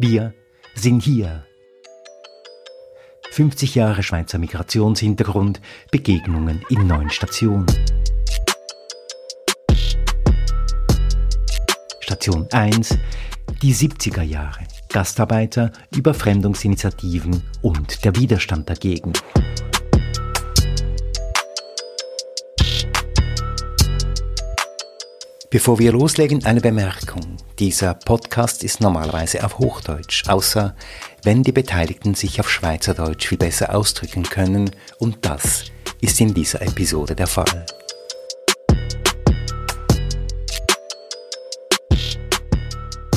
Wir 0.00 0.32
sind 0.76 1.02
hier. 1.02 1.44
50 3.32 3.74
Jahre 3.74 4.04
Schweizer 4.04 4.38
Migrationshintergrund, 4.38 5.60
Begegnungen 5.90 6.64
in 6.68 6.86
neun 6.86 7.10
Stationen. 7.10 7.66
Station 11.98 12.46
1, 12.52 12.96
die 13.60 13.74
70er 13.74 14.22
Jahre. 14.22 14.60
Gastarbeiter, 14.88 15.72
Überfremdungsinitiativen 15.96 17.42
und 17.62 18.04
der 18.04 18.14
Widerstand 18.14 18.70
dagegen. 18.70 19.12
Bevor 25.50 25.78
wir 25.78 25.92
loslegen, 25.92 26.44
eine 26.44 26.60
Bemerkung. 26.60 27.38
Dieser 27.58 27.94
Podcast 27.94 28.62
ist 28.62 28.82
normalerweise 28.82 29.42
auf 29.42 29.58
Hochdeutsch, 29.58 30.28
außer 30.28 30.76
wenn 31.22 31.42
die 31.42 31.52
Beteiligten 31.52 32.14
sich 32.14 32.38
auf 32.38 32.50
Schweizerdeutsch 32.50 33.28
viel 33.28 33.38
besser 33.38 33.74
ausdrücken 33.74 34.24
können, 34.24 34.70
und 34.98 35.16
das 35.22 35.64
ist 36.02 36.20
in 36.20 36.34
dieser 36.34 36.60
Episode 36.60 37.14
der 37.14 37.28
Fall. 37.28 37.64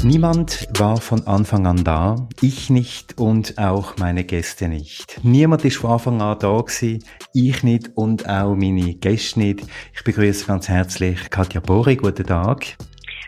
Niemand 0.04 0.68
war 0.80 1.00
von 1.00 1.28
Anfang 1.28 1.68
an 1.68 1.84
da, 1.84 2.28
ich 2.42 2.72
nicht 2.72 3.20
und 3.20 3.60
auch 3.60 3.98
meine 3.98 4.24
Gäste 4.24 4.68
nicht. 4.68 5.20
Niemand 5.24 5.64
ist 5.64 5.78
von 5.78 5.92
Anfang 5.92 6.20
an 6.22 6.40
da 6.40 6.60
gewesen, 6.60 7.04
ich 7.34 7.62
nicht 7.62 7.92
und 7.94 8.28
auch 8.28 8.56
meine 8.56 8.96
Gäste 8.96 9.40
nicht. 9.40 9.62
Ich 9.94 10.04
begrüße 10.04 10.48
ganz 10.48 10.68
herzlich 10.70 11.30
Katja 11.30 11.62
Bori, 11.62 11.98
guten 11.98 12.26
Tag. 12.26 12.78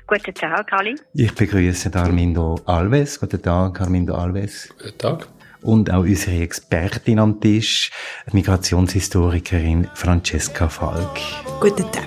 Guten 0.07 0.33
Tag, 0.33 0.73
Ali. 0.73 0.95
Ich 1.13 1.35
begrüße 1.35 1.93
Armindo 1.93 2.55
Alves. 2.65 3.19
Guten 3.19 3.41
Tag, 3.41 3.79
Armindo 3.79 4.15
Alves. 4.15 4.73
Guten 4.79 4.97
Tag 4.97 5.27
und 5.63 5.91
auch 5.91 6.01
unsere 6.01 6.41
Expertin 6.41 7.19
am 7.19 7.39
Tisch, 7.39 7.91
Migrationshistorikerin 8.31 9.87
Francesca 9.93 10.69
Falk. 10.69 11.19
Guten 11.59 11.85
Tag. 11.91 12.03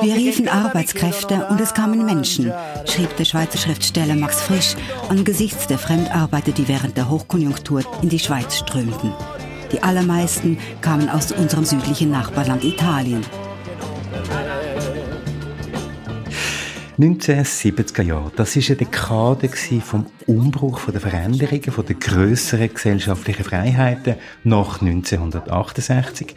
Wir 0.00 0.14
riefen 0.14 0.48
Arbeitskräfte 0.48 1.46
und 1.50 1.60
es 1.60 1.74
kamen 1.74 2.04
Menschen, 2.04 2.52
schrieb 2.86 3.14
der 3.16 3.24
Schweizer 3.24 3.58
Schriftsteller 3.58 4.14
Max 4.14 4.40
Frisch 4.40 4.74
angesichts 5.08 5.66
der 5.66 5.78
Fremdarbeiter, 5.78 6.52
die 6.52 6.68
während 6.68 6.96
der 6.96 7.10
Hochkonjunktur 7.10 7.82
in 8.02 8.08
die 8.08 8.18
Schweiz 8.18 8.56
strömten. 8.56 9.12
Die 9.70 9.82
allermeisten 9.82 10.58
kamen 10.80 11.08
aus 11.08 11.32
unserem 11.32 11.64
südlichen 11.64 12.10
Nachbarland 12.10 12.64
Italien. 12.64 13.24
1970er 17.02 18.02
Jahre, 18.02 18.30
das 18.36 18.54
war 18.54 18.62
eine 18.64 18.76
Dekade 18.76 19.48
vom 19.80 20.06
Umbruch, 20.28 20.78
von 20.78 20.92
der 20.92 21.00
Veränderungen, 21.00 21.72
von 21.72 21.84
der 21.84 21.96
grösseren 21.96 22.72
gesellschaftlichen 22.72 23.42
Freiheiten 23.42 24.14
nach 24.44 24.80
1968. 24.80 26.36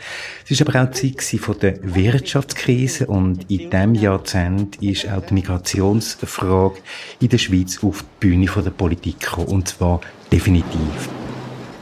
Es 0.50 0.60
war 0.60 0.76
aber 0.76 0.90
auch 0.90 0.92
die 0.92 1.16
Zeit 1.16 1.40
von 1.40 1.60
der 1.60 1.78
Wirtschaftskrise 1.84 3.06
und 3.06 3.50
in 3.52 3.70
diesem 3.70 3.94
Jahrzehnt 3.94 4.82
ist 4.82 5.08
auch 5.08 5.24
die 5.24 5.36
Migrationsfrage 5.36 6.80
in 7.20 7.30
der 7.30 7.38
Schweiz 7.38 7.84
auf 7.84 8.02
die 8.02 8.28
Bühne 8.28 8.48
der 8.48 8.72
Politik 8.72 9.20
gekommen, 9.20 9.48
und 9.48 9.68
zwar 9.68 10.02
definitiv. 10.32 11.10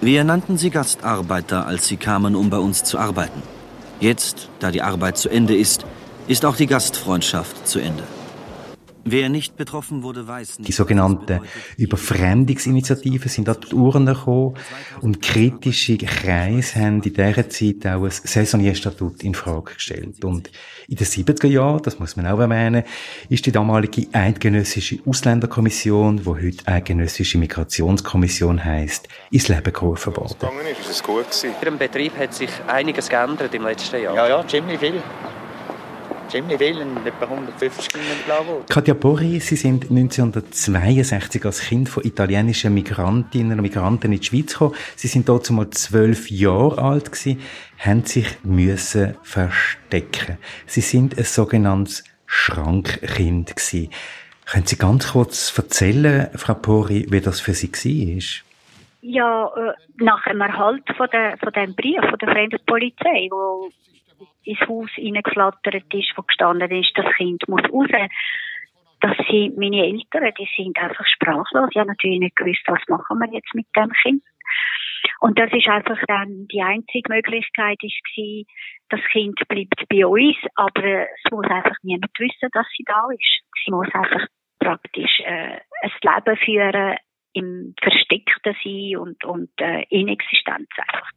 Wir 0.01 0.25
nannten 0.25 0.57
sie 0.57 0.69
Gastarbeiter, 0.69 1.65
als 1.65 1.87
sie 1.87 1.95
kamen, 1.95 2.35
um 2.35 2.49
bei 2.49 2.57
uns 2.57 2.83
zu 2.83 2.97
arbeiten. 2.97 3.41
Jetzt, 4.01 4.49
da 4.59 4.71
die 4.71 4.81
Arbeit 4.81 5.17
zu 5.17 5.29
Ende 5.29 5.55
ist, 5.55 5.85
ist 6.27 6.43
auch 6.43 6.57
die 6.57 6.67
Gastfreundschaft 6.67 7.65
zu 7.65 7.79
Ende. 7.79 8.03
Wer 9.05 9.29
nicht 9.29 9.57
betroffen 9.57 10.01
wurde, 10.01 10.27
weiß 10.27 10.59
nicht. 10.59 10.67
Die 10.67 10.71
sogenannten 10.71 11.41
Überfremdungsinitiativen 11.77 13.29
sind 13.29 13.49
an 13.49 13.57
die 13.69 13.75
Uhren 13.75 14.05
gekommen 14.05 14.55
und 15.01 15.21
kritische 15.21 15.97
Kreise 15.97 16.79
haben 16.79 17.01
in 17.01 17.13
dieser 17.13 17.49
Zeit 17.49 17.85
auch 17.85 18.03
ein 18.03 18.11
Saisonierstatut 18.11 19.23
in 19.23 19.35
Frage 19.35 19.73
gestellt. 19.73 20.23
Und 20.23 20.51
in 20.87 20.95
den 20.95 21.05
70er 21.05 21.47
Jahren, 21.47 21.81
das 21.83 21.99
muss 21.99 22.15
man 22.15 22.27
auch 22.27 22.39
erwähnen, 22.39 22.83
ist 23.29 23.45
die 23.45 23.51
damalige 23.51 24.07
Eidgenössische 24.13 24.99
Ausländerkommission, 25.05 26.17
die 26.17 26.25
heute 26.25 26.67
Eidgenössische 26.67 27.37
Migrationskommission 27.37 28.63
heisst, 28.63 29.09
ins 29.31 29.49
Leben 29.49 29.73
gerufen 29.73 30.15
worden. 30.15 30.49
Ist 30.79 30.89
es 30.89 31.03
gut 31.03 31.25
gewesen? 31.25 31.51
Im 31.65 31.77
Betrieb 31.77 32.17
hat 32.17 32.33
sich 32.33 32.49
einiges 32.67 33.09
geändert 33.09 33.53
im 33.53 33.63
letzten 33.63 34.01
Jahr. 34.01 34.15
Ja, 34.15 34.27
ja, 34.29 34.47
ziemlich 34.47 34.79
viel 34.79 35.01
ziemlich 36.33 36.57
viel, 36.57 36.81
etwa 37.05 37.25
150 37.25 37.89
Kilometer 37.89 38.65
Katja 38.67 38.95
Borri, 38.95 39.39
Sie 39.39 39.55
sind 39.55 39.91
1962 39.91 41.45
als 41.45 41.61
Kind 41.61 41.89
von 41.89 42.03
italienischen 42.03 42.73
Migrantinnen 42.73 43.59
und 43.59 43.61
Migranten 43.61 44.11
in 44.11 44.19
die 44.19 44.25
Schweiz 44.25 44.53
gekommen. 44.53 44.73
Sie 44.95 45.07
sind 45.07 45.29
dort 45.29 45.45
zumal 45.45 45.69
zwölf 45.69 46.31
Jahre 46.31 46.81
alt 46.81 47.11
gewesen, 47.11 47.39
haben 47.77 48.03
sich 48.05 48.43
müssen 48.43 49.15
verstecken. 49.21 50.39
Sie 50.65 50.81
sind 50.81 51.15
ein 51.19 51.23
sogenanntes 51.23 52.03
Schrankkind 52.25 53.55
gewesen. 53.55 53.91
Können 54.47 54.65
Sie 54.65 54.77
ganz 54.77 55.11
kurz 55.11 55.55
erzählen, 55.55 56.29
Frau 56.35 56.55
Pori, 56.55 57.05
wie 57.09 57.21
das 57.21 57.41
für 57.41 57.53
Sie 57.53 57.71
war? 57.71 58.23
Ja, 59.01 59.51
äh, 59.55 59.73
nach 59.97 60.23
dem 60.23 60.41
Erhalt 60.41 60.83
von, 60.97 61.07
der, 61.11 61.37
von 61.37 61.53
dem 61.53 61.75
Brief 61.75 61.99
von 62.01 62.17
der 62.17 62.29
Fremdenpolizei, 62.29 63.27
wo 63.29 63.69
ins 64.43 64.59
Haus 64.67 64.89
hineingeflattert 64.95 65.93
ist, 65.93 66.13
wo 66.15 66.21
gestanden 66.23 66.71
ist, 66.71 66.91
das 66.95 67.13
Kind 67.15 67.47
muss 67.47 67.63
raus. 67.71 67.89
Das 69.01 69.17
sind 69.27 69.57
meine 69.57 69.85
Eltern, 69.85 70.33
die 70.37 70.47
sind 70.55 70.77
einfach 70.77 71.05
sprachlos. 71.05 71.69
Die 71.73 71.79
haben 71.79 71.87
natürlich 71.87 72.19
nicht 72.19 72.35
gewusst, 72.35 72.63
was 72.67 72.79
machen 72.87 73.19
wir 73.19 73.33
jetzt 73.33 73.53
mit 73.53 73.67
dem 73.75 73.91
Kind. 74.01 74.23
Und 75.19 75.37
das 75.37 75.51
ist 75.51 75.67
einfach 75.67 75.99
dann 76.07 76.47
die 76.47 76.61
einzige 76.61 77.11
Möglichkeit 77.11 77.77
ist 77.81 77.99
gewesen, 78.15 78.45
das 78.89 79.01
Kind 79.11 79.39
bleibt 79.47 79.87
bei 79.89 80.05
uns, 80.05 80.37
aber 80.55 80.83
es 80.83 81.31
muss 81.31 81.45
einfach 81.45 81.75
niemand 81.81 82.11
wissen, 82.19 82.49
dass 82.53 82.67
sie 82.77 82.83
da 82.85 83.07
ist. 83.11 83.41
Sie 83.65 83.71
muss 83.71 83.87
einfach 83.93 84.25
praktisch 84.59 85.19
äh, 85.19 85.59
ein 85.81 85.91
Leben 86.01 86.37
führen 86.37 86.97
im 87.33 87.75
Versteckten 87.81 88.55
sein 88.63 88.97
und, 88.97 89.23
und 89.25 89.49
äh, 89.59 89.83
Inexistenz 89.89 90.69
einfach. 90.77 91.09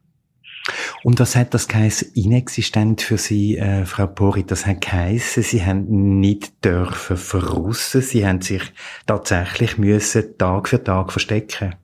Und 1.04 1.20
was 1.20 1.36
hat 1.36 1.54
das 1.54 1.68
geheißen, 1.68 2.12
inexistent 2.14 3.02
für 3.02 3.18
Sie, 3.18 3.56
äh, 3.56 3.84
Frau 3.84 4.06
Pori? 4.06 4.44
Das 4.44 4.66
hat 4.66 4.80
geheißen, 4.80 5.42
Sie 5.42 5.64
haben 5.64 6.18
nicht 6.20 6.64
dürfen 6.64 7.16
verrussen, 7.16 8.00
Sie 8.00 8.26
haben 8.26 8.40
sich 8.40 8.62
tatsächlich 9.06 9.78
müssen 9.78 10.36
Tag 10.38 10.68
für 10.68 10.82
Tag 10.82 11.12
verstecken. 11.12 11.76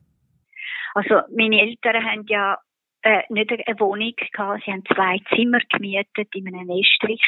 Also, 0.94 1.20
meine 1.34 1.60
Eltern 1.60 2.04
haben 2.04 2.24
ja 2.26 2.58
äh, 3.02 3.22
nicht 3.30 3.50
eine 3.50 3.80
Wohnung 3.80 4.12
gehabt, 4.32 4.62
sie 4.64 4.72
haben 4.72 4.84
zwei 4.86 5.18
Zimmer 5.34 5.58
gemietet 5.70 6.28
in 6.34 6.48
einem 6.48 6.70
Estrich. 6.70 7.22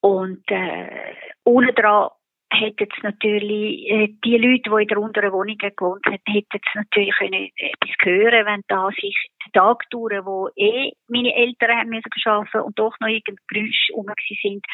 Und 0.00 0.42
äh, 0.50 1.14
ohne 1.44 1.72
dran 1.72 2.10
hätten 2.52 2.88
es 2.90 3.02
natürlich, 3.02 3.88
äh, 3.90 4.08
die 4.24 4.36
Leute, 4.36 4.70
die 4.70 4.82
in 4.82 4.88
der 4.88 4.98
unteren 4.98 5.32
Wohnung 5.32 5.56
gewohnt 5.56 6.04
haben, 6.06 6.18
hätten 6.26 6.60
es 6.64 6.74
natürlich 6.74 7.14
etwas 7.20 7.96
hören, 8.02 8.46
wenn 8.46 8.62
da 8.68 8.88
sich 8.90 9.16
die 9.46 9.50
Tage 9.52 9.84
dauern, 9.90 10.24
wo 10.26 10.48
eh 10.56 10.92
meine 11.08 11.34
Eltern 11.34 11.78
haben 11.78 11.90
müssen 11.90 12.10
arbeiten 12.24 12.60
und 12.60 12.78
doch 12.78 12.94
noch 13.00 13.08
irgendein 13.08 13.36
Geräusch 13.48 13.90
rum 13.94 14.06
sind. 14.42 14.64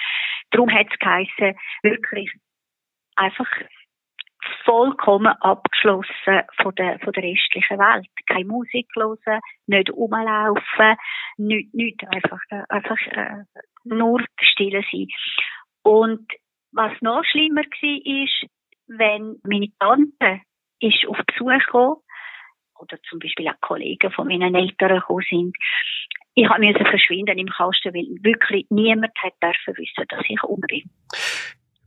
Darum 0.50 0.70
hat 0.72 0.86
es 0.90 0.98
geheissen, 0.98 1.58
wirklich 1.82 2.32
einfach 3.16 3.48
vollkommen 4.64 5.34
abgeschlossen 5.40 6.42
von 6.62 6.74
der, 6.76 6.98
von 7.00 7.12
der 7.12 7.22
restlichen 7.22 7.78
Welt. 7.78 8.06
Keine 8.26 8.44
Musik 8.44 8.86
hören, 8.94 9.40
nicht 9.66 9.90
rumlaufen, 9.90 10.96
nicht, 11.36 11.74
nicht 11.74 12.04
einfach, 12.08 12.40
einfach 12.68 12.98
äh, 13.08 13.44
nur 13.84 14.22
still 14.40 14.82
sein. 14.90 15.08
Und 15.82 16.28
was 16.72 16.92
noch 17.00 17.24
schlimmer 17.24 17.62
war, 17.62 18.24
ist, 18.24 18.50
wenn 18.86 19.40
meine 19.42 19.68
Tante 19.78 20.42
ist 20.80 21.06
auf 21.06 21.18
Besuch 21.26 21.58
gekommen, 21.64 21.96
oder 22.78 22.96
zum 23.08 23.18
Beispiel 23.18 23.48
auch 23.48 23.60
Kollegen 23.60 24.10
von 24.12 24.28
meinen 24.28 24.54
Eltern 24.54 25.00
gekommen 25.00 25.24
sind. 25.28 25.56
Ich 26.34 26.48
musste 26.48 26.84
verschwinden 26.84 27.38
im 27.38 27.48
Kasten, 27.48 27.92
weil 27.94 28.06
wirklich 28.22 28.66
niemand 28.70 29.12
hat 29.20 29.34
dürfen 29.42 29.76
wissen, 29.76 30.04
dass 30.08 30.24
ich 30.28 30.42
um 30.44 30.60
bin. 30.60 30.88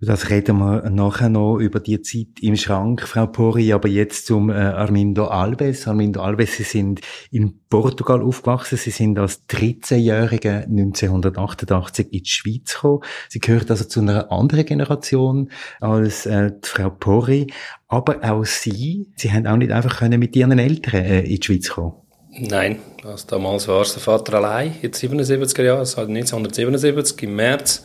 Das 0.04 0.32
reden 0.32 0.58
wir 0.58 0.90
nachher 0.90 1.30
noch 1.30 1.58
über 1.58 1.80
die 1.80 2.02
Zeit 2.02 2.42
im 2.42 2.56
Schrank, 2.56 3.04
Frau 3.08 3.28
Pori, 3.28 3.72
aber 3.72 3.88
jetzt 3.88 4.26
zum 4.26 4.50
äh, 4.50 4.54
Armindo 4.54 5.28
Alves. 5.28 5.88
Armindo 5.88 6.22
Alves, 6.22 6.58
Sie 6.58 6.64
sind 6.64 7.02
in 7.30 7.60
Portugal 7.70 8.24
aufgewachsen. 8.24 8.80
Sie 8.80 8.90
sind 8.90 9.20
als 9.20 9.48
13-Jährige 9.48 10.66
1988 10.68 12.08
in 12.08 12.24
die 12.24 12.26
Schweiz 12.26 12.74
gekommen. 12.74 13.02
Sie 13.30 13.40
gehört 13.40 13.70
also 13.70 13.84
zu 13.84 14.00
einer 14.00 14.32
anderen 14.32 14.66
Generation 14.66 15.52
als 15.82 16.26
äh, 16.26 16.52
Frau 16.64 16.90
Pori. 16.90 17.54
Aber 17.88 18.24
auch 18.24 18.44
Sie, 18.44 19.08
Sie 19.18 19.32
haben 19.32 19.46
auch 19.46 19.58
nicht 19.58 19.72
einfach 19.72 20.00
können 20.00 20.20
mit 20.20 20.36
Ihren 20.36 20.58
Eltern 20.58 21.06
äh, 21.06 21.20
in 21.20 21.36
die 21.36 21.46
Schweiz 21.46 21.70
kommen. 21.70 21.94
Nein, 22.32 22.80
also 23.04 23.28
damals 23.28 23.68
war 23.68 23.82
es 23.82 23.94
der 23.94 24.02
Vater 24.02 24.34
allein, 24.36 24.74
in 24.82 24.92
den 24.92 24.94
77er 24.94 25.62
Jahren, 25.62 25.80
also 25.80 26.02
1977 26.02 27.22
im 27.22 27.36
März 27.36 27.84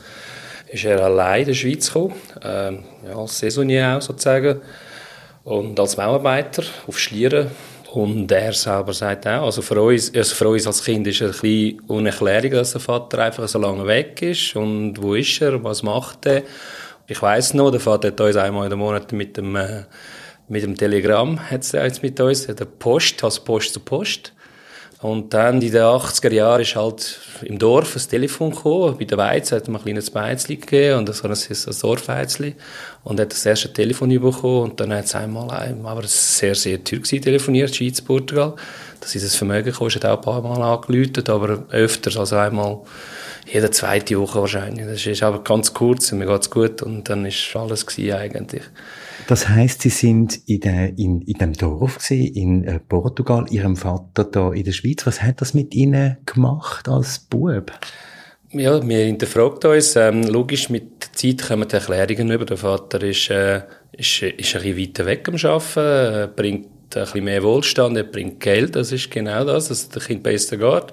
ist 0.68 0.84
er 0.84 1.02
allein 1.02 1.40
in 1.40 1.46
der 1.46 1.54
Schweiz 1.54 1.86
gekommen, 1.86 2.14
ähm, 2.42 2.84
ja, 3.06 3.16
als 3.16 3.38
Saisonier 3.38 3.96
auch 3.96 4.02
sozusagen. 4.02 4.60
und 5.44 5.78
als 5.78 5.94
Bauarbeiter 5.94 6.64
auf 6.88 6.98
Schlieren. 6.98 7.50
Und 7.92 8.30
er 8.30 8.52
selber 8.52 8.92
sagt 8.92 9.26
auch, 9.26 9.44
also 9.44 9.62
für 9.62 9.80
uns, 9.80 10.12
also 10.14 10.34
für 10.34 10.48
uns 10.48 10.66
als 10.66 10.84
Kind 10.84 11.06
ist 11.06 11.20
es 11.20 11.36
ein 11.36 11.40
bisschen 11.40 11.80
unerklärlich, 11.86 12.52
dass 12.52 12.72
der 12.72 12.80
Vater 12.80 13.20
einfach 13.20 13.48
so 13.48 13.58
lange 13.58 13.86
weg 13.86 14.20
ist. 14.22 14.56
Und 14.56 15.00
wo 15.00 15.14
ist 15.14 15.40
er? 15.40 15.62
Was 15.62 15.82
macht 15.82 16.26
er? 16.26 16.42
Ich 17.06 17.22
weiß 17.22 17.54
noch, 17.54 17.70
der 17.70 17.80
Vater 17.80 18.08
hat 18.08 18.20
uns 18.20 18.36
einmal 18.36 18.64
in 18.64 18.70
den 18.70 18.80
Monat 18.80 19.12
mit 19.12 19.36
dem, 19.36 19.54
äh, 19.54 19.84
mit 20.48 20.64
dem 20.64 20.76
Telegramm, 20.76 21.38
hat 21.50 21.72
er 21.72 21.84
jetzt 21.84 22.02
mit 22.02 22.20
uns, 22.20 22.46
der 22.46 22.64
Post, 22.64 23.22
als 23.22 23.40
Post 23.40 23.72
zu 23.72 23.80
Post. 23.80 24.32
Und 25.02 25.34
dann 25.34 25.60
in 25.60 25.72
den 25.72 25.82
80er 25.82 26.32
Jahren 26.32 26.62
ist 26.62 26.74
halt 26.74 27.20
im 27.42 27.58
Dorf 27.58 27.96
ein 27.96 28.08
Telefon 28.08 28.50
gekommen. 28.50 28.96
Bei 28.98 29.04
der 29.04 29.18
Weiz 29.18 29.52
hat 29.52 29.68
man 29.68 29.76
ein 29.76 29.84
kleines 29.84 30.10
Beizli 30.10 30.56
gegeben 30.56 31.00
und 31.00 31.08
war 31.08 31.30
ein, 31.30 31.36
ein 31.36 31.78
Dorfbeizli. 31.80 32.54
Und 33.04 33.20
hat 33.20 33.30
das 33.30 33.44
erste 33.44 33.72
Telefon 33.72 34.08
bekommen 34.08 34.62
und 34.70 34.80
dann 34.80 34.92
hat 34.94 35.04
es 35.04 35.14
einmal, 35.14 35.50
aber 35.84 36.02
sehr, 36.04 36.54
sehr 36.54 36.82
teuer 36.82 37.00
gewesen, 37.00 37.22
telefoniert, 37.22 37.76
Schweiz, 37.76 38.00
Portugal. 38.00 38.54
Das 39.00 39.14
ist 39.14 39.24
das 39.24 39.36
Vermögen 39.36 39.72
kostet 39.72 40.04
auch 40.06 40.16
ein 40.16 40.22
paar 40.22 40.40
Mal 40.42 40.62
angeläutet, 40.62 41.28
aber 41.28 41.64
öfters, 41.70 42.16
also 42.16 42.36
einmal 42.36 42.80
jede 43.46 43.70
zweite 43.70 44.18
Woche 44.18 44.40
wahrscheinlich. 44.40 44.86
Das 44.86 45.06
ist 45.06 45.22
aber 45.22 45.44
ganz 45.44 45.72
kurz 45.72 46.10
und 46.10 46.18
mir 46.18 46.26
geht's 46.26 46.50
gut 46.50 46.82
und 46.82 47.08
dann 47.08 47.24
ist 47.26 47.54
alles 47.54 47.86
gewesen 47.86 48.16
eigentlich. 48.16 48.62
Das 49.26 49.48
heißt, 49.48 49.82
Sie 49.82 49.88
sind 49.88 50.40
in, 50.46 50.60
der, 50.60 50.96
in, 50.98 51.20
in 51.22 51.38
dem 51.38 51.52
Dorf 51.52 51.98
gewesen, 51.98 52.34
in 52.34 52.64
äh, 52.64 52.78
Portugal, 52.78 53.46
Ihrem 53.50 53.76
Vater 53.76 54.24
da 54.24 54.52
in 54.52 54.64
der 54.64 54.72
Schweiz. 54.72 55.04
Was 55.04 55.20
hat 55.20 55.40
das 55.40 55.52
mit 55.52 55.74
Ihnen 55.74 56.18
gemacht 56.26 56.88
als 56.88 57.18
Bub? 57.18 57.72
Ja, 58.52 58.86
wir 58.86 59.04
hinterfragt 59.04 59.64
uns. 59.64 59.96
Ähm, 59.96 60.22
logisch, 60.22 60.70
mit 60.70 61.02
der 61.02 61.12
Zeit 61.12 61.48
kommen 61.48 61.66
die 61.66 61.74
Erklärungen 61.74 62.30
über. 62.30 62.44
Der 62.44 62.56
Vater 62.56 63.02
ist, 63.02 63.28
äh, 63.30 63.62
ist, 63.92 64.22
ist 64.22 64.22
ein 64.22 64.36
bisschen 64.36 64.78
weiter 64.78 65.06
weg 65.06 65.28
am 65.28 65.34
Arbeiten, 65.34 66.32
bringt 66.36 66.66
ein 66.66 67.02
bisschen 67.02 67.24
mehr 67.24 67.42
Wohlstand, 67.42 67.96
er 67.96 68.04
bringt 68.04 68.38
Geld, 68.38 68.76
das 68.76 68.92
ist 68.92 69.10
genau 69.10 69.44
das, 69.44 69.68
dass 69.68 69.88
der 69.88 70.02
Kind 70.02 70.22
besser 70.22 70.56
geht. 70.56 70.92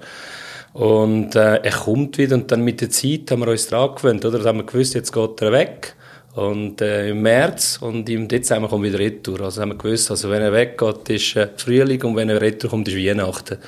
Und 0.72 1.36
äh, 1.36 1.58
er 1.58 1.70
kommt 1.70 2.18
wieder 2.18 2.34
und 2.34 2.50
dann 2.50 2.62
mit 2.62 2.80
der 2.80 2.90
Zeit 2.90 3.30
haben 3.30 3.42
wir 3.42 3.48
uns 3.48 3.68
daran 3.68 3.94
gewöhnt, 3.94 4.24
oder? 4.24 4.40
Da 4.40 4.48
haben 4.48 4.58
wir 4.58 4.66
gewusst, 4.66 4.94
jetzt 4.94 5.12
geht 5.12 5.40
er 5.40 5.52
weg. 5.52 5.94
Und 6.34 6.80
äh, 6.80 7.10
im 7.10 7.22
März 7.22 7.78
und 7.80 8.08
im 8.08 8.26
Dezember 8.26 8.68
kommt 8.68 8.84
wieder 8.84 8.98
Retour. 8.98 9.40
Also 9.42 9.62
haben 9.62 9.70
wir 9.70 9.78
gewusst, 9.78 10.10
also 10.10 10.30
wenn 10.30 10.42
er 10.42 10.52
weggeht, 10.52 11.08
ist 11.10 11.36
äh, 11.36 11.48
Frühling 11.56 12.02
und 12.02 12.16
wenn 12.16 12.28
er 12.28 12.40
Retour 12.40 12.70
kommt, 12.70 12.88
ist 12.88 12.96
Weihnachten. 12.96 13.58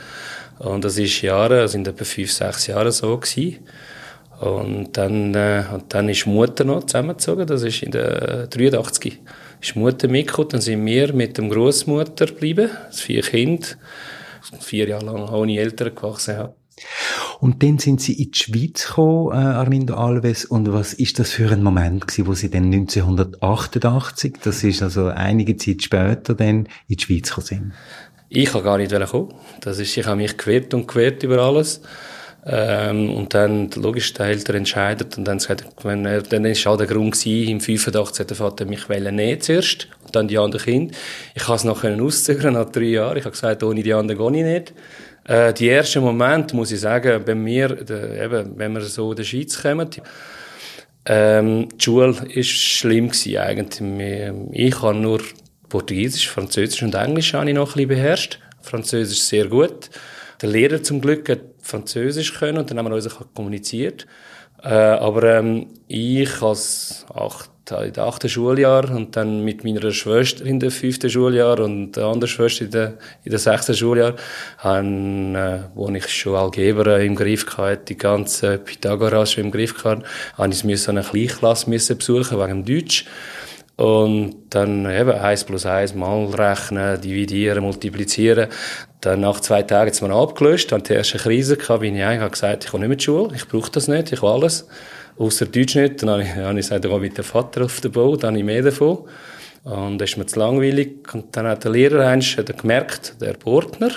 Und 0.58 0.84
das 0.84 0.98
ist 0.98 1.22
Jahre, 1.22 1.60
also 1.60 1.78
in 1.78 1.86
etwa 1.86 2.04
fünf, 2.04 2.32
sechs 2.32 2.66
Jahren 2.66 2.90
so 2.90 3.16
gewesen. 3.16 3.58
Und 4.40 4.96
dann, 4.96 5.34
äh, 5.34 5.64
und 5.72 5.94
dann 5.94 6.08
ist 6.08 6.26
Mutter 6.26 6.64
noch 6.64 6.84
zusammengezogen, 6.84 7.46
das 7.46 7.62
ist 7.62 7.82
in 7.82 7.92
der 7.92 8.48
83. 8.48 9.20
Ist 9.60 9.76
Mutter 9.76 10.08
mitgekommen, 10.08 10.48
dann 10.50 10.60
sind 10.60 10.84
wir 10.84 11.12
mit 11.12 11.38
dem 11.38 11.48
Großmutter 11.48 12.26
geblieben, 12.26 12.70
das 12.88 13.00
vier 13.00 13.22
Kinder, 13.22 13.66
vier 14.60 14.88
Jahre 14.88 15.06
lang 15.06 15.28
ohne 15.28 15.58
Eltern 15.58 15.94
gewachsen. 15.94 16.34
Ja. 16.34 16.54
Und 17.40 17.62
dann 17.62 17.78
sind 17.78 18.00
Sie 18.00 18.12
in 18.12 18.30
die 18.32 18.38
Schweiz 18.38 18.86
gekommen, 18.86 19.32
äh, 19.32 19.36
Armindo 19.36 19.94
Alves. 19.94 20.44
Und 20.44 20.72
was 20.72 20.92
ist 20.92 21.18
das 21.18 21.30
für 21.30 21.50
ein 21.50 21.62
Moment 21.62 22.06
gewesen, 22.06 22.26
wo 22.26 22.34
Sie 22.34 22.50
dann 22.50 22.64
1988, 22.64 24.36
das 24.42 24.62
ist 24.62 24.82
also 24.82 25.06
einige 25.06 25.56
Zeit 25.56 25.82
später, 25.82 26.34
dann 26.34 26.68
in 26.88 26.96
die 26.96 27.02
Schweiz 27.02 27.28
gekommen 27.28 27.46
sind? 27.46 27.72
Ich 28.28 28.52
kann 28.52 28.64
gar 28.64 28.78
nicht 28.78 28.92
kommen. 29.10 29.34
Das 29.60 29.78
ist, 29.78 29.96
ich 29.96 30.06
habe 30.06 30.16
mich 30.16 30.36
gewehrt 30.36 30.74
und 30.74 30.88
gewehrt 30.88 31.22
über 31.22 31.38
alles. 31.38 31.80
Ähm, 32.48 33.10
und 33.10 33.34
dann, 33.34 33.70
logisch, 33.72 34.12
der 34.14 34.26
Eltern 34.26 34.56
entscheidet. 34.56 35.18
Und 35.18 35.24
dann, 35.24 35.38
gesagt, 35.38 35.64
wenn 35.82 36.04
er, 36.04 36.22
dann 36.22 36.44
ist 36.44 36.66
auch 36.66 36.76
der 36.76 36.86
Grund 36.86 37.12
gewesen, 37.18 37.50
im 37.50 37.60
85 37.60 38.20
hat 38.20 38.30
der 38.30 38.36
Vater 38.36 38.64
mich 38.66 38.88
nicht 38.88 39.42
zuerst. 39.42 39.88
Und 40.04 40.14
dann 40.14 40.28
die 40.28 40.38
anderen 40.38 40.64
Kinder. 40.64 40.94
Ich 41.34 41.42
kann 41.42 41.56
es 41.56 41.64
noch 41.64 41.82
auszögern, 41.82 42.54
nach 42.54 42.70
drei 42.70 42.84
Jahren. 42.84 43.16
Ich 43.16 43.24
habe 43.24 43.32
gesagt, 43.32 43.62
ohne 43.62 43.82
die 43.82 43.92
anderen 43.92 44.32
gehe 44.32 44.40
ich 44.40 44.46
nicht. 44.46 44.74
Äh, 45.26 45.52
die 45.52 45.68
ersten 45.68 46.02
Momente, 46.02 46.54
muss 46.54 46.70
ich 46.70 46.80
sagen, 46.80 47.22
bei 47.24 47.34
mir, 47.34 47.68
de, 47.68 48.24
eben, 48.24 48.56
wenn 48.56 48.72
wir 48.74 48.80
so 48.82 49.10
in 49.10 49.16
der 49.16 49.24
Schweiz 49.24 49.60
kommen, 49.60 49.90
ähm, 51.04 51.68
die 51.74 51.84
Schule 51.84 52.16
ist 52.28 52.50
schlimm 52.50 53.08
gewesen, 53.08 53.36
eigentlich. 53.38 54.32
Ich 54.52 54.82
habe 54.82 54.98
nur 54.98 55.20
Portugiesisch, 55.68 56.28
Französisch 56.28 56.82
und 56.82 56.94
Englisch 56.94 57.34
ich 57.34 57.34
noch 57.34 57.44
ein 57.44 57.54
bisschen 57.54 57.88
beherrscht. 57.88 58.40
Französisch 58.60 59.20
sehr 59.20 59.46
gut. 59.46 59.90
Der 60.42 60.48
Lehrer 60.48 60.82
zum 60.82 61.00
Glück 61.00 61.28
hat 61.28 61.40
Französisch 61.60 62.34
können 62.34 62.58
und 62.58 62.70
dann 62.70 62.78
haben 62.78 62.88
wir 62.88 62.94
uns 62.94 63.08
kommuniziert. 63.34 64.06
Äh, 64.62 64.68
aber 64.68 65.38
ähm, 65.38 65.66
ich 65.88 66.42
als 66.42 67.06
acht 67.14 67.50
in 67.70 67.92
der 67.92 68.04
achten 68.04 68.28
Schuljahr 68.28 68.88
und 68.90 69.16
dann 69.16 69.42
mit 69.44 69.64
meiner 69.64 69.90
Schwester 69.90 70.44
in 70.44 70.60
der 70.60 70.70
fünften 70.70 71.10
Schuljahr 71.10 71.58
und 71.58 71.92
der 71.92 72.04
anderen 72.04 72.28
Schwester 72.28 72.64
in 72.64 72.70
der, 72.70 72.94
in 73.24 73.30
der 73.30 73.38
sechsten 73.40 73.74
Schuljahr, 73.74 74.14
haben, 74.58 75.34
äh, 75.34 75.60
wo 75.74 75.88
ich 75.90 76.08
schon 76.08 76.36
Algebra 76.36 76.98
im 76.98 77.16
Griff 77.16 77.44
hatte, 77.56 77.84
die 77.88 77.98
ganze 77.98 78.58
Pythagoras 78.58 79.32
schon 79.32 79.44
im 79.46 79.50
Griff 79.50 79.84
hatte, 79.84 80.04
habe 80.36 80.52
ich 80.52 80.88
eine 80.88 81.02
Kleinklasse 81.02 81.68
müssen 81.68 81.98
besuchen 81.98 82.38
wegen 82.38 82.64
Deutsch. 82.64 83.04
Und 83.76 84.36
dann 84.50 84.90
eben 84.90 85.10
eins 85.10 85.44
plus 85.44 85.66
eins 85.66 85.94
mal 85.94 86.24
rechnen, 86.26 86.98
dividieren, 87.00 87.62
multiplizieren. 87.62 88.48
Dann 89.02 89.20
nach 89.20 89.40
zwei 89.40 89.62
Tagen 89.62 89.88
hat 89.88 89.94
es 89.94 90.00
mir 90.00 90.14
abgelöst, 90.14 90.72
dann 90.72 90.82
die 90.82 90.94
erste 90.94 91.18
Krise 91.18 91.58
gehabt, 91.58 91.80
bin 91.80 91.94
ich 91.94 92.02
eigentlich, 92.02 92.20
habe 92.20 92.30
gesagt, 92.30 92.64
ich 92.64 92.70
komme 92.70 92.88
nicht 92.88 92.88
mehr 92.88 92.98
zur 92.98 93.26
Schule, 93.26 93.36
ich 93.36 93.46
brauche 93.46 93.70
das 93.70 93.86
nicht, 93.88 94.12
ich 94.12 94.22
will 94.22 94.30
alles 94.30 94.66
außer 95.18 95.46
Deutsch 95.46 95.76
nicht. 95.76 96.02
Dann 96.02 96.10
habe 96.10 96.22
ich, 96.22 96.34
habe 96.34 96.58
ich 96.58 96.66
gesagt, 96.66 96.84
ich 96.84 96.90
gehe 96.90 97.00
mit 97.00 97.18
dem 97.18 97.24
Vater 97.24 97.64
auf 97.64 97.80
den 97.80 97.92
Bau, 97.92 98.16
dann 98.16 98.30
habe 98.30 98.38
ich 98.38 98.44
mehr 98.44 98.62
davon. 98.62 99.04
Und 99.64 99.98
das 99.98 100.10
ist 100.10 100.16
mir 100.16 100.26
zu 100.26 100.38
langweilig. 100.38 101.12
Und 101.12 101.36
dann 101.36 101.46
hat 101.46 101.64
der 101.64 101.72
Lehrer 101.72 102.06
eins 102.06 102.36
hat 102.36 102.56
gemerkt, 102.58 103.20
der 103.20 103.34
Portner, 103.34 103.90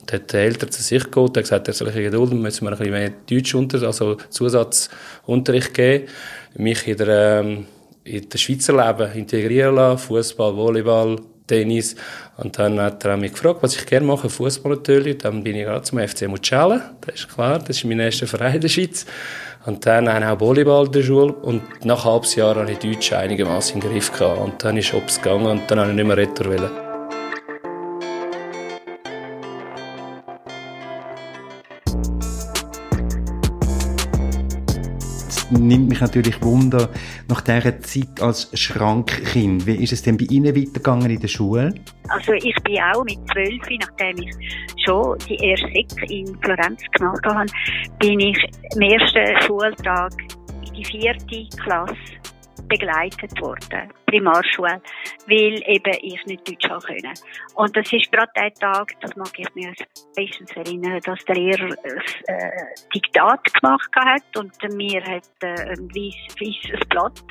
und 0.00 0.12
hat 0.12 0.32
die 0.32 0.36
Eltern 0.36 0.70
zu 0.70 0.82
sich 0.82 1.10
geholt, 1.10 1.36
und 1.36 1.42
gesagt, 1.42 1.68
er 1.68 1.74
soll 1.74 1.88
ein 1.88 1.94
Geduld, 1.94 2.32
müssen 2.32 2.64
wir 2.64 2.72
ein 2.72 2.78
bisschen 2.78 2.92
mehr 2.92 3.12
Deutsch 3.30 3.54
unter, 3.54 3.82
also 3.82 4.16
Zusatzunterricht 4.30 5.74
geben, 5.74 6.08
mich 6.56 6.86
in 6.88 6.96
der, 6.96 7.40
ähm, 7.40 7.66
in 8.06 8.28
der 8.28 8.38
Schweizer 8.38 8.72
Leben 8.72 9.12
integrieren 9.12 9.74
lassen, 9.74 9.98
Fußball, 10.06 10.56
Volleyball, 10.56 11.16
Tennis. 11.46 11.96
Und 12.36 12.58
dann 12.58 12.80
hat 12.80 13.04
er 13.04 13.16
mich 13.16 13.32
gefragt, 13.32 13.58
was 13.62 13.76
ich 13.76 13.86
gerne 13.86 14.06
mache, 14.06 14.28
Fußball 14.28 14.72
natürlich. 14.72 15.18
Dann 15.18 15.42
bin 15.42 15.56
ich 15.56 15.64
gerade 15.64 15.82
zum 15.82 15.98
FC 15.98 16.28
Mucella, 16.28 16.94
das 17.00 17.16
ist 17.16 17.28
klar, 17.28 17.58
das 17.58 17.76
ist 17.76 17.84
mein 17.84 18.00
erster 18.00 18.26
Verein 18.26 18.56
in 18.56 18.60
der 18.60 18.68
Schweiz. 18.68 19.06
Und 19.64 19.84
dann 19.84 20.08
habe 20.08 20.24
ich 20.24 20.30
auch 20.30 20.40
Volleyball 20.40 20.86
in 20.86 20.92
der 20.92 21.02
Schule 21.02 21.32
und 21.32 21.84
nach 21.84 22.04
einem 22.04 22.14
halben 22.14 22.26
Jahr 22.36 22.54
hatte 22.54 22.72
ich 22.72 22.78
Deutsch 22.78 23.12
einigermaßen 23.12 23.80
im 23.80 23.88
Griff 23.88 24.12
gehabt. 24.12 24.40
Und 24.40 24.62
dann 24.62 24.76
ist 24.76 24.92
es 24.92 25.20
gegangen 25.20 25.46
und 25.46 25.70
dann 25.70 25.80
habe 25.80 25.90
ich 25.90 25.96
nicht 25.96 26.06
mehr 26.06 26.16
Retour 26.16 26.46
wollen. 26.46 26.85
Nimmt 35.50 35.88
mich 35.88 36.00
natürlich 36.00 36.42
Wunder 36.42 36.88
nach 37.28 37.40
dieser 37.40 37.80
Zeit 37.80 38.20
als 38.20 38.50
Schrankkind. 38.58 39.66
Wie 39.66 39.82
ist 39.82 39.92
es 39.92 40.02
denn 40.02 40.16
bei 40.16 40.24
Ihnen 40.24 40.54
weitergegangen 40.54 41.10
in 41.10 41.20
der 41.20 41.28
Schule? 41.28 41.74
Also 42.08 42.32
ich 42.32 42.56
bin 42.64 42.78
auch 42.80 43.04
mit 43.04 43.18
zwölf, 43.32 43.62
nachdem 43.80 44.16
ich 44.18 44.34
schon 44.84 45.18
die 45.28 45.36
erste 45.36 45.66
Sek 45.68 46.10
in 46.10 46.38
Florenz 46.40 46.82
gemacht 46.92 47.24
habe, 47.26 47.46
bin 47.98 48.20
ich 48.20 48.38
am 48.74 48.80
ersten 48.80 49.42
Schultag 49.42 50.12
in 50.66 50.74
die 50.74 50.84
vierte 50.84 51.56
Klasse 51.62 51.94
begleitet 52.68 53.40
worden, 53.40 53.90
Primarschule, 54.06 54.80
weil 55.28 55.62
eben 55.66 55.98
ich 56.02 56.24
nicht 56.26 56.48
Deutsch 56.48 56.68
haben 56.68 56.80
können. 56.80 57.14
Und 57.54 57.76
das 57.76 57.92
ist 57.92 58.10
gerade 58.12 58.30
der 58.36 58.52
Tag, 58.54 58.92
das 59.00 59.14
mag 59.16 59.32
ich 59.38 59.54
mir 59.54 59.72
bestens 60.14 60.50
erinnern, 60.56 61.00
dass 61.04 61.24
der 61.24 61.34
Lehrer 61.34 61.64
ein 61.64 62.00
äh, 62.26 62.50
Diktat 62.94 63.52
gemacht 63.54 63.90
hat 63.96 64.36
und 64.36 64.52
mir 64.74 65.02
hat 65.02 65.28
äh, 65.42 65.70
ein 65.70 65.88
weißes 65.90 66.88
Blatt 66.88 67.22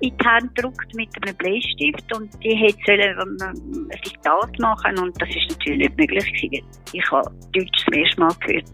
in 0.00 0.16
die 0.16 0.24
Hand 0.24 0.54
gedruckt 0.54 0.94
mit 0.94 1.10
einem 1.22 1.36
Bleistift 1.36 2.16
und 2.16 2.30
die 2.42 2.54
hätte 2.54 2.84
sollen 2.86 3.38
ähm, 3.40 3.88
ein 3.92 4.00
Diktat 4.04 4.58
machen 4.58 4.98
und 4.98 5.20
das 5.20 5.28
ist 5.28 5.50
natürlich 5.50 5.78
nicht 5.78 5.98
möglich 5.98 6.42
gewesen. 6.42 6.66
Ich 6.92 7.10
habe 7.10 7.30
Deutsch 7.52 7.84
zum 7.84 7.94
ersten 7.94 8.20
Mal 8.20 8.34
gehört. 8.40 8.64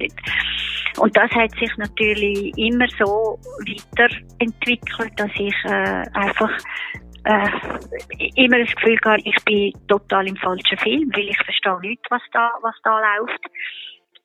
Und 0.98 1.16
das 1.16 1.30
hat 1.30 1.50
sich 1.52 1.70
natürlich 1.76 2.56
immer 2.58 2.86
so 2.98 3.38
weiterentwickelt, 3.60 5.12
dass 5.16 5.30
ich 5.36 5.54
äh, 5.64 6.04
einfach 6.14 6.50
äh, 7.24 7.48
immer 8.36 8.58
das 8.58 8.74
Gefühl 8.74 8.96
gehabt, 8.96 9.22
ich 9.24 9.44
bin 9.44 9.72
total 9.88 10.28
im 10.28 10.36
falschen 10.36 10.78
Film, 10.78 11.10
weil 11.14 11.28
ich 11.28 11.38
verstehe 11.42 11.80
nicht, 11.80 12.04
was 12.10 12.22
da, 12.32 12.52
was 12.62 12.74
da 12.82 13.18
läuft. 13.18 13.40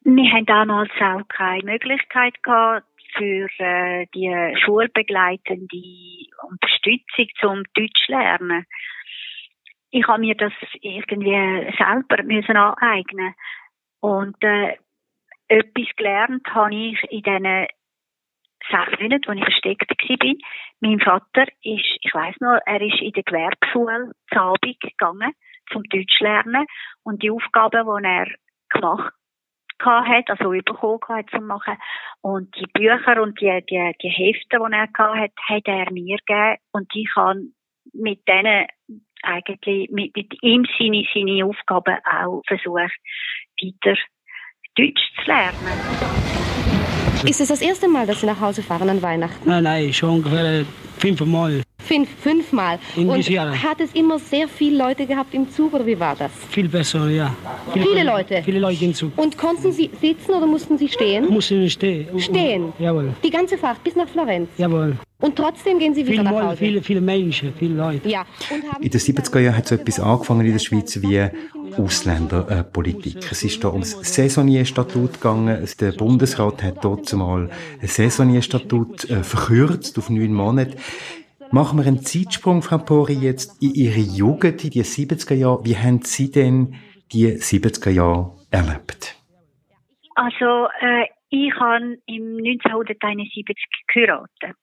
Wir 0.03 0.31
haben 0.31 0.45
damals 0.45 0.91
auch 0.99 1.27
keine 1.27 1.63
Möglichkeit 1.63 2.41
gehabt, 2.43 2.85
für 3.17 3.47
äh, 3.59 4.07
die 4.13 4.55
schulbegleitende 4.63 6.27
Unterstützung 6.43 7.27
zum 7.39 7.63
Deutsch 7.73 8.07
lernen. 8.07 8.65
Ich 9.91 10.07
habe 10.07 10.19
mir 10.19 10.35
das 10.35 10.53
irgendwie 10.81 11.73
selber 11.77 12.23
müssen 12.23 12.57
aneignen 12.57 13.33
und 14.01 14.35
äh, 14.43 14.77
etwas 15.47 15.95
gelernt 15.95 16.45
habe 16.53 16.75
ich 16.75 17.01
in 17.09 17.21
diesen 17.21 17.67
sechs 18.69 18.99
Monaten, 18.99 19.29
als 19.29 19.37
ich 19.37 19.43
versteckt 19.43 19.89
war. 19.89 20.35
Mein 20.85 20.99
Vater 20.99 21.47
ist, 21.63 21.97
ich 21.99 22.13
weiss 22.13 22.35
noch, 22.39 22.59
er 22.63 22.79
ist 22.79 23.01
in 23.01 23.11
der 23.13 23.23
Gewerbeschule 23.23 24.11
Abend 24.29 24.79
gegangen, 24.79 25.33
zum 25.71 25.81
Deutsch 25.85 26.19
lernen. 26.19 26.67
Und 27.01 27.23
die 27.23 27.31
Aufgaben, 27.31 27.87
die 27.87 28.07
er 28.07 28.27
gemacht 28.69 29.11
hat, 29.79 30.29
also 30.29 30.51
bekommen 30.51 30.99
hat 31.07 31.27
zu 31.31 31.41
machen. 31.41 31.75
Und 32.21 32.55
die 32.55 32.67
Bücher 32.67 33.19
und 33.19 33.41
die, 33.41 33.65
die, 33.67 33.95
die 33.99 34.09
Hefte, 34.09 34.59
die 34.59 34.73
er 34.73 34.87
hat, 35.15 35.31
hat 35.49 35.67
er 35.67 35.91
mir 35.91 36.17
gegeben. 36.23 36.57
Und 36.71 36.87
ich 36.93 37.09
kann 37.15 37.53
mit 37.93 38.27
denen 38.27 38.67
eigentlich, 39.23 39.89
mit, 39.89 40.15
mit 40.15 40.35
ihm 40.43 40.67
seine, 40.77 41.03
seine 41.11 41.45
Aufgaben 41.45 41.97
auch 42.05 42.43
versucht, 42.45 42.93
weiter 43.59 43.97
Deutsch 44.75 45.15
zu 45.15 45.25
lernen. 45.25 46.54
Ist 47.27 47.41
es 47.41 47.47
das 47.49 47.61
erste 47.61 47.87
Mal, 47.87 48.05
dass 48.05 48.19
Sie 48.21 48.25
nach 48.25 48.39
Hause 48.39 48.61
fahren 48.61 48.89
an 48.89 49.01
Weihnachten? 49.01 49.47
Nein, 49.49 49.63
nein, 49.63 49.93
schon 49.93 50.09
ungefähr 50.11 50.63
fünfmal. 50.97 51.61
Fünf, 51.79 52.09
fünfmal. 52.21 52.79
In 52.95 53.09
Und 53.09 53.17
diesem 53.17 53.35
Jahr. 53.35 53.61
hat 53.63 53.79
es 53.79 53.91
immer 53.93 54.17
sehr 54.17 54.47
viele 54.47 54.77
Leute 54.77 55.05
gehabt 55.05 55.33
im 55.35 55.49
Zug 55.51 55.73
oder 55.73 55.85
wie 55.85 55.99
war 55.99 56.15
das? 56.15 56.31
Viel 56.49 56.67
besser, 56.67 57.07
ja. 57.09 57.35
Viele 57.73 58.03
Leute? 58.03 58.41
Viele 58.43 58.59
Leute 58.59 58.85
im 58.85 58.93
Zug. 58.93 59.11
Und 59.17 59.37
konnten 59.37 59.71
Sie 59.71 59.91
sitzen 60.01 60.31
oder 60.31 60.47
mussten 60.47 60.77
Sie 60.79 60.87
stehen? 60.89 61.29
Mussten 61.29 61.69
stehen. 61.69 62.19
Stehen? 62.19 62.73
Jawohl. 62.79 63.13
Die 63.23 63.29
ganze 63.29 63.57
Fahrt 63.57 63.83
bis 63.83 63.95
nach 63.95 64.07
Florenz? 64.07 64.49
Jawohl. 64.57 64.97
Und 65.21 65.35
trotzdem 65.35 65.77
gehen 65.79 65.93
Sie 65.93 66.01
wieder 66.05 66.23
Viele, 66.23 66.23
nach 66.23 66.43
Hause? 66.49 66.57
viele, 66.57 66.81
viele 66.81 67.01
Menschen, 67.01 67.53
viele 67.57 67.75
Leute. 67.75 68.09
Ja. 68.09 68.25
Und 68.51 68.71
haben 68.71 68.83
In 68.83 68.89
den 68.89 68.99
70er 68.99 69.39
Jahren 69.39 69.57
hat 69.57 69.67
so 69.67 69.75
etwas 69.75 69.99
angefangen 69.99 70.45
in 70.45 70.53
der 70.53 70.59
Schweiz 70.59 70.99
wie 71.01 71.27
Ausländerpolitik. 71.77 73.31
Es 73.31 73.43
ist 73.43 73.63
da 73.63 73.69
ums 73.69 73.91
Saisonierstatut 74.01 75.13
gegangen. 75.15 75.67
Der 75.79 75.91
Bundesrat 75.91 76.63
hat 76.63 76.83
dort 76.83 77.05
zumal 77.05 77.49
ein 77.81 77.87
Saisonierstatut 77.87 79.09
äh, 79.09 79.23
verkürzt 79.23 79.97
auf 79.97 80.09
neun 80.09 80.33
Monate. 80.33 80.77
Machen 81.51 81.79
wir 81.79 81.85
einen 81.85 82.01
Zeitsprung, 82.01 82.61
Frau 82.61 82.79
Pori, 82.79 83.13
jetzt 83.13 83.61
in 83.61 83.73
Ihre 83.73 83.99
Jugend, 83.99 84.63
in 84.63 84.71
die 84.71 84.83
70er 84.83 85.35
Jahre. 85.35 85.63
Wie 85.63 85.77
haben 85.77 86.01
Sie 86.01 86.31
denn 86.31 86.75
die 87.11 87.27
70er 87.27 87.91
Jahre 87.91 88.31
erlebt? 88.51 89.15
Also, 90.15 90.67
äh, 90.79 91.05
ich 91.29 91.53
habe 91.59 91.97
im 92.07 92.37
1971 92.37 93.55
geheiratet. 93.93 94.55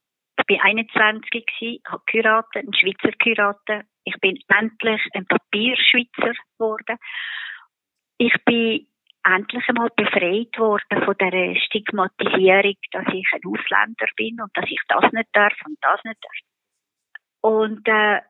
Ich 0.49 0.59
war 0.59 0.65
21 0.65 1.47
gsi, 1.47 1.81
habe 1.87 2.03
geheiratet, 2.07 2.57
einen 2.57 2.75
Schweizer 2.75 3.13
geheiratet. 3.19 3.87
Ich 4.05 4.19
bin 4.21 4.39
endlich 4.49 5.01
ein 5.15 5.27
Papierschweizer 5.27 6.33
geworden. 6.59 6.99
Ich 8.19 8.35
bin 8.45 8.87
endlich 9.25 9.69
einmal 9.69 9.91
befreit 9.97 10.59
worden 10.59 11.05
von 11.05 11.15
der 11.19 11.55
Stigmatisierung, 11.57 12.77
dass 12.91 13.07
ich 13.13 13.27
ein 13.33 13.41
Ausländer 13.47 14.07
bin 14.17 14.41
und 14.41 14.51
dass 14.57 14.69
ich 14.69 14.81
das 14.89 15.13
nicht 15.13 15.29
darf 15.33 15.55
und 15.65 15.79
das 15.81 16.03
nicht 16.05 16.19
darf. 16.23 16.35
Und 17.41 17.87
äh, 17.89 18.21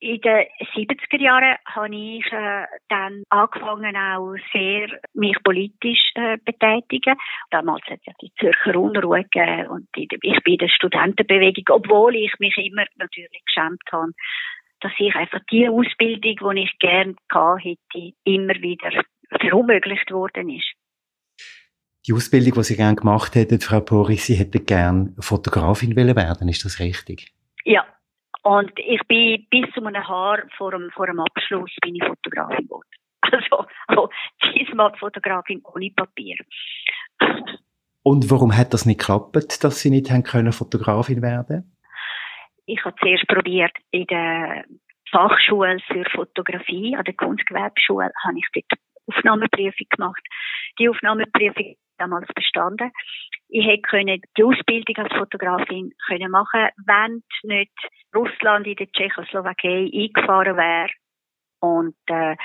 in 0.00 0.20
den 0.20 0.46
70er 0.74 1.20
Jahren 1.20 1.56
habe 1.66 1.94
ich 1.94 2.24
äh, 2.32 2.66
dann 2.88 3.24
angefangen 3.30 3.96
auch 3.96 4.34
sehr 4.52 4.88
mich 5.14 5.36
politisch 5.42 6.12
äh, 6.14 6.38
betätigen. 6.44 7.16
Damals 7.50 7.84
hat 7.86 8.00
es 8.00 8.06
ja 8.06 8.12
die 8.22 8.32
Zürcher 8.38 8.78
Unruhe 8.78 9.24
gegeben 9.24 9.68
und 9.68 9.88
ich, 9.96 10.08
bin 10.08 10.52
in 10.52 10.58
der 10.58 10.68
Studentenbewegung, 10.68 11.64
obwohl 11.70 12.14
ich 12.14 12.32
mich 12.38 12.56
immer 12.58 12.84
natürlich 12.96 13.42
geschämt 13.44 13.82
habe, 13.90 14.12
dass 14.80 14.92
ich 14.98 15.14
einfach 15.14 15.40
die 15.50 15.68
Ausbildung, 15.68 16.54
die 16.54 16.62
ich 16.62 16.78
gerne 16.78 17.16
gehabt 17.28 17.64
hätte, 17.64 18.12
immer 18.24 18.54
wieder 18.54 19.02
verunmöglicht 19.40 20.10
worden 20.12 20.50
ist. 20.50 20.72
Die 22.06 22.12
Ausbildung, 22.12 22.54
die 22.54 22.62
Sie 22.62 22.76
gerne 22.76 22.96
gemacht 22.96 23.34
hätten, 23.34 23.60
Frau 23.60 23.80
Pori, 23.80 24.16
Sie 24.16 24.36
hätten 24.36 24.64
gerne 24.64 25.12
Fotografin 25.18 25.96
wollen 25.96 26.16
werden, 26.16 26.48
ist 26.48 26.64
das 26.64 26.78
richtig? 26.78 27.32
Ja. 27.64 27.84
Und 28.48 28.72
ich 28.78 29.02
bin 29.06 29.46
bis 29.50 29.70
zu 29.74 29.84
einem 29.84 30.08
Haar 30.08 30.42
vor 30.56 30.70
dem, 30.70 30.90
vor 30.94 31.06
dem 31.06 31.20
Abschluss 31.20 31.70
bin 31.82 31.96
ich 31.96 32.04
Fotografin 32.04 32.64
geworden. 32.64 32.88
Also, 33.30 33.66
also 33.88 34.08
diesmal 34.54 34.96
Fotografin 34.96 35.60
ohne 35.64 35.90
Papier. 35.90 36.36
Und 38.02 38.30
warum 38.30 38.56
hat 38.56 38.72
das 38.72 38.86
nicht 38.86 39.00
geklappt, 39.00 39.62
dass 39.62 39.80
Sie 39.80 39.90
nicht 39.90 40.10
haben 40.10 40.22
können 40.22 40.52
Fotografin 40.52 41.20
werden? 41.20 41.76
Ich 42.64 42.82
habe 42.86 42.96
zuerst 43.02 43.26
probiert 43.26 43.72
in 43.90 44.06
der 44.06 44.64
Fachschule 45.10 45.76
für 45.86 46.04
Fotografie, 46.10 46.96
an 46.96 47.04
der 47.04 47.14
Kunstgewerbeschule, 47.14 48.10
habe 48.24 48.38
ich 48.38 48.46
dort 48.54 48.80
Aufnahmeprüfung 49.08 49.86
gemacht. 49.90 50.22
Die 50.78 50.88
Aufnahmeprüfung 50.88 51.76
damals 51.98 52.28
bestanden. 52.34 52.92
Ich 53.48 53.66
hätte 53.66 53.82
können 53.82 54.20
die 54.36 54.44
Ausbildung 54.44 54.96
als 54.96 55.16
Fotografin 55.16 55.92
können 56.06 56.30
machen, 56.30 56.68
wenn 56.86 57.22
nicht 57.44 57.72
Russland 58.14 58.66
in 58.66 58.76
der 58.76 58.90
Tschechoslowakei 58.90 59.90
eingefahren 59.92 60.56
wäre. 60.56 60.90
Und 61.60 61.96
äh, 62.06 62.36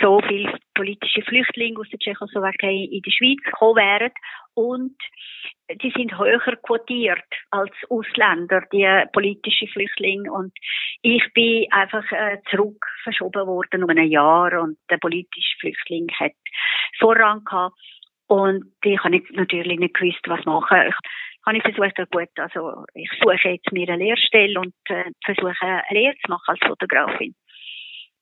so 0.00 0.20
viele 0.26 0.58
politische 0.74 1.22
Flüchtlinge 1.22 1.78
aus 1.78 1.88
der 1.90 1.98
Tschechoslowakei 1.98 2.88
in 2.90 3.02
die 3.02 3.12
Schweiz 3.12 3.42
gekommen 3.44 3.76
wären. 3.76 4.12
Und 4.54 4.96
die 5.82 5.90
sind 5.90 6.16
höher 6.18 6.56
quotiert 6.62 7.24
als 7.50 7.72
Ausländer, 7.90 8.62
die 8.72 8.86
politische 9.12 9.66
Flüchtlinge. 9.66 10.32
Und 10.32 10.52
ich 11.02 11.22
bin 11.34 11.66
einfach 11.72 12.10
äh, 12.12 12.38
zurück 12.50 12.86
verschoben 13.02 13.46
worden 13.46 13.84
um 13.84 13.90
ein 13.90 14.08
Jahr. 14.08 14.62
Und 14.62 14.78
der 14.88 14.98
politische 14.98 15.58
Flüchtling 15.58 16.08
hat 16.18 16.32
Vorrang 16.98 17.44
gehabt 17.44 17.76
und 18.34 18.64
ich 18.82 18.98
habe 18.98 19.22
natürlich 19.34 19.78
nicht 19.78 19.94
gewusst, 19.94 20.26
was 20.26 20.44
machen. 20.44 20.88
Ich 20.88 21.46
habe 21.46 21.60
versucht, 21.60 22.10
gut, 22.10 22.28
also 22.36 22.84
ich 22.94 23.08
suche 23.22 23.50
jetzt 23.50 23.70
mir 23.70 23.88
eine 23.88 24.02
Lehrstelle 24.02 24.58
und 24.58 24.74
äh, 24.88 25.04
versuche 25.24 25.54
eine 25.60 25.84
Lehre 25.90 26.16
zu 26.16 26.32
machen 26.32 26.48
als 26.48 26.58
Fotografin. 26.66 27.36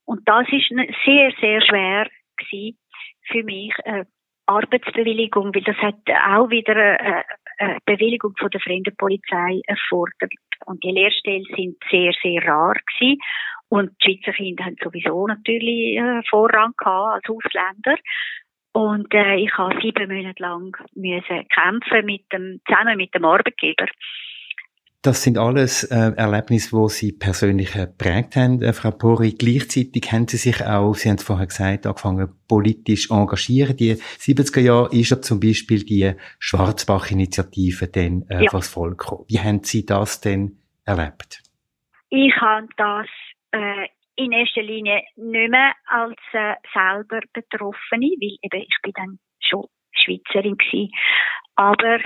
Und 0.04 0.20
das 0.28 0.46
ist 0.52 0.68
sehr, 1.06 1.32
sehr 1.40 1.62
schwer 1.62 2.08
für 2.50 3.42
mich, 3.44 3.72
äh, 3.84 4.04
Arbeitsbewilligung, 4.44 5.54
weil 5.54 5.62
das 5.62 5.76
hat 5.76 5.94
auch 6.28 6.50
wieder 6.50 6.76
eine, 6.76 7.24
eine 7.56 7.78
Bewilligung 7.86 8.34
von 8.38 8.50
der 8.50 8.60
Fremdenpolizei 8.60 9.62
erfordert. 9.66 10.32
Und 10.66 10.84
die 10.84 10.90
Lehrstellen 10.90 11.46
sind 11.56 11.76
sehr, 11.90 12.12
sehr 12.22 12.44
rar 12.44 12.74
gewesen. 12.74 13.18
Und 13.70 13.92
die 14.04 14.20
Schweizer 14.20 14.36
Kinder 14.36 14.64
haben 14.66 14.76
sowieso 14.84 15.26
natürlich 15.26 15.96
äh, 15.96 16.20
Vorrang 16.28 16.74
gehabt 16.76 17.24
als 17.24 17.30
Ausländer. 17.30 17.96
Und 18.72 19.12
äh, 19.12 19.36
ich 19.36 19.52
habe 19.58 19.78
sieben 19.82 20.08
Monate 20.14 20.42
lang 20.42 20.76
müssen 20.94 21.46
kämpfen 21.48 22.06
mit 22.06 22.22
dem, 22.32 22.60
zusammen 22.66 22.96
mit 22.96 23.14
dem 23.14 23.24
Arbeitgeber. 23.24 23.86
Das 25.04 25.24
sind 25.24 25.36
alles 25.36 25.82
äh, 25.84 26.12
Erlebnisse, 26.16 26.70
wo 26.76 26.86
Sie 26.86 27.10
persönlich 27.10 27.72
geprägt 27.72 28.36
haben, 28.36 28.62
äh, 28.62 28.72
Frau 28.72 28.92
Pori. 28.92 29.32
Gleichzeitig 29.32 30.12
haben 30.12 30.28
Sie 30.28 30.36
sich 30.36 30.64
auch, 30.64 30.94
Sie 30.94 31.08
haben 31.08 31.16
es 31.16 31.24
vorher 31.24 31.46
gesagt, 31.48 31.86
angefangen 31.86 32.28
politisch 32.46 33.10
engagieren. 33.10 33.76
Die 33.76 33.94
70er 33.96 34.60
Jahre 34.60 34.94
ist 34.96 35.10
ja 35.10 35.20
zum 35.20 35.40
Beispiel 35.40 35.84
die 35.84 36.12
Schwarzbach-Initiative 36.38 37.88
dann 37.88 38.22
äh, 38.28 38.44
Ja. 38.44 38.50
vors 38.52 38.68
Volk. 38.68 39.04
Wie 39.28 39.40
haben 39.40 39.64
Sie 39.64 39.84
das 39.84 40.20
denn 40.20 40.58
erlebt? 40.84 41.42
Ich 42.10 42.34
habe 42.40 42.68
das 42.76 43.06
äh, 43.50 43.88
in 44.16 44.32
erster 44.32 44.62
Linie 44.62 45.02
nicht 45.16 45.50
mehr 45.50 45.74
als 45.86 46.20
äh, 46.32 46.54
selber 46.72 47.20
Betroffene, 47.32 48.06
weil 48.20 48.36
eben 48.42 48.60
ich 48.62 48.78
bin 48.82 48.92
dann 48.94 49.18
schon 49.40 49.66
Schweizerin 49.92 50.56
gewesen. 50.56 50.90
Aber 51.56 52.00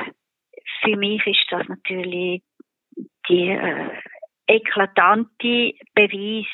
für 0.83 0.97
mich 0.97 1.27
ist 1.27 1.47
das 1.51 1.67
natürlich 1.69 2.43
die 3.29 3.49
äh, 3.49 3.91
eklatante 4.47 5.75
Beweis, 5.95 6.47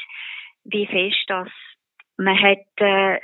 wie 0.64 0.87
fest 0.87 1.25
das 1.28 1.49
man 2.16 2.40
hat 2.40 2.66
äh, 2.76 3.18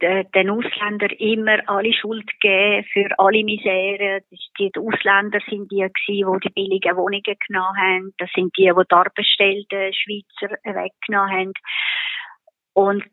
den 0.00 0.50
Ausländern 0.50 1.10
immer 1.18 1.58
alle 1.68 1.92
Schuld 1.92 2.26
gegeben 2.40 2.86
für 2.92 3.18
alle 3.18 3.42
Misere. 3.44 4.22
Die 4.58 4.70
Ausländer 4.76 5.40
sind 5.48 5.70
die 5.70 5.86
die 6.06 6.24
die 6.44 6.50
billigen 6.50 6.96
Wohnungen 6.96 7.36
genommen 7.46 7.76
haben. 7.76 8.14
Das 8.18 8.30
sind 8.34 8.56
die, 8.56 8.64
die 8.64 8.84
die 8.90 8.94
Arbeitsstellen 8.94 9.92
Schweizer 9.92 10.54
weggenommen 10.64 11.30
haben. 11.30 11.52
Und 12.74 13.08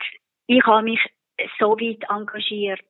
ich 0.48 0.64
habe 0.66 0.84
mich 0.84 1.00
so 1.60 1.72
weit 1.72 2.06
engagiert, 2.10 2.82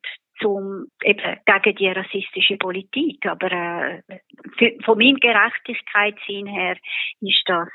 zum, 0.41 0.87
eben 1.03 1.39
gegen 1.45 1.75
die 1.77 1.87
rassistische 1.87 2.57
Politik. 2.57 3.25
Aber 3.25 3.51
äh, 3.51 4.01
für, 4.57 4.73
von 4.83 4.97
meinem 4.97 5.17
Gerechtigkeitssinn 5.17 6.47
her 6.47 6.75
ist 7.21 7.43
das 7.45 7.69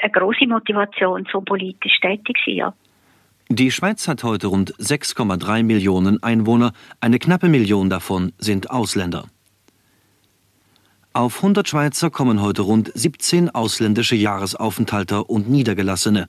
eine 0.00 0.12
große 0.12 0.46
Motivation 0.46 1.26
zum 1.26 1.44
politisch 1.44 1.98
tätig 2.00 2.38
sein, 2.44 2.54
ja. 2.54 2.74
Die 3.50 3.70
Schweiz 3.70 4.06
hat 4.08 4.24
heute 4.24 4.48
rund 4.48 4.76
6,3 4.76 5.62
Millionen 5.62 6.22
Einwohner, 6.22 6.74
eine 7.00 7.18
knappe 7.18 7.48
Million 7.48 7.88
davon 7.88 8.32
sind 8.38 8.70
Ausländer. 8.70 9.26
Auf 11.14 11.36
100 11.36 11.66
Schweizer 11.66 12.10
kommen 12.10 12.42
heute 12.42 12.60
rund 12.60 12.92
17 12.94 13.48
ausländische 13.48 14.16
Jahresaufenthalter 14.16 15.30
und 15.30 15.48
Niedergelassene. 15.48 16.28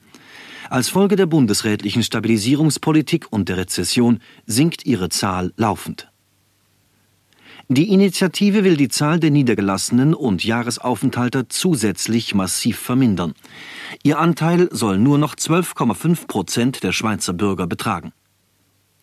Als 0.69 0.87
Folge 0.87 1.17
der 1.17 1.25
bundesrätlichen 1.25 2.03
Stabilisierungspolitik 2.03 3.27
und 3.31 3.49
der 3.49 3.57
Rezession 3.57 4.21
sinkt 4.45 4.85
ihre 4.85 5.09
Zahl 5.09 5.51
laufend. 5.57 6.08
Die 7.71 7.93
Initiative 7.93 8.63
will 8.63 8.77
die 8.77 8.87
Zahl 8.87 9.19
der 9.19 9.29
Niedergelassenen 9.29 10.15
und 10.15 10.43
Jahresaufenthalter 10.43 11.49
zusätzlich 11.49 12.33
massiv 12.33 12.79
vermindern. 12.79 13.35
Ihr 14.01 14.17
Anteil 14.17 14.69
soll 14.71 14.97
nur 14.97 15.19
noch 15.19 15.35
12,5 15.35 16.25
Prozent 16.25 16.81
der 16.81 16.93
Schweizer 16.93 17.33
Bürger 17.33 17.67
betragen. 17.67 18.11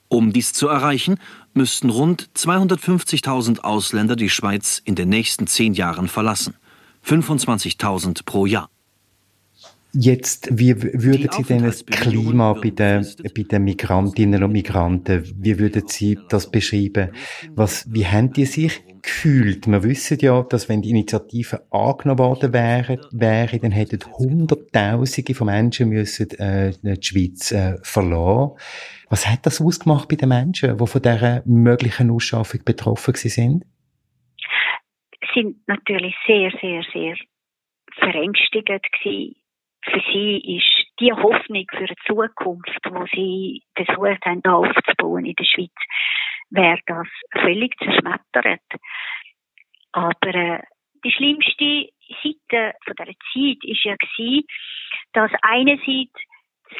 Um 0.08 0.32
dies 0.32 0.52
zu 0.52 0.66
erreichen, 0.66 1.18
müssten 1.54 1.90
rund 1.90 2.28
250.000 2.36 3.60
Ausländer 3.60 4.16
die 4.16 4.30
Schweiz 4.30 4.82
in 4.84 4.96
den 4.96 5.10
nächsten 5.10 5.46
zehn 5.46 5.72
Jahren 5.72 6.08
verlassen. 6.08 6.54
25.000 7.06 8.24
pro 8.24 8.46
Jahr. 8.46 8.68
Jetzt, 9.98 10.50
wie 10.58 10.76
würden 10.82 11.30
Sie 11.32 11.42
denn 11.42 11.62
das 11.62 11.86
Klima 11.86 12.52
bei 12.52 12.68
den, 12.68 13.06
bei 13.34 13.42
den 13.44 13.64
Migrantinnen 13.64 14.42
und 14.42 14.52
Migranten, 14.52 15.24
wie 15.38 15.58
würden 15.58 15.88
Sie 15.88 16.18
das 16.28 16.50
beschreiben? 16.50 17.12
Was, 17.54 17.90
wie 17.90 18.06
haben 18.06 18.30
die 18.30 18.44
sich 18.44 18.82
gefühlt? 19.00 19.66
Wir 19.66 19.82
wissen 19.82 20.18
ja, 20.20 20.42
dass 20.42 20.68
wenn 20.68 20.82
die 20.82 20.90
Initiative 20.90 21.62
angenommen 21.70 22.18
worden 22.18 22.52
wäre, 22.52 23.00
wäre 23.10 23.58
dann 23.58 23.70
hätten 23.70 24.00
Hunderttausende 24.18 25.34
von 25.34 25.46
Menschen 25.46 25.88
müssen, 25.88 26.30
äh, 26.32 26.72
die 26.82 27.02
Schweiz 27.02 27.52
äh, 27.52 27.78
verlassen. 27.82 28.58
Was 29.08 29.26
hat 29.26 29.46
das 29.46 29.62
ausgemacht 29.62 30.08
bei 30.08 30.16
den 30.16 30.28
Menschen, 30.28 30.76
die 30.76 30.86
von 30.86 31.00
dieser 31.00 31.42
möglichen 31.46 32.10
Ausschaffung 32.10 32.60
betroffen 32.66 33.14
sind? 33.14 33.64
sind 35.34 35.56
natürlich 35.66 36.14
sehr, 36.26 36.50
sehr, 36.60 36.82
sehr 36.92 37.14
verängstigend 37.98 38.82
gewesen 38.92 39.36
für 39.90 40.00
sie 40.12 40.56
ist 40.56 41.00
die 41.00 41.12
Hoffnung 41.12 41.66
für 41.70 41.86
die 41.86 41.94
Zukunft, 42.06 42.80
wo 42.90 43.06
sie 43.12 43.62
versucht 43.74 44.24
haben 44.24 44.44
aufzubauen 44.44 45.26
in 45.26 45.34
der 45.34 45.44
Schweiz, 45.44 45.74
wäre 46.50 46.80
das 46.86 47.06
völlig 47.32 47.76
zerschmettert. 47.78 48.62
Aber 49.92 50.34
äh, 50.34 50.62
die 51.04 51.12
schlimmste 51.12 51.88
Seite 52.22 52.74
von 52.84 52.94
der 52.98 53.06
Zeit 53.06 53.58
ist 53.62 53.84
ja 53.84 53.96
gewesen, 53.96 54.46
dass 55.12 55.30
einerseits 55.42 56.12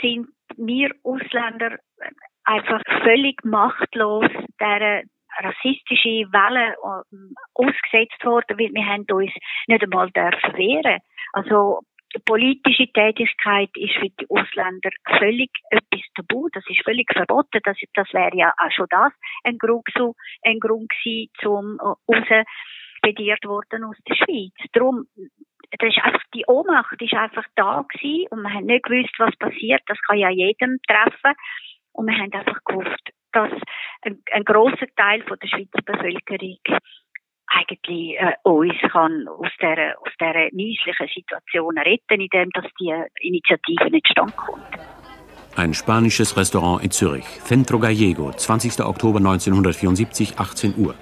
sind 0.01 0.29
wir 0.57 0.91
Ausländer 1.03 1.79
einfach 2.45 2.83
völlig 3.03 3.45
machtlos 3.45 4.31
der 4.61 5.05
rassistische 5.39 6.27
Welle 6.33 6.77
ähm, 7.13 7.35
ausgesetzt 7.55 8.25
worden, 8.25 8.59
weil 8.59 8.73
wir 8.73 8.87
haben 8.87 9.07
uns 9.11 9.33
nicht 9.67 9.83
einmal 9.83 10.11
dürfen 10.11 10.57
wehren. 10.57 11.01
Also 11.33 11.81
politische 12.25 12.87
Tätigkeit 12.93 13.71
ist 13.75 13.95
für 13.95 14.09
die 14.09 14.27
Ausländer 14.29 14.91
völlig 15.19 15.51
etwas 15.71 16.01
tabu. 16.15 16.49
Das 16.53 16.65
ist 16.69 16.83
völlig 16.85 17.11
verboten. 17.13 17.61
Das, 17.65 17.77
das 17.95 18.13
wäre 18.13 18.37
ja 18.37 18.53
auch 18.57 18.71
schon 18.71 18.87
das 18.91 19.13
ein 19.45 19.59
Grund, 19.59 19.87
so, 19.97 20.15
ein 20.43 20.61
Grund 20.61 20.89
gewesen, 20.89 21.31
zum 21.41 21.79
äh, 21.81 22.13
raus 22.13 22.47
plädiert 23.03 23.45
worden 23.45 23.85
aus 23.85 23.97
der 24.09 24.15
Schweiz. 24.15 24.55
Darum, 24.73 25.07
das 25.79 25.89
ist 25.89 26.05
einfach, 26.05 26.23
die 26.35 26.45
Ohnmacht 26.47 27.01
ist 27.01 27.15
einfach 27.15 27.45
da 27.55 27.85
gewesen 27.89 28.27
und 28.31 28.43
man 28.43 28.55
hat 28.55 28.65
nicht 28.65 28.85
gewusst, 28.85 29.15
was 29.19 29.37
passiert. 29.37 29.83
Das 29.87 29.99
kann 30.03 30.19
ja 30.19 30.31
jedem 30.31 30.79
treffen. 30.87 31.35
Und 31.93 32.07
wir 32.07 32.17
haben 32.17 32.33
einfach 32.33 32.63
gehofft, 32.65 33.11
dass 33.33 33.53
ein, 34.03 34.23
ein 34.33 34.45
grosser 34.45 34.87
Teil 34.97 35.23
von 35.23 35.39
der 35.39 35.49
Schweizer 35.49 35.83
Bevölkerung 35.85 36.59
eigentlich 37.57 38.17
äh, 38.19 38.33
uns 38.43 38.75
kann 38.93 39.27
aus 39.29 39.49
dieser, 39.61 39.95
aus 40.01 40.13
dieser 40.21 40.49
misslichen 40.53 41.09
Situation 41.15 41.79
retten, 41.79 42.21
indem 42.21 42.51
dass 42.51 42.67
die 42.79 42.93
Initiative 43.21 43.91
nicht 43.91 44.07
standkommt. 44.09 44.63
Ein 45.57 45.73
spanisches 45.73 46.37
Restaurant 46.37 46.85
in 46.85 46.91
Zürich, 46.91 47.25
Centro 47.45 47.79
Gallego, 47.79 48.31
20. 48.31 48.81
Oktober 48.85 49.19
1974, 49.19 50.39
18 50.39 50.75
Uhr. 50.77 50.95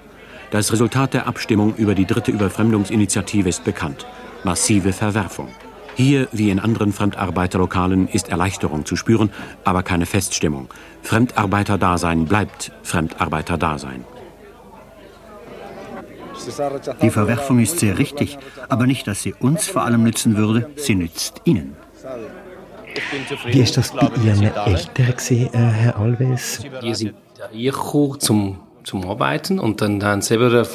Das 0.51 0.71
Resultat 0.71 1.13
der 1.13 1.27
Abstimmung 1.27 1.75
über 1.75 1.95
die 1.95 2.05
dritte 2.05 2.31
Überfremdungsinitiative 2.31 3.49
ist 3.49 3.65
bekannt. 3.65 4.07
Massive 4.45 4.93
Verwerfung. 4.93 5.49
Hier, 5.97 6.27
wie 6.31 6.49
in 6.51 6.59
anderen 6.59 6.93
Fremdarbeiterlokalen, 6.93 8.07
ist 8.07 8.29
Erleichterung 8.29 8.85
zu 8.85 8.95
spüren, 8.95 9.31
aber 9.63 9.83
keine 9.83 10.05
Feststimmung. 10.05 10.69
Fremdarbeiterdasein 11.01 12.25
bleibt 12.25 12.71
Fremdarbeiterdasein. 12.83 14.05
Die 17.01 17.09
Verwerfung 17.09 17.59
ist 17.59 17.79
sehr 17.79 17.97
richtig, 17.97 18.37
aber 18.69 18.85
nicht, 18.87 19.07
dass 19.07 19.21
sie 19.21 19.33
uns 19.33 19.67
vor 19.67 19.83
allem 19.83 20.03
nützen 20.03 20.37
würde, 20.37 20.69
sie 20.75 20.95
nützt 20.95 21.41
Ihnen. 21.45 21.75
Wie 23.45 23.59
ist 23.59 23.77
das 23.77 23.91
bei 23.91 24.09
Ihren 24.23 24.43
Eltern 24.43 25.15
gesehen, 25.15 25.53
äh, 25.53 25.57
Herr 25.57 25.97
Alves? 25.97 26.63
Die 26.81 26.95
sind 26.95 27.13
hier 27.51 27.71
gekommen, 27.71 28.19
zum 28.19 28.59
zum 28.85 29.09
Arbeiten 29.09 29.59
und 29.59 29.81
dann 29.81 30.03
haben 30.03 30.21
sie 30.21 30.35
eben 30.35 30.65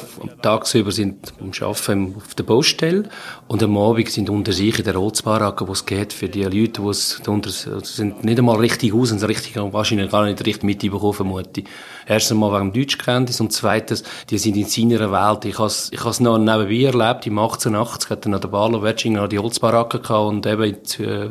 tagsüber 0.41 0.91
sind 0.91 1.33
am 1.39 1.51
Arbeiten 1.61 2.15
auf 2.17 2.35
der 2.35 2.43
Baustelle 2.43 3.03
und 3.47 3.63
am 3.63 3.77
Abend 3.77 4.09
sind 4.09 4.29
unter 4.29 4.51
sich 4.51 4.77
in 4.77 4.85
der 4.85 4.95
Rotsbaracke, 4.95 5.67
wo 5.67 5.71
es 5.71 5.85
geht 5.85 6.11
für 6.11 6.27
die 6.27 6.43
Leute, 6.43 6.81
die 6.81 6.87
es 6.89 7.21
darunter 7.23 7.49
sind, 7.49 8.23
nicht 8.23 8.37
einmal 8.37 8.57
richtig 8.57 8.93
aus 8.93 9.11
und 9.11 9.23
richtig, 9.23 9.55
wahrscheinlich 9.55 10.11
gar 10.11 10.25
nicht 10.25 10.45
richtig 10.45 10.63
mitbekommen, 10.63 11.13
vermute 11.13 11.61
ich. 11.61 11.67
Erstens 12.11 12.33
einmal 12.33 12.59
wegen 12.59 12.73
dem 12.73 12.81
Deutschkenntnis 12.81 13.39
und 13.39 13.53
zweitens, 13.53 14.03
die 14.29 14.37
sind 14.37 14.57
in 14.57 14.65
seiner 14.65 15.13
Welt. 15.13 15.45
Ich 15.45 15.57
habe 15.57 15.71
ich 15.91 16.03
has 16.03 16.19
noch 16.19 16.37
nebenbei 16.37 16.83
erlebt, 16.83 17.25
im 17.25 17.39
1880 17.39 18.09
hat 18.09 18.25
dann 18.25 18.33
noch 18.33 18.41
der 18.41 18.49
Barlow 18.49 18.81
Wetsching 18.83 19.29
die 19.29 19.39
Holzbaracke 19.39 20.01
gehabt 20.01 20.27
und 20.27 20.45
eben 20.45 20.75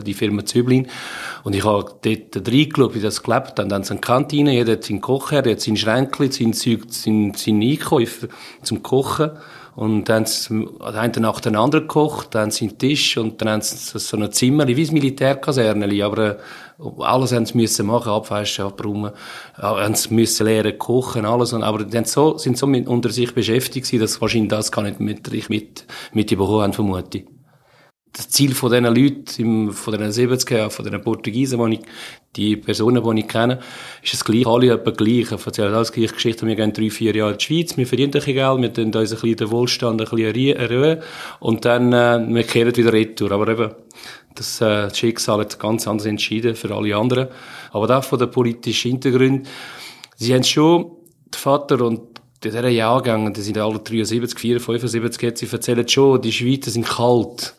die 0.02 0.14
Firma 0.14 0.42
Züblin 0.46 0.88
und 1.44 1.54
ich 1.54 1.66
habe 1.66 1.84
dort 2.00 2.48
reingeschaut, 2.48 2.94
wie 2.94 3.00
das 3.00 3.22
gelebt 3.22 3.48
hat. 3.48 3.58
Dann 3.58 3.70
haben 3.74 3.84
sie 3.84 3.90
eine 3.90 4.00
Kantine, 4.00 4.54
jeder 4.54 4.72
hat 4.72 4.84
seinen 4.84 5.02
Kocher, 5.02 5.42
der 5.42 5.52
hat 5.52 5.60
sein 5.60 5.76
Schränkchen, 5.76 6.32
sein 6.32 6.54
Zeug, 6.54 6.84
sein, 6.88 7.34
sein 7.36 7.60
Einkäufe 7.60 8.30
zum 8.62 8.82
Kochen. 8.82 9.32
Und 9.76 10.08
dann 10.08 10.24
haben 10.24 10.26
sie 10.26 10.66
einen 10.82 11.22
nach 11.22 11.40
dem 11.40 11.56
anderen 11.56 11.86
gekocht, 11.86 12.34
dann 12.34 12.50
einen 12.58 12.78
Tisch 12.78 13.16
und 13.16 13.40
dann 13.40 13.50
haben 13.50 13.62
sie 13.62 13.98
so 13.98 14.16
ein 14.16 14.32
Zimmer, 14.32 14.66
wie 14.66 14.82
ein 14.82 14.92
Militärkaserne, 14.92 16.04
aber 16.04 16.18
äh, 16.18 16.36
alles 16.98 17.32
haben 17.32 17.46
sie 17.46 17.56
müssen 17.56 17.86
machen, 17.86 18.10
abwaschen, 18.10 18.64
abräumen, 18.64 19.12
haben 19.54 19.94
sie 19.94 20.14
müssen 20.14 20.46
lernen 20.46 20.78
kochen, 20.78 21.24
alles. 21.24 21.52
Aber 21.54 21.84
die 21.84 22.04
so, 22.04 22.38
sind 22.38 22.58
so 22.58 22.66
mit, 22.66 22.88
unter 22.88 23.10
sich 23.10 23.34
beschäftigt 23.34 23.86
gewesen, 23.86 24.00
dass 24.00 24.20
wahrscheinlich 24.20 24.50
das 24.50 24.72
gar 24.72 24.82
nicht 24.82 25.00
mit, 25.00 25.30
mit, 25.48 25.86
mit 26.12 26.28
bekommen 26.28 26.62
haben, 26.62 26.72
vermute 26.72 27.18
ich 27.18 27.39
das 28.12 28.28
Ziel 28.28 28.54
von 28.54 28.70
diesen 28.70 28.84
Leuten, 28.86 29.72
von 29.72 29.96
diesen 29.96 30.12
70 30.12 30.50
Jahren, 30.50 30.70
von 30.70 30.84
diesen 30.84 31.00
Portugiesen, 31.00 31.64
die 31.64 31.74
ich, 31.76 31.80
die 32.36 32.56
Personen, 32.56 33.02
die 33.04 33.20
ich 33.20 33.28
kenne, 33.28 33.60
ist 34.02 34.14
es 34.14 34.24
gleich, 34.24 34.46
alle 34.46 34.72
etwa 34.72 34.90
gleich. 34.90 35.30
Ich 35.30 35.46
erzähle 35.46 35.76
alles 35.76 35.92
gleiche 35.92 36.14
Geschichte. 36.14 36.46
Wir 36.46 36.56
gehen 36.56 36.72
drei, 36.72 36.90
vier 36.90 37.14
Jahre 37.14 37.32
in 37.32 37.38
die 37.38 37.44
Schweiz, 37.44 37.76
wir 37.76 37.86
verdienen 37.86 38.08
ein 38.08 38.12
bisschen 38.12 38.34
Geld, 38.34 38.62
wir 38.62 38.72
tun 38.72 38.84
uns 38.86 39.12
ein 39.12 39.20
bisschen 39.20 39.36
den 39.36 39.50
Wohlstand 39.50 40.00
ein 40.00 40.08
bisschen 40.08 40.56
erhöhen 40.56 41.02
und 41.38 41.64
dann, 41.64 41.92
äh, 41.92 42.20
wir 42.28 42.42
kehren 42.42 42.76
wieder 42.76 42.92
retour. 42.92 43.30
Aber 43.30 43.48
eben, 43.48 43.70
das, 44.34 44.60
äh, 44.60 44.88
das 44.88 44.98
Schicksal 44.98 45.40
hat 45.40 45.58
ganz 45.58 45.86
anders 45.86 46.06
entschieden 46.06 46.56
für 46.56 46.74
alle 46.74 46.96
anderen. 46.96 47.28
Aber 47.70 47.86
da 47.86 48.02
von 48.02 48.18
den 48.18 48.30
politischen 48.30 48.92
Hintergründen, 48.92 49.46
sie 50.16 50.34
haben 50.34 50.44
schon, 50.44 50.90
der 51.32 51.38
Vater 51.38 51.80
und 51.82 52.00
in 52.42 52.50
diesen 52.50 52.70
Jahrgängen, 52.70 53.34
die 53.34 53.40
sind 53.42 53.58
alle 53.58 53.78
73, 53.78 54.38
74, 54.38 54.80
75, 54.80 55.22
jetzt, 55.22 55.40
sie 55.40 55.46
erzählen 55.52 55.86
schon, 55.86 56.22
die 56.22 56.32
Schweizer 56.32 56.70
sind 56.70 56.88
kalt 56.88 57.54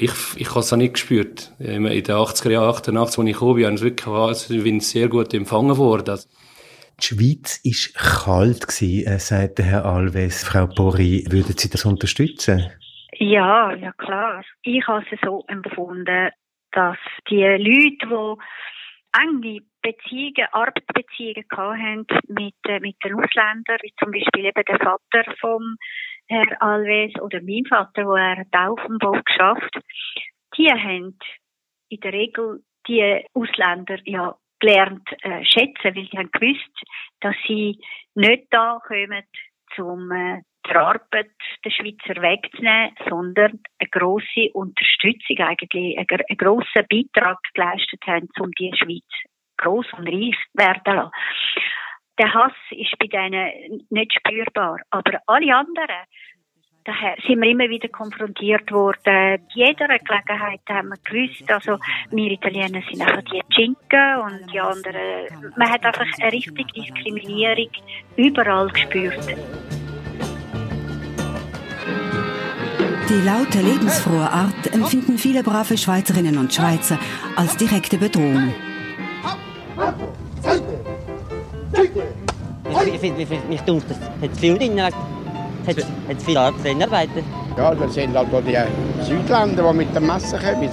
ich, 0.00 0.12
ich 0.36 0.48
habe 0.50 0.60
es 0.60 0.72
auch 0.72 0.76
nicht 0.76 0.94
gespürt. 0.94 1.52
In 1.58 1.84
den 1.84 2.02
80er 2.02 2.50
Jahren, 2.50 2.70
88, 2.70 2.96
als 2.96 3.18
ich 3.18 3.32
gekommen 3.34 3.56
bin, 3.56 3.66
habe 3.66 3.74
ich 3.74 3.82
wirklich 3.82 4.06
also, 4.06 4.54
ich 4.54 4.64
bin 4.64 4.80
sehr 4.80 5.08
gut 5.08 5.34
empfangen 5.34 5.76
worden. 5.76 6.18
Die 7.00 7.06
Schweiz 7.06 7.60
war 7.64 8.24
kalt, 8.24 8.68
gewesen, 8.68 9.06
äh, 9.06 9.18
sagte 9.18 9.62
Herr 9.62 9.84
Alves. 9.84 10.44
Frau 10.44 10.66
Pori, 10.66 11.24
würden 11.30 11.56
Sie 11.56 11.70
das 11.70 11.84
unterstützen? 11.84 12.70
Ja, 13.18 13.74
ja 13.74 13.92
klar. 13.92 14.42
Ich 14.62 14.86
habe 14.86 15.04
es 15.10 15.18
so 15.24 15.44
empfunden, 15.48 16.30
dass 16.72 16.98
die 17.28 17.42
Leute, 17.42 18.06
die 18.06 18.38
enge 19.18 19.60
Beziehungen, 19.82 20.48
Arbeitsbeziehungen 20.52 21.44
hatten 21.50 22.06
mit, 22.28 22.54
äh, 22.66 22.80
mit 22.80 22.96
den 23.04 23.14
Ausländern, 23.14 23.78
wie 23.82 23.92
zum 23.98 24.12
Beispiel 24.12 24.46
eben 24.46 24.64
der 24.66 24.78
Vater 24.78 25.34
vom 25.40 25.76
Herr 26.30 26.62
Alves 26.62 27.20
oder 27.20 27.40
mein 27.42 27.64
Vater, 27.68 28.06
wo 28.06 28.14
er 28.14 28.38
hat 28.38 28.54
auf 28.54 28.80
dem 28.86 28.98
Bau 28.98 29.20
geschafft, 29.24 29.80
die 30.56 30.70
haben 30.70 31.18
in 31.88 32.00
der 32.00 32.12
Regel 32.12 32.62
die 32.86 33.26
Ausländer 33.34 33.98
ja 34.04 34.36
gelernt 34.60 35.08
äh, 35.22 35.44
schätzen, 35.44 35.96
weil 35.96 36.08
sie 36.08 36.18
haben 36.18 36.30
gewusst, 36.30 36.70
dass 37.20 37.34
sie 37.48 37.80
nicht 38.14 38.44
da 38.50 38.78
kommen, 38.86 39.24
um 39.78 40.12
äh, 40.12 40.42
die 40.68 40.76
Arbeit 40.76 41.32
der 41.64 41.70
Schweizer 41.70 42.22
wegzunehmen, 42.22 42.94
sondern 43.08 43.60
eine 43.80 43.90
grosse 43.90 44.52
Unterstützung 44.52 45.38
eigentlich, 45.38 45.98
einen, 45.98 46.06
einen 46.08 46.36
grossen 46.36 46.86
Beitrag 46.88 47.38
geleistet 47.54 48.06
haben, 48.06 48.28
um 48.38 48.52
die 48.52 48.72
Schweiz 48.76 49.08
gross 49.56 49.86
und 49.98 50.06
reich 50.06 50.36
werden 50.54 50.82
zu 50.84 50.92
lassen 50.92 51.10
der 52.20 52.34
Hass 52.34 52.52
ist 52.70 52.98
bei 52.98 53.06
denen 53.06 53.86
nicht 53.88 54.12
spürbar. 54.12 54.76
Aber 54.90 55.20
alle 55.26 55.56
anderen, 55.56 56.04
daher 56.84 57.16
sind 57.26 57.40
wir 57.40 57.50
immer 57.50 57.68
wieder 57.70 57.88
konfrontiert 57.88 58.70
worden. 58.70 59.40
jeder 59.54 59.88
Gelegenheit 59.88 60.60
haben 60.68 60.90
wir 60.90 60.98
gewusst, 61.02 61.50
also 61.50 61.78
wir 62.10 62.30
Italiener 62.30 62.82
sind 62.90 63.00
einfach 63.00 63.22
die 63.22 63.40
Cinque 63.54 64.22
und 64.22 64.52
die 64.52 64.60
anderen. 64.60 65.52
Man 65.56 65.70
hat 65.70 65.84
einfach 65.84 66.06
eine 66.20 66.32
richtige 66.32 66.72
Diskriminierung 66.74 67.70
überall 68.16 68.68
gespürt. 68.68 69.26
Die 73.08 73.26
laute, 73.26 73.60
lebensfrohe 73.60 74.30
Art 74.30 74.72
empfinden 74.72 75.16
viele 75.16 75.42
brave 75.42 75.76
Schweizerinnen 75.76 76.36
und 76.36 76.52
Schweizer 76.52 76.98
als 77.34 77.56
direkte 77.56 77.96
Bedrohung. 77.96 78.54
Ich 81.72 83.00
finde, 83.00 83.26
mich 83.48 83.60
denkt, 83.62 83.86
es 83.90 83.96
hat 84.00 84.36
viel 84.36 84.58
drin, 84.58 84.82
hat, 84.82 84.94
hat 85.66 86.22
viel 86.22 86.36
Arbeit. 86.36 87.08
Ja, 87.56 87.74
das 87.74 87.94
sind 87.94 88.16
halt 88.16 88.28
die 88.46 89.04
Südländer, 89.04 89.70
die 89.70 89.76
mit 89.76 89.94
dem 89.94 90.06
Messer 90.06 90.38
kommen. 90.38 90.68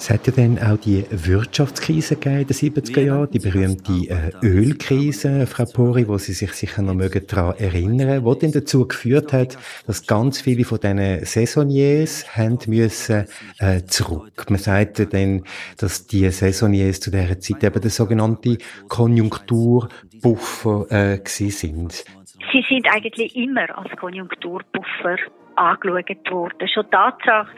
Es 0.00 0.08
hat 0.08 0.26
ja 0.26 0.32
dann 0.32 0.58
auch 0.58 0.78
die 0.78 1.04
Wirtschaftskrise 1.10 2.16
gegeben 2.16 2.40
in 2.40 2.46
den 2.46 2.56
70er 2.56 3.02
Jahren, 3.02 3.30
die 3.30 3.38
berühmte 3.38 3.92
äh, 4.08 4.32
Ölkrise, 4.42 5.46
Frau 5.46 5.66
Pori, 5.66 6.08
wo 6.08 6.16
Sie 6.16 6.32
sich 6.32 6.52
sicher 6.52 6.80
noch 6.80 6.94
mögen 6.94 7.26
daran 7.28 7.54
erinnern, 7.58 8.24
wo 8.24 8.34
dann 8.34 8.50
dazu 8.50 8.88
geführt 8.88 9.34
hat, 9.34 9.58
dass 9.86 10.06
ganz 10.06 10.40
viele 10.40 10.64
von 10.64 10.80
diesen 10.80 11.26
Saisonniers 11.26 12.34
haben 12.34 12.58
müssen 12.66 13.26
äh, 13.58 13.82
zurück. 13.82 14.46
Man 14.48 14.58
sagte 14.58 15.06
dann, 15.06 15.44
dass 15.76 16.06
die 16.06 16.30
Saisonniers 16.30 17.00
zu 17.00 17.10
dieser 17.10 17.38
Zeit 17.38 17.62
eben 17.62 17.82
der 17.82 17.90
sogenannte 17.90 18.56
Konjunkturbuffer 18.88 20.86
äh, 20.88 21.18
gewesen 21.18 21.50
sind. 21.50 22.04
Sie 22.50 22.64
sind 22.66 22.88
eigentlich 22.90 23.36
immer 23.36 23.76
als 23.76 23.94
Konjunkturbuffer 23.98 25.18
angeschaut 25.56 26.30
worden. 26.30 26.68
Schon 26.68 26.84
die 26.84 26.90
Tatsache, 26.90 27.50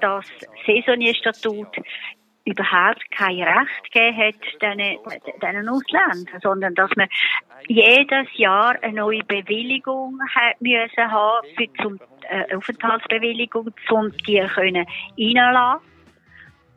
dass 0.00 0.26
Saisonierstatut 0.66 1.76
überhaupt 2.44 3.10
kein 3.10 3.42
Recht 3.42 3.92
gegeben 3.92 4.16
hat, 4.16 4.34
diesen, 4.62 4.98
diesen 5.40 5.68
Ausländern, 5.68 6.40
sondern 6.42 6.74
dass 6.74 6.90
man 6.96 7.08
jedes 7.68 8.26
Jahr 8.34 8.76
eine 8.82 8.94
neue 8.94 9.22
Bewilligung 9.24 10.18
hat 10.34 10.60
müssen 10.60 11.10
haben 11.10 11.46
für 11.56 11.72
zum 11.82 12.00
äh, 12.28 12.54
Aufenthaltsbewilligung, 12.56 13.70
um 13.90 14.12
die 14.26 14.40
können 14.40 14.86
reinlassen 15.18 15.89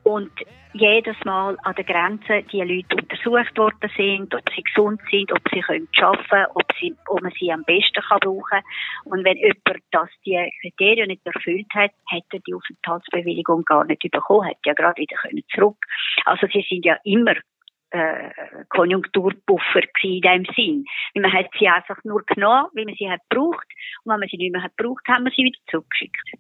und 0.04 0.32
jedes 0.74 1.16
Mal 1.24 1.58
an 1.64 1.76
der 1.76 1.84
Grenze 1.84 2.44
die 2.52 2.62
Leute 2.62 2.96
untersucht 2.96 3.58
worden 3.58 3.92
sind, 3.96 4.34
ob 4.34 4.42
sie 4.56 4.64
gesund 4.64 5.00
sind, 5.10 5.32
ob 5.32 5.42
sie 5.54 5.62
können 5.62 5.88
arbeiten 6.02 6.52
ob, 6.56 6.66
sie, 6.80 6.96
ob 7.08 7.22
man 7.22 7.32
sie 7.40 7.52
am 7.52 7.64
besten 7.64 8.02
kann 8.02 8.20
brauchen 8.20 8.62
Und 9.06 9.24
wenn 9.24 9.38
jemand 9.38 9.84
das 9.92 10.10
die 10.26 10.52
Kriterien 10.62 11.08
nicht 11.08 11.26
erfüllt 11.26 11.68
hat, 11.74 11.92
hätte 12.10 12.38
er 12.38 12.40
die 12.40 12.54
Aufenthaltsbewilligung 12.54 13.64
gar 13.66 13.86
nicht 13.86 14.02
bekommen, 14.02 14.48
hätte 14.48 14.60
ja 14.66 14.74
gerade 14.74 15.00
wieder 15.00 15.16
können 15.18 15.44
zurück. 15.54 15.78
Also 16.26 16.48
sie 16.48 16.66
sind 16.68 16.86
ja 16.86 16.98
immer 17.04 17.36
äh, 17.92 18.32
Konjunkturbuffer 18.70 19.82
in 20.02 20.22
dem 20.22 20.46
Sinn. 20.56 20.86
Man 21.14 21.32
hat 21.32 21.48
sie 21.60 21.68
einfach 21.68 22.04
nur 22.04 22.24
genommen, 22.26 22.70
wie 22.74 22.86
man 22.86 22.96
sie 22.96 23.10
hat 23.10 23.22
gebraucht. 23.30 23.68
Und 24.04 24.12
wenn 24.12 24.20
man 24.20 24.30
sie 24.30 24.38
nicht 24.38 24.52
mehr 24.52 24.64
hat 24.64 24.76
gebraucht, 24.76 25.08
haben 25.08 25.26
wir 25.26 25.32
sie 25.32 25.44
wieder 25.44 25.60
zurückgeschickt. 25.70 26.32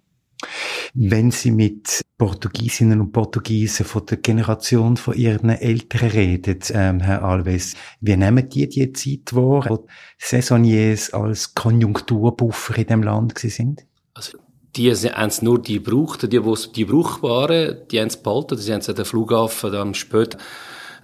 Wenn 0.95 1.31
Sie 1.31 1.51
mit 1.51 2.03
Portugiesinnen 2.25 3.01
und 3.01 3.11
Portugiesen 3.11 3.85
von 3.85 4.05
der 4.05 4.15
Generation 4.15 4.95
von 4.95 5.13
Ihren 5.13 5.49
Eltern 5.49 6.09
reden, 6.09 6.59
ähm, 6.69 7.01
Herr 7.01 7.21
Alves, 7.21 7.75
wie 7.99 8.15
nehmen 8.15 8.47
die 8.47 8.69
die 8.69 8.93
Zeit 8.93 9.35
wahr, 9.35 9.65
wo 9.67 9.87
Saisonniers 10.17 11.13
als 11.13 11.53
Konjunkturbuffer 11.53 12.77
in 12.77 12.87
dem 12.87 13.03
Land 13.03 13.37
sind? 13.39 13.85
Also 14.13 14.37
die 14.73 14.89
haben 14.89 15.27
es 15.27 15.41
nur 15.41 15.61
die 15.61 15.83
gebraucht, 15.83 16.23
die, 16.23 16.29
die, 16.29 16.55
die 16.73 16.85
brauchbaren, 16.85 17.79
die 17.91 17.99
haben 17.99 18.07
es 18.07 18.15
behalten, 18.15 18.57
die 18.57 18.71
haben 18.71 18.79
es 18.79 18.87
an 18.87 18.95
den 18.95 19.03
Flughafen 19.03 19.73
dann 19.73 19.93
später 19.93 20.37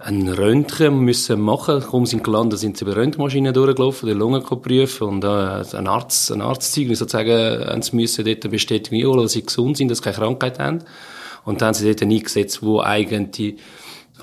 ein 0.02 0.28
Röntgen 0.28 1.00
müssen 1.00 1.40
machen. 1.40 1.80
Kaum 1.80 2.06
sind 2.06 2.24
gelandet, 2.24 2.58
sind 2.58 2.76
sie 2.76 2.84
über 2.84 2.96
Röntgenmaschinen 2.96 3.52
durchgelaufen, 3.52 4.08
die 4.08 4.14
Lunge 4.14 4.40
prüfen 4.40 5.08
und 5.08 5.24
äh, 5.24 5.28
ein 5.76 5.86
Arzt, 5.86 6.32
ein 6.32 6.40
Arztzeugnis 6.40 6.98
sozusagen, 6.98 7.64
haben 7.66 7.82
sie 7.82 7.96
müssen 7.96 8.24
dort 8.24 8.44
eine 8.44 8.50
Bestätigung 8.50 8.98
einholen, 8.98 9.22
dass 9.22 9.32
sie 9.32 9.44
gesund 9.44 9.76
sind, 9.76 9.90
dass 9.90 9.98
sie 9.98 10.04
keine 10.04 10.16
Krankheit 10.16 10.58
haben. 10.58 10.78
Und 11.44 11.60
dann 11.60 11.68
haben 11.68 11.74
sie 11.74 11.86
dort 11.86 12.02
eingesetzt, 12.02 12.62
wo 12.62 12.80
eigentlich 12.80 13.56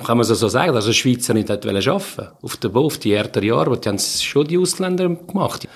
kann 0.03 0.17
man 0.17 0.25
so 0.25 0.35
sagen, 0.47 0.73
dass 0.73 0.85
die 0.85 0.93
Schweizer 0.93 1.33
nicht 1.33 1.49
arbeiten 1.49 2.27
Auf 2.41 2.57
der 2.57 2.75
auf 2.75 2.97
die 2.99 3.13
älteren 3.13 3.47
Jahre, 3.47 3.79
die 3.79 3.89
haben 3.89 3.97
schon 3.99 4.47
die 4.47 4.57
Ausländer 4.57 5.09
gemacht. 5.09 5.67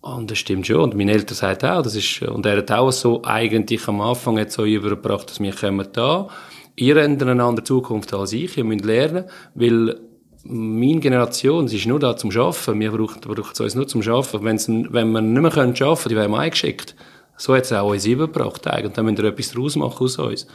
Und 0.00 0.30
das 0.30 0.38
stimmt 0.38 0.66
schon. 0.66 0.80
Und 0.80 0.94
mein 0.94 1.08
Eltern 1.08 1.34
sagt 1.34 1.64
auch, 1.64 1.82
das 1.82 1.96
ist, 1.96 2.22
und 2.22 2.46
er 2.46 2.58
hat 2.58 2.70
auch 2.70 2.92
so 2.92 3.22
eigentlich 3.24 3.86
am 3.88 4.00
Anfang 4.00 4.38
jetzt 4.38 4.54
so 4.54 4.64
übergebracht, 4.64 5.28
dass 5.28 5.40
wir 5.40 5.52
kommen 5.52 5.88
da, 5.92 6.28
ihr 6.78 6.96
habt 6.96 7.22
eine 7.22 7.42
andere 7.42 7.64
Zukunft 7.64 8.12
als 8.14 8.32
ich, 8.32 8.56
ihr 8.56 8.64
müsst 8.64 8.84
lernen, 8.84 9.24
weil 9.54 9.98
meine 10.44 11.00
Generation, 11.00 11.68
sie 11.68 11.76
ist 11.76 11.86
nur 11.86 11.98
da 11.98 12.16
zum 12.16 12.30
Arbeiten, 12.30 12.80
wir 12.80 12.90
brauchen, 12.90 13.20
brauchen 13.20 13.62
uns 13.62 13.74
nur 13.74 13.86
zum 13.86 14.02
Arbeiten. 14.02 14.44
Wenn's, 14.44 14.68
wenn 14.68 15.10
wir 15.10 15.20
nicht 15.20 15.42
mehr 15.42 15.52
arbeiten 15.52 15.74
können, 15.74 15.96
die 16.08 16.16
werden 16.16 16.32
wir 16.32 16.38
eingeschickt. 16.38 16.94
So 17.36 17.54
hat 17.54 17.64
es 17.64 17.72
auch 17.72 17.90
uns 17.90 18.06
übergebracht 18.06 18.66
eigentlich. 18.66 18.94
Dann 18.94 19.04
müsst 19.04 19.18
ihr 19.18 19.26
etwas 19.26 19.52
daraus 19.52 19.76
machen 19.76 20.04
aus 20.04 20.18
uns. 20.18 20.46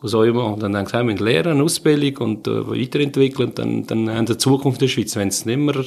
Aus 0.00 0.14
eurem 0.14 0.36
Und 0.36 0.62
dann 0.62 0.76
haben 0.76 1.08
wir 1.08 1.14
gesagt, 1.14 1.20
lernen, 1.20 1.62
Ausbildung 1.62 2.16
und 2.18 2.46
äh, 2.46 2.68
weiterentwickeln, 2.68 3.52
dann, 3.54 3.86
dann 3.86 4.10
haben 4.10 4.28
wir 4.28 4.38
Zukunft 4.38 4.82
in 4.82 4.86
der 4.86 4.92
Schweiz. 4.92 5.16
Wenn 5.16 5.28
es 5.28 5.46
nicht 5.46 5.56
mehr, 5.56 5.84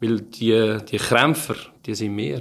weil 0.00 0.20
die, 0.22 0.78
die 0.90 0.96
Krämpfer, 0.96 1.56
die 1.84 1.94
sind 1.94 2.14
mehr. 2.14 2.40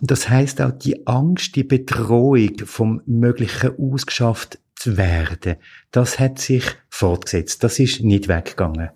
Und 0.00 0.10
das 0.10 0.28
heißt 0.28 0.60
auch 0.62 0.70
die 0.70 1.06
Angst, 1.06 1.56
die 1.56 1.64
Bedrohung 1.64 2.58
vom 2.64 3.02
möglichen 3.06 3.72
ausgeschafft 3.78 4.58
zu 4.76 4.96
werden, 4.96 5.56
das 5.90 6.18
hat 6.18 6.38
sich 6.38 6.64
fortgesetzt. 6.90 7.64
Das 7.64 7.78
ist 7.78 8.02
nicht 8.02 8.28
weggegangen. 8.28 8.90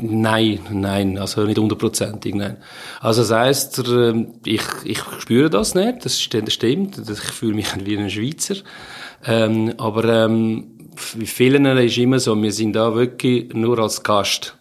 Nein, 0.00 0.60
nein, 0.70 1.18
also 1.18 1.44
nicht 1.44 1.58
hundertprozentig, 1.58 2.34
nein. 2.34 2.56
Also 3.00 3.20
das 3.22 3.30
heisst, 3.30 3.78
ähm, 3.86 4.34
ich, 4.44 4.62
ich 4.84 5.00
spüre 5.18 5.50
das 5.50 5.74
nicht, 5.74 6.04
das 6.04 6.20
stimmt, 6.20 6.98
ich 6.98 7.18
fühle 7.20 7.54
mich 7.54 7.68
wie 7.84 7.98
ein 7.98 8.10
Schweizer. 8.10 8.56
Ähm, 9.26 9.74
aber 9.76 10.24
ähm, 10.24 10.90
wie 11.14 11.26
vielen 11.26 11.66
ist 11.66 11.98
immer 11.98 12.18
so, 12.18 12.40
wir 12.40 12.52
sind 12.52 12.74
da 12.74 12.94
wirklich 12.94 13.52
nur 13.52 13.78
als 13.78 14.02
Gast. 14.02 14.56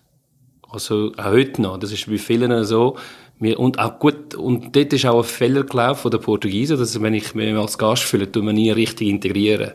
Also 0.70 1.14
auch 1.18 1.26
heute 1.26 1.62
noch, 1.62 1.78
das 1.78 1.92
ist 1.92 2.08
bei 2.08 2.18
vielen 2.18 2.64
so, 2.66 2.98
wir, 3.40 3.60
und 3.60 3.80
auch 3.80 4.00
gut, 4.00 4.36
und 4.36 4.76
dort 4.76 4.94
ist 4.94 5.06
auch 5.06 5.20
ein 5.20 5.24
Fehler 5.24 5.64
gelaufen 5.64 6.12
der 6.12 6.18
Portugiesen, 6.18 6.78
dass 6.78 7.02
wenn 7.02 7.14
ich 7.14 7.34
mich 7.34 7.56
als 7.56 7.78
Gast 7.78 8.04
fühle, 8.04 8.32
tun 8.32 8.46
wir 8.46 8.54
nie 8.54 8.72
richtig 8.72 9.08
integrieren. 9.08 9.72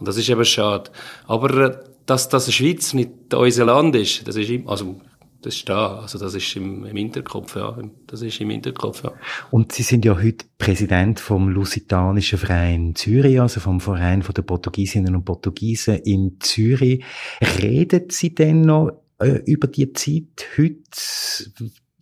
Und 0.00 0.08
das 0.08 0.16
ist 0.16 0.28
eben 0.28 0.44
schade. 0.44 0.90
Aber 1.26 1.50
äh, 1.56 1.76
dass, 2.06 2.28
dass 2.28 2.46
die 2.46 2.52
Schweiz 2.52 2.92
nicht 2.94 3.32
unser 3.32 3.66
Land 3.66 3.94
ist, 3.94 4.26
das 4.26 4.34
ist, 4.34 4.50
also, 4.66 5.00
das 5.42 5.54
ist 5.54 5.68
da, 5.68 6.00
also 6.00 6.18
das 6.18 6.34
ist 6.34 6.56
im, 6.56 6.84
im 6.84 6.96
Hinterkopf, 6.96 7.54
ja. 7.54 7.78
Das 8.06 8.22
ist 8.22 8.40
im 8.40 8.50
Hinterkopf, 8.50 9.04
ja. 9.04 9.12
Und 9.50 9.72
Sie 9.72 9.84
sind 9.84 10.04
ja 10.04 10.16
heute 10.16 10.46
Präsident 10.58 11.20
vom 11.20 11.48
Lusitanischen 11.48 12.38
Verein 12.38 12.94
Zürich, 12.96 13.40
also 13.40 13.60
vom 13.60 13.80
Verein 13.80 14.24
der 14.36 14.42
Portugiesinnen 14.42 15.14
und 15.14 15.24
Portugiesen 15.24 15.98
in 15.98 16.38
Zürich. 16.40 17.04
Reden 17.62 18.10
Sie 18.10 18.34
denn 18.34 18.62
noch 18.62 18.90
äh, 19.18 19.42
über 19.46 19.68
die 19.68 19.92
Zeit 19.92 20.46
heute? 20.58 20.80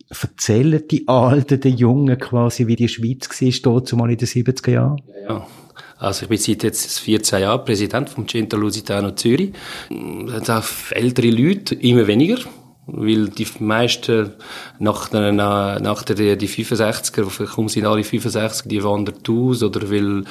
Erzählen 0.09 0.81
die 0.89 1.07
Alten, 1.07 1.59
die 1.59 1.69
Jungen 1.69 2.17
quasi, 2.17 2.65
wie 2.65 2.75
die 2.75 2.87
Schweiz 2.87 3.29
war, 3.29 3.51
dort 3.61 3.87
zumal 3.87 4.09
in 4.09 4.17
den 4.17 4.27
70er 4.27 4.71
Jahren? 4.71 5.01
Ja. 5.27 5.45
Also 5.99 6.23
ich 6.23 6.29
bin 6.29 6.37
seit 6.37 6.63
jetzt 6.63 6.99
14 6.99 7.41
Jahren 7.41 7.65
Präsident 7.65 8.09
vom 8.09 8.25
Centro 8.27 8.57
Lusitano 8.57 9.11
Zürich. 9.11 9.51
Das 10.27 10.49
auch 10.49 10.91
ältere 10.91 11.29
Leute, 11.29 11.75
immer 11.75 12.07
weniger, 12.07 12.37
weil 12.87 13.27
die 13.27 13.45
meisten 13.59 14.31
nach, 14.79 15.09
der, 15.09 15.33
nach 15.33 16.03
der, 16.03 16.37
die 16.37 16.47
65er, 16.47 17.45
kaum 17.47 17.67
sind 17.67 17.85
alle 17.85 18.05
65 18.05 18.69
die 18.69 18.81
wandern 18.81 19.17
aus 19.27 19.61
oder 19.61 19.91
weil 19.91 20.23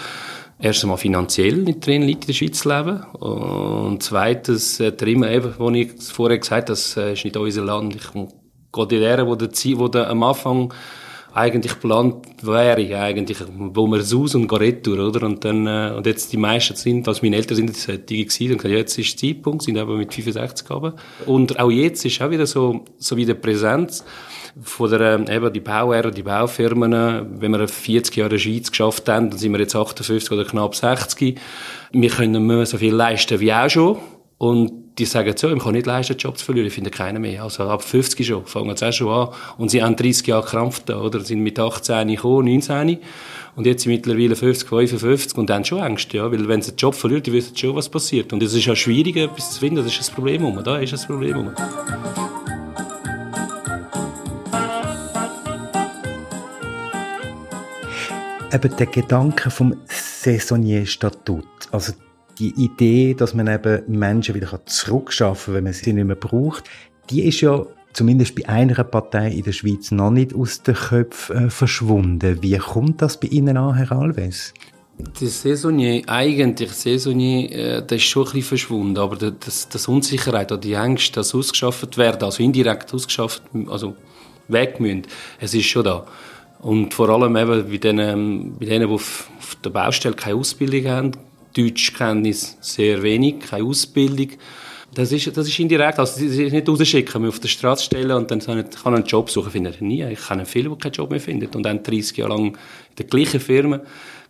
erst 0.59 0.83
einmal 0.85 0.97
finanziell 0.97 1.59
nicht 1.59 1.87
drin 1.87 2.03
liegt 2.03 2.25
in 2.25 2.29
der 2.29 2.33
Schweiz 2.33 2.65
leben 2.65 3.03
und 3.21 4.03
zweitens 4.03 4.81
hat 4.81 5.03
er 5.03 5.09
immer 5.09 5.31
eben, 5.31 5.55
wo 5.59 5.71
ich 5.71 6.03
vorher 6.03 6.39
gesagt 6.39 6.71
habe, 6.71 6.73
das 6.73 6.97
ist 6.97 7.25
nicht 7.25 7.37
unser 7.37 7.65
Land. 7.65 7.95
Ich 7.95 8.11
gehe 8.73 8.87
die 8.87 8.97
Lehre, 8.97 9.27
wo 9.27 9.35
der, 9.35 9.51
wo 9.79 9.89
der 9.89 10.09
am 10.09 10.23
Anfang 10.23 10.73
eigentlich 11.35 11.75
geplant 11.75 12.17
wäre, 12.43 12.99
eigentlich, 12.99 13.39
wo 13.57 13.87
man 13.87 14.01
raus 14.01 14.35
und 14.35 14.53
retour, 14.53 15.09
oder? 15.09 15.27
Und 15.27 15.45
dann, 15.45 15.67
äh, 15.67 15.93
und 15.97 16.07
jetzt 16.07 16.33
die 16.33 16.37
meisten 16.37 16.75
sind, 16.75 17.07
also 17.07 17.21
meine 17.23 17.37
Eltern 17.37 17.57
sind 17.57 17.69
jetzt 17.69 18.11
die 18.11 18.25
gewesen, 18.25 18.53
und 18.53 18.65
jetzt 18.65 18.99
ist 18.99 19.21
der 19.21 19.35
Zeitpunkt, 19.35 19.63
sind 19.63 19.79
aber 19.79 19.97
mit 19.97 20.13
65 20.13 20.71
aber. 20.71 20.95
Und 21.27 21.59
auch 21.59 21.71
jetzt 21.71 22.05
ist 22.05 22.21
auch 22.23 22.31
wieder 22.31 22.47
so, 22.47 22.85
so 22.99 23.17
wie 23.17 23.27
der 23.27 23.35
Präsenz 23.35 24.05
von 24.63 24.91
der, 24.91 25.01
ähm, 25.01 25.27
eben 25.31 25.53
die 25.53 25.61
Bauherren, 25.61 26.15
die 26.15 26.23
Baufirmen, 26.23 27.41
wenn 27.41 27.53
wir 27.53 27.69
40 27.69 28.17
Jahre 28.17 28.35
in 28.35 28.41
Schweiz 28.41 28.71
geschafft 28.71 29.09
haben, 29.09 29.31
dann 29.31 29.39
sind 29.39 29.53
wir 29.53 29.61
jetzt 29.61 29.77
58 29.77 30.33
oder 30.33 30.45
knapp 30.45 30.75
60. 30.75 31.39
Wir 31.93 32.11
können 32.11 32.47
mehr 32.47 32.67
so 32.67 32.79
viel 32.79 32.95
leisten 32.95 33.41
wie 33.41 33.53
auch 33.53 33.69
schon. 33.69 33.99
Und 34.39 34.97
die 34.99 35.05
sagen 35.05 35.35
so, 35.37 35.53
ich 35.53 35.63
kann 35.63 35.73
nicht 35.73 35.87
leisten, 35.87 36.17
Job 36.17 36.39
zu 36.39 36.45
verlieren, 36.45 36.69
ich 36.69 36.75
finde 36.75 36.91
keinen 36.91 37.21
mehr. 37.21 37.43
Also 37.43 37.65
ab 37.65 37.83
50 37.83 38.27
schon, 38.27 38.47
fangen 38.47 38.77
sie 38.77 38.89
auch 38.89 38.93
schon 38.93 39.09
an. 39.09 39.29
Und 39.59 39.71
sie 39.71 39.83
haben 39.83 39.97
30 39.97 40.27
Jahre 40.27 40.47
Krampf 40.47 40.81
da, 40.87 41.01
oder? 41.01 41.21
Sind 41.21 41.41
mit 41.41 41.59
18 41.59 42.09
gekommen, 42.09 42.47
19. 42.47 42.99
Und 43.57 43.67
jetzt 43.67 43.83
sind 43.83 43.93
mittlerweile 43.93 44.37
50, 44.37 44.69
55 44.69 45.37
und 45.37 45.51
haben 45.51 45.65
schon 45.65 45.81
Angst, 45.81 46.13
ja. 46.13 46.31
Weil 46.31 46.47
wenn 46.47 46.63
sie 46.63 46.73
den 46.73 46.77
Job 46.77 46.95
verlieren, 46.95 47.25
die 47.25 47.33
wissen 47.33 47.57
schon, 47.57 47.75
was 47.75 47.89
passiert. 47.89 48.33
Und 48.33 48.43
es 48.43 48.55
ist 48.55 48.65
ja 48.65 48.77
schwierig, 48.77 49.17
etwas 49.17 49.55
zu 49.55 49.61
finden, 49.61 49.77
das 49.77 49.87
ist 49.87 49.99
das 49.99 50.11
Problem. 50.11 50.63
Da 50.63 50.79
ist 50.79 50.93
das 50.93 51.07
Problem. 51.07 51.51
eben 58.53 58.77
der 58.77 58.87
Gedanke 58.87 59.51
vom 59.51 59.77
Saisonnier-Statut, 59.87 61.45
also 61.71 61.93
die 62.39 62.55
Idee, 62.57 63.15
dass 63.15 63.35
man 63.35 63.49
eben 63.49 63.83
Menschen 63.89 64.35
wieder 64.35 64.61
zurückschaffen 64.67 65.47
kann, 65.47 65.55
wenn 65.55 65.65
man 65.65 65.73
sie 65.73 65.93
nicht 65.93 66.07
mehr 66.07 66.17
braucht, 66.17 66.65
die 67.11 67.25
ist 67.25 67.41
ja 67.41 67.65
zumindest 67.93 68.37
bei 68.37 68.49
einer 68.49 68.85
Partei 68.85 69.31
in 69.31 69.43
der 69.43 69.53
Schweiz 69.53 69.91
noch 69.91 70.11
nicht 70.11 70.35
aus 70.35 70.63
den 70.63 70.75
Köpfen 70.75 71.47
äh, 71.47 71.51
verschwunden. 71.51 72.43
Wie 72.43 72.57
kommt 72.59 73.03
das 73.03 73.19
bei 73.19 73.29
Ihnen 73.29 73.57
an, 73.57 73.75
Herr 73.75 73.93
Alves? 73.93 74.55
Der 75.21 75.29
Saisonier, 75.29 76.03
eigentlich 76.07 76.73
Saisonier, 76.73 77.51
äh, 77.53 77.83
das 77.87 77.99
ist 77.99 78.05
schon 78.05 78.23
ein 78.23 78.33
bisschen 78.33 78.43
verschwunden, 78.49 78.99
aber 78.99 79.17
das, 79.17 79.69
das 79.69 79.89
Unsicherheit 79.89 80.51
oder 80.53 80.61
die 80.61 80.75
Ängste, 80.75 81.15
dass 81.15 81.35
ausgeschafft 81.35 81.97
werden, 81.99 82.23
also 82.23 82.43
indirekt 82.43 82.93
ausgeschafft, 82.93 83.43
also 83.69 83.97
weg 84.49 84.81
müssen, 84.81 85.03
es 85.41 85.55
ist 85.55 85.67
schon 85.67 85.85
da. 85.85 86.07
Und 86.61 86.95
vor 86.95 87.09
allem 87.09 87.37
eben 87.37 87.71
bei 87.71 87.77
denen, 87.79 88.59
bei 88.59 88.67
denen 88.67 88.89
die 88.89 88.95
auf, 88.95 89.31
auf 89.39 89.57
der 89.65 89.71
Baustelle 89.71 90.17
keine 90.17 90.37
Ausbildung 90.37 90.91
haben, 90.91 91.13
Deutschkenntnis 91.59 92.57
sehr 92.61 93.03
wenig, 93.03 93.41
keine 93.41 93.65
Ausbildung, 93.65 94.31
das 94.95 95.13
ist, 95.13 95.37
das 95.37 95.47
ist 95.47 95.59
indirekt. 95.59 95.99
Also, 95.99 96.19
sie 96.19 96.29
sich 96.29 96.53
nicht 96.53 96.69
rausschicken, 96.69 97.23
mich 97.23 97.29
auf 97.29 97.41
der 97.41 97.49
Straße 97.49 97.85
stellen 97.85 98.13
und 98.13 98.31
dann 98.31 98.41
kann 98.41 98.59
ich 98.59 98.87
einen 98.87 99.05
Job 99.05 99.31
suchen. 99.31 99.51
Finde 99.51 99.71
ich 99.71 99.81
nie. 99.81 100.03
Ich 100.05 100.27
kenne 100.27 100.47
viele, 100.47 100.71
die 100.71 100.79
keinen 100.79 100.93
Job 100.93 101.11
mehr 101.11 101.21
finden. 101.21 101.49
Und 101.55 101.63
dann 101.63 101.83
30 101.83 102.17
Jahre 102.17 102.31
lang 102.33 102.47
in 102.47 102.57
der 102.97 103.07
gleichen 103.07 103.41
Firma 103.41 103.81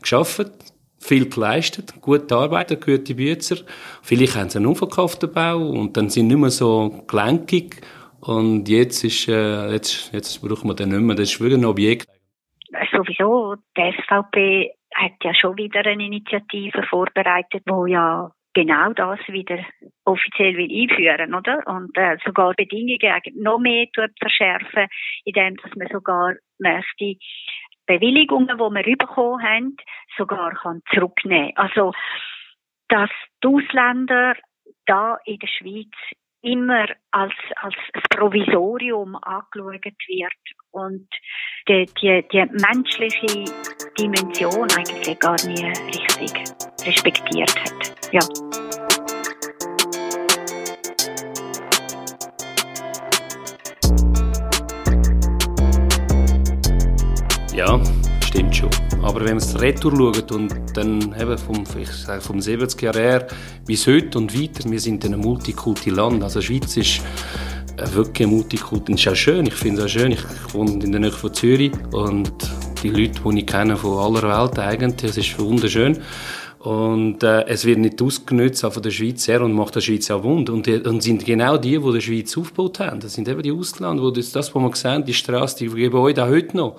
geschafft, 0.03 0.51
viel 0.99 1.29
geleistet, 1.29 1.95
gute 2.01 2.35
Arbeiter, 2.35 2.77
gute 2.77 3.15
Bützer. 3.15 3.57
Vielleicht 4.03 4.37
haben 4.37 4.51
sie 4.51 4.59
einen 4.59 4.67
unverkauften 4.67 5.33
Bau 5.33 5.69
und 5.69 5.97
dann 5.97 6.11
sind 6.11 6.29
sie 6.29 6.35
nicht 6.35 6.39
mehr 6.39 6.51
so 6.51 7.05
gelenkig. 7.07 7.81
Und 8.21 8.69
jetzt 8.69 9.05
ist, 9.05 9.29
äh, 9.29 9.71
jetzt, 9.71 10.13
jetzt 10.13 10.43
brauchen 10.43 10.69
wir 10.69 10.75
den 10.75 10.89
nicht 10.89 11.01
mehr. 11.01 11.15
Das 11.15 11.31
ist 11.31 11.41
wirklich 11.41 11.61
ein 11.61 11.65
Objekt. 11.65 12.09
Sowieso, 12.93 13.55
die 13.77 13.93
SVP 14.03 14.73
hat 14.99 15.13
ja 15.23 15.35
schon 15.35 15.57
wieder 15.57 15.81
eine 15.87 16.05
Initiative 16.05 16.83
vorbereitet, 16.83 17.63
wo 17.67 17.87
ja 17.87 18.31
genau 18.55 18.93
das 18.93 19.21
wieder 19.29 19.59
offiziell 20.05 20.57
will 20.57 20.71
einführen, 20.71 21.35
oder? 21.35 21.65
Und 21.67 21.97
äh, 21.97 22.17
sogar 22.25 22.55
Bedingungen 22.55 23.23
noch 23.35 23.59
mehr 23.59 23.87
verschärfen, 24.19 24.89
indem 25.25 25.57
dass 25.57 25.75
man 25.77 25.89
sogar 25.93 26.35
möchte 26.59 27.15
Bewilligungen, 27.87 28.49
die 28.49 28.87
wir 28.89 28.97
bekommen 28.97 29.43
haben, 29.43 29.77
sogar 30.17 30.55
kann 30.55 30.83
zurücknehmen. 30.93 31.53
Also, 31.57 31.93
dass 32.89 33.11
die 33.43 33.49
Ausländer 33.49 34.35
da 34.87 35.19
in 35.25 35.39
der 35.39 35.47
Schweiz 35.47 35.93
immer 36.43 36.87
als, 37.11 37.35
als 37.57 37.75
Provisorium 38.11 39.17
angeschaut 39.17 39.83
wird 40.09 40.33
und 40.71 41.09
die, 41.69 41.87
die, 42.01 42.25
die 42.33 42.45
menschliche 42.67 43.45
Dimension 43.99 44.69
eigentlich 44.77 45.19
gar 45.19 45.37
nie 45.47 45.65
richtig 45.65 46.33
respektiert 46.85 47.55
hat. 47.61 48.13
Ja. 48.13 48.21
Ja, 57.55 57.98
stimmt 58.29 58.55
schon. 58.55 58.71
Aber 59.03 59.21
wenn 59.21 59.37
man 59.37 59.39
es 59.39 59.59
retour 59.59 59.97
schaut 59.97 60.33
und 60.33 60.55
dann 60.75 61.15
eben 61.19 61.39
vom, 61.39 61.65
ich 61.81 61.91
sage 61.91 62.21
vom 62.21 62.41
70 62.41 62.81
Jahr 62.83 62.95
her 62.95 63.27
bis 63.67 63.87
heute 63.87 64.19
und 64.19 64.39
weiter, 64.39 64.71
wir 64.71 64.81
sind 64.81 65.05
ein 65.05 65.19
Multikulti-Land. 65.19 66.23
Also 66.23 66.43
Schweiz 66.43 66.77
ist 66.77 67.01
wirklich 67.77 68.29
ein 68.29 68.35
Multikulti. 68.35 68.93
Das 68.93 69.01
ist 69.01 69.09
auch 69.09 69.17
schön, 69.17 69.47
ich 69.47 69.55
finde 69.55 69.81
es 69.81 69.87
auch 69.87 69.99
schön. 69.99 70.13
Ich 70.13 70.23
wohne 70.53 70.73
in 70.73 70.93
der 70.93 71.01
Nähe 71.01 71.11
von 71.11 71.33
Zürich 71.33 71.73
und 71.93 72.33
die 72.83 72.91
Leute, 72.91 73.21
die 73.25 73.39
ich 73.39 73.47
kenne 73.47 73.77
von 73.77 73.99
aller 73.99 74.29
Welt 74.29 74.59
eigentlich, 74.59 75.11
es 75.11 75.17
ist 75.17 75.39
wunderschön. 75.39 75.99
Und 76.59 77.23
äh, 77.23 77.47
es 77.47 77.65
wird 77.65 77.79
nicht 77.79 78.03
ausgenutzt 78.03 78.61
von 78.61 78.83
der 78.83 78.91
Schweiz 78.91 79.27
her 79.27 79.41
und 79.41 79.53
macht 79.53 79.77
der 79.77 79.81
Schweiz 79.81 80.11
auch 80.11 80.23
wund. 80.23 80.51
Und, 80.51 80.69
und 80.69 81.03
sind 81.03 81.25
genau 81.25 81.57
die, 81.57 81.79
die 81.79 81.93
die 81.93 82.01
Schweiz 82.03 82.37
aufgebaut 82.37 82.81
haben. 82.81 83.01
Das 83.01 83.15
sind 83.15 83.27
eben 83.27 83.43
die 83.43 83.53
Ausländer, 83.53 84.03
wo 84.03 84.11
das, 84.11 84.33
das, 84.33 84.55
was 84.55 84.63
wir 84.63 84.75
sehen, 84.75 85.05
die 85.05 85.15
Straße, 85.15 85.57
die 85.57 85.69
Gebäude 85.69 86.25
auch 86.25 86.29
heute 86.29 86.57
noch. 86.57 86.77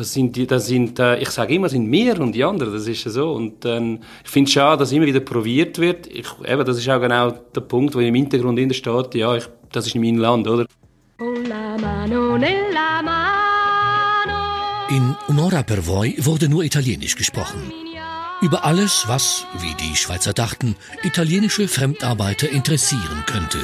Das 0.00 0.14
sind, 0.14 0.34
die, 0.34 0.46
das 0.46 0.66
sind 0.66 0.98
äh, 0.98 1.18
ich 1.18 1.28
sage 1.28 1.54
immer, 1.56 1.68
sind 1.68 1.92
wir 1.92 2.18
und 2.20 2.32
die 2.32 2.42
anderen, 2.42 2.72
das 2.72 2.86
ist 2.86 3.02
so. 3.02 3.32
Und 3.32 3.66
äh, 3.66 3.98
ich 4.24 4.30
finde 4.30 4.48
es 4.48 4.54
schade, 4.54 4.78
dass 4.78 4.92
immer 4.92 5.04
wieder 5.04 5.20
probiert 5.20 5.78
wird. 5.78 6.06
Ich, 6.06 6.26
eben, 6.42 6.64
das 6.64 6.78
ist 6.78 6.88
auch 6.88 7.02
genau 7.02 7.30
der 7.30 7.60
Punkt, 7.60 7.94
wo 7.94 8.00
im 8.00 8.14
Hintergrund 8.14 8.58
in 8.58 8.70
der 8.70 8.76
steht, 8.76 9.14
ja, 9.14 9.36
ich, 9.36 9.44
das 9.70 9.88
ist 9.88 9.96
mein 9.96 10.16
Land, 10.16 10.48
oder? 10.48 10.64
In 14.88 15.16
Un'ora 15.28 15.62
per 15.64 15.86
voi 15.86 16.14
wurde 16.16 16.48
nur 16.48 16.64
Italienisch 16.64 17.16
gesprochen. 17.16 17.60
Über 18.40 18.64
alles, 18.64 19.04
was, 19.06 19.44
wie 19.58 19.74
die 19.74 19.96
Schweizer 19.96 20.32
dachten, 20.32 20.76
italienische 21.02 21.68
Fremdarbeiter 21.68 22.48
interessieren 22.48 23.22
könnte. 23.26 23.58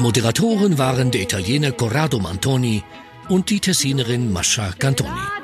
Moderatoren 0.00 0.78
waren 0.78 1.10
der 1.10 1.20
Italiener 1.20 1.72
Corrado 1.72 2.18
Mantoni 2.18 2.82
und 3.28 3.50
die 3.50 3.60
Tessinerin 3.60 4.32
Mascha 4.32 4.72
Cantoni. 4.78 5.39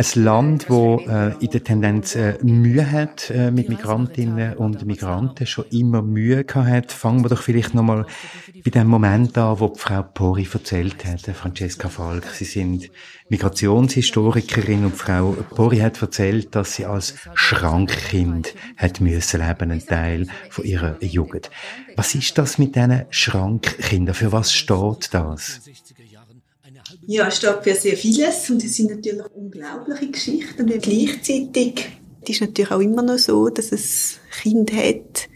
Ein 0.00 0.24
Land, 0.24 0.70
wo 0.70 0.98
äh, 1.00 1.34
in 1.44 1.50
der 1.50 1.62
Tendenz 1.62 2.16
äh, 2.16 2.38
Mühe 2.42 2.90
hat 2.90 3.28
äh, 3.28 3.50
mit 3.50 3.68
Migrantinnen 3.68 4.56
und 4.56 4.86
Migranten, 4.86 5.46
schon 5.46 5.66
immer 5.70 6.00
Mühe 6.00 6.42
hat. 6.54 6.90
Fangen 6.90 7.22
wir 7.22 7.28
doch 7.28 7.42
vielleicht 7.42 7.74
nochmal 7.74 8.06
bei 8.64 8.70
dem 8.70 8.86
Moment 8.86 9.36
an, 9.36 9.60
wo 9.60 9.74
Frau 9.74 10.02
Pori 10.02 10.48
erzählt 10.50 11.04
hat, 11.04 11.28
äh, 11.28 11.34
Francesca 11.34 11.90
Falk. 11.90 12.24
Sie 12.32 12.46
sind 12.46 12.90
Migrationshistorikerin 13.28 14.86
und 14.86 14.96
Frau 14.96 15.36
Pori 15.54 15.80
hat 15.80 16.00
erzählt, 16.00 16.54
dass 16.54 16.76
sie 16.76 16.86
als 16.86 17.16
Schrankkind 17.34 18.54
hat 18.78 19.02
müssen 19.02 19.46
leben, 19.46 19.70
ein 19.70 19.84
Teil 19.84 20.28
von 20.48 20.64
ihrer 20.64 20.96
Jugend. 21.04 21.50
Was 21.96 22.14
ist 22.14 22.38
das 22.38 22.56
mit 22.56 22.74
diesen 22.74 23.04
Schrankkindern? 23.10 24.14
Für 24.14 24.32
was 24.32 24.54
steht 24.54 25.12
das? 25.12 25.60
Ja, 27.12 27.26
es 27.26 27.38
steht 27.38 27.64
für 27.64 27.74
sehr 27.74 27.96
vieles 27.96 28.48
und 28.50 28.62
es 28.62 28.76
sind 28.76 28.90
natürlich 28.90 29.26
unglaubliche 29.34 30.12
Geschichten. 30.12 30.70
Und 30.70 30.80
gleichzeitig 30.80 31.88
ist 32.24 32.40
natürlich 32.40 32.70
auch 32.70 32.78
immer 32.78 33.02
noch 33.02 33.18
so, 33.18 33.48
dass 33.48 33.72
es 33.72 34.20
Kinder 34.40 34.76
hat, 34.76 35.28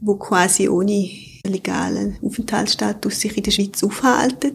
wo 0.00 0.14
quasi 0.14 0.66
ohne 0.66 1.10
legalen 1.44 2.16
Aufenthaltsstatus 2.22 3.20
sich 3.20 3.36
in 3.36 3.42
der 3.42 3.50
Schweiz 3.50 3.84
aufhalten. 3.84 4.54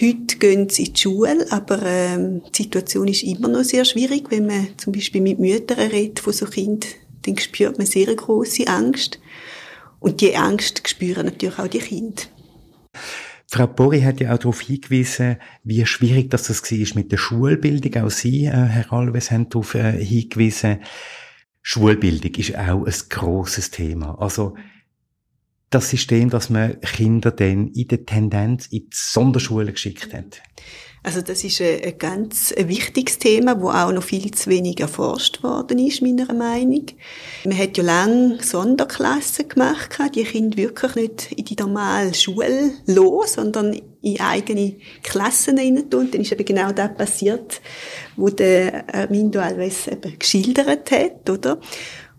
Heute 0.00 0.36
gehen 0.38 0.68
sie 0.68 0.84
in 0.84 0.92
die 0.92 1.00
Schule, 1.00 1.46
aber 1.50 1.82
ähm, 1.82 2.42
die 2.54 2.62
Situation 2.62 3.08
ist 3.08 3.24
immer 3.24 3.48
noch 3.48 3.64
sehr 3.64 3.84
schwierig. 3.84 4.30
Wenn 4.30 4.46
man 4.46 4.68
zum 4.78 4.92
Beispiel 4.92 5.22
mit 5.22 5.40
Müttern 5.40 5.90
redet 5.90 6.20
von 6.20 6.32
so 6.32 6.46
Kind, 6.46 6.86
dann 7.22 7.36
spürt 7.36 7.78
man 7.78 7.86
sehr 7.88 8.14
große 8.14 8.68
Angst. 8.68 9.18
Und 9.98 10.20
die 10.20 10.36
Angst 10.36 10.88
spüren 10.88 11.26
natürlich 11.26 11.58
auch 11.58 11.66
die 11.66 11.80
Kinder. 11.80 12.22
Frau 13.54 13.66
Pori 13.66 14.00
hat 14.00 14.18
ja 14.18 14.32
auch 14.32 14.38
darauf 14.38 14.62
hingewiesen, 14.62 15.36
wie 15.62 15.84
schwierig 15.84 16.30
das, 16.30 16.44
das 16.44 16.62
war 16.62 16.96
mit 16.96 17.12
der 17.12 17.18
Schulbildung. 17.18 18.02
Auch 18.02 18.08
Sie, 18.08 18.46
äh, 18.46 18.50
Herr 18.50 18.90
Alves, 18.90 19.30
haben 19.30 19.50
darauf 19.50 19.74
äh, 19.74 19.92
hingewiesen. 20.02 20.78
Schulbildung 21.60 22.34
ist 22.36 22.56
auch 22.56 22.86
ein 22.86 22.94
grosses 23.10 23.70
Thema. 23.70 24.18
Also, 24.18 24.54
das 25.74 25.90
System, 25.90 26.30
dass 26.30 26.50
man 26.50 26.80
Kinder 26.80 27.30
dann 27.30 27.68
in 27.68 27.88
der 27.88 28.04
Tendenz 28.04 28.66
in 28.66 28.80
die 28.80 28.90
Sonderschule 28.92 29.72
geschickt 29.72 30.12
hat. 30.12 30.42
Also 31.04 31.20
das 31.20 31.42
ist 31.42 31.60
ein, 31.60 31.98
ganz 31.98 32.54
wichtiges 32.56 33.18
Thema, 33.18 33.60
wo 33.60 33.70
auch 33.70 33.90
noch 33.90 34.04
viel 34.04 34.30
zu 34.30 34.48
wenig 34.50 34.78
erforscht 34.78 35.42
worden 35.42 35.80
ist, 35.80 36.00
meiner 36.00 36.32
Meinung. 36.32 36.86
Man 37.44 37.58
hat 37.58 37.76
ja 37.76 37.82
lange 37.82 38.40
Sonderklassen 38.40 39.48
gemacht, 39.48 39.98
die 40.14 40.22
Kinder 40.22 40.56
wirklich 40.56 40.94
nicht 40.94 41.32
in 41.32 41.44
die 41.44 41.56
normale 41.58 42.14
Schule 42.14 42.70
los, 42.86 43.32
sondern 43.32 43.80
in 44.00 44.20
eigene 44.20 44.76
Klassen 45.02 45.58
rein 45.58 45.90
tun. 45.90 46.08
Dann 46.12 46.20
ist 46.20 46.30
eben 46.30 46.44
genau 46.44 46.70
das 46.70 46.94
passiert, 46.94 47.60
wo 48.16 48.28
der 48.28 48.84
Armindo 48.94 49.40
Alves 49.40 49.88
eben 49.88 50.16
geschildert 50.16 50.88
hat, 50.92 51.28
oder? 51.28 51.58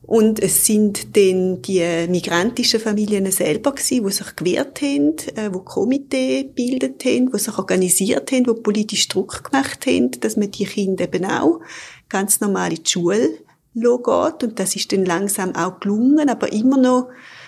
Und 0.05 0.41
es 0.41 0.65
sind 0.65 1.15
dann 1.15 1.61
die 1.61 2.07
migrantischen 2.09 2.81
Familien 2.81 3.31
selber 3.31 3.71
gewesen, 3.71 4.05
die 4.05 4.11
sich 4.11 4.35
gewehrt 4.35 4.81
haben, 4.81 5.15
äh, 5.35 5.49
die 5.49 5.63
Komitee 5.63 6.43
gebildet 6.43 7.05
haben, 7.05 7.31
die 7.31 7.39
sich 7.39 7.57
organisiert 7.57 8.31
haben, 8.31 8.43
die 8.43 8.61
politisch 8.61 9.07
Druck 9.07 9.49
gemacht 9.49 9.85
haben, 9.85 10.11
dass 10.19 10.35
man 10.35 10.51
die 10.51 10.65
Kinder 10.65 11.05
eben 11.05 11.25
auch 11.25 11.61
ganz 12.09 12.41
normal 12.41 12.71
in 12.73 12.83
die 12.83 12.91
Schule 12.91 13.39
geht. 13.73 14.43
Und 14.43 14.59
das 14.59 14.75
ist 14.75 14.91
dann 14.91 15.05
langsam 15.05 15.55
auch 15.55 15.79
gelungen, 15.79 16.29
aber 16.29 16.51
immer 16.51 16.77
noch 16.77 17.07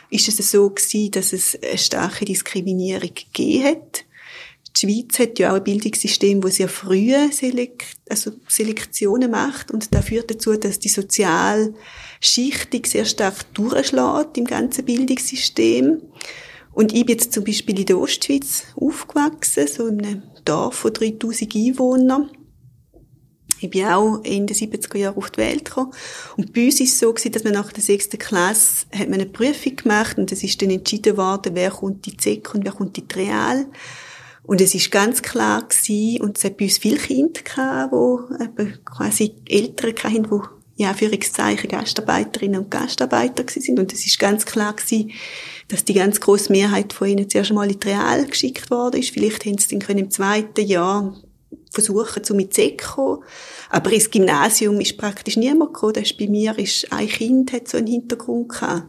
ist 0.09 0.27
es 0.27 0.51
so 0.51 0.69
gewesen, 0.69 1.11
dass 1.11 1.33
es 1.33 1.59
eine 1.61 1.77
starke 1.77 2.23
Diskriminierung 2.23 3.11
gegeben 3.13 3.65
hat. 3.65 4.05
Die 4.75 4.87
Schweiz 4.87 5.19
hat 5.19 5.39
ja 5.39 5.51
auch 5.51 5.55
ein 5.55 5.63
Bildungssystem, 5.63 6.43
wo 6.43 6.49
sehr 6.49 6.67
frühe 6.67 7.31
Selek 7.31 7.85
also 8.09 8.31
Selektionen 8.47 9.31
macht 9.31 9.71
und 9.71 9.93
das 9.93 10.05
führt 10.05 10.29
dazu, 10.29 10.57
dass 10.57 10.79
die 10.79 10.89
Sozialschichtung 10.89 12.85
sehr 12.85 13.05
stark 13.05 13.53
durchschlägt 13.53 14.37
im 14.37 14.45
ganzen 14.45 14.85
Bildungssystem. 14.85 16.01
Und 16.73 16.93
ich 16.93 17.05
bin 17.05 17.15
jetzt 17.15 17.31
zum 17.31 17.45
Beispiel 17.45 17.79
in 17.79 17.85
der 17.85 17.97
Ostschweiz 17.97 18.63
aufgewachsen, 18.75 19.67
so 19.67 19.87
in 19.87 20.05
einem 20.05 20.23
Dorf 20.43 20.75
von 20.75 20.91
3000 20.91 21.55
Einwohnern. 21.55 22.29
Ich 23.61 23.69
bin 23.69 23.85
auch 23.85 24.19
Ende 24.23 24.53
70er 24.53 24.97
Jahre 24.97 25.15
auf 25.15 25.31
die 25.31 25.37
Welt 25.37 25.63
gekommen. 25.63 25.93
Und 26.35 26.53
bei 26.53 26.65
uns 26.65 26.79
war 26.79 26.85
es 26.85 26.99
so, 26.99 27.13
dass 27.13 27.43
man 27.45 27.53
nach 27.53 27.71
der 27.71 27.81
sechsten 27.81 28.19
Klasse 28.19 28.85
hat 28.91 29.09
man 29.09 29.21
eine 29.21 29.25
Prüfung 29.25 29.77
gemacht 29.77 30.17
und 30.17 30.31
es 30.33 30.43
ist 30.43 30.61
dann 30.61 30.69
entschieden 30.69 31.15
worden, 31.15 31.55
wer 31.55 31.71
kommt 31.71 32.05
in 32.05 32.13
die 32.13 32.17
ZEC 32.17 32.53
und 32.53 32.65
wer 32.65 32.73
kommt 32.73 32.97
in 32.97 33.07
die 33.07 33.15
Real. 33.15 33.65
Und 34.47 34.61
es 34.61 34.75
ist 34.75 34.91
ganz 34.91 35.21
klar 35.21 35.67
gewesen, 35.67 36.21
und 36.21 36.37
es 36.37 36.43
hat 36.43 36.57
bei 36.57 36.65
uns 36.65 36.77
viele 36.77 36.97
Kinder 36.97 37.41
gehabt, 37.41 37.91
wo 37.91 38.21
eben 38.41 38.77
quasi 38.85 39.35
Eltern 39.47 39.93
hatten, 40.03 40.23
die 40.23 40.83
ja, 40.83 40.93
Führungszeichen 40.93 41.69
Gastarbeiterinnen 41.69 42.61
und 42.61 42.71
Gastarbeiter 42.71 43.43
sind. 43.47 43.79
Und 43.79 43.93
es 43.93 44.05
ist 44.05 44.19
ganz 44.19 44.45
klar 44.45 44.75
gewesen, 44.75 45.11
dass 45.69 45.85
die 45.85 45.93
ganz 45.93 46.19
große 46.19 46.51
Mehrheit 46.51 46.93
von 46.93 47.07
ihnen 47.07 47.29
zuerst 47.29 47.51
einmal 47.51 47.71
in 47.71 47.79
die 47.79 47.87
Real 47.87 48.25
geschickt 48.25 48.69
worden 48.69 48.99
ist. 48.99 49.11
Vielleicht 49.11 49.45
haben 49.45 49.57
sie 49.57 49.69
dann 49.69 49.79
können 49.79 49.99
im 49.99 50.11
zweiten 50.11 50.65
Jahr 50.65 51.15
versuchen, 51.71 52.23
zu 52.23 52.35
mit 52.35 52.53
zu 52.53 52.75
kommen. 52.77 53.23
Aber 53.69 53.91
ins 53.91 54.11
Gymnasium 54.11 54.79
ist 54.81 54.97
praktisch 54.97 55.37
niemand 55.37 55.73
gekommen. 55.73 55.93
Das 55.93 56.03
ist 56.03 56.17
bei 56.17 56.27
mir 56.27 56.57
ist 56.59 56.91
ein 56.91 57.07
Kind 57.07 57.53
hat 57.53 57.67
so 57.67 57.77
einen 57.77 57.87
Hintergrund 57.87 58.49
gehabt. 58.49 58.83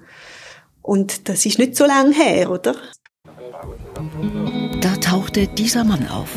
Und 0.83 1.29
das 1.29 1.47
ist 1.47 1.59
nicht 1.59 1.77
so 1.77 1.87
lange 1.87 2.15
her, 2.15 2.51
oder? 2.51 2.77
Tauchte 5.07 5.47
dieser 5.47 5.85
Mann 5.85 6.09
auf, 6.09 6.29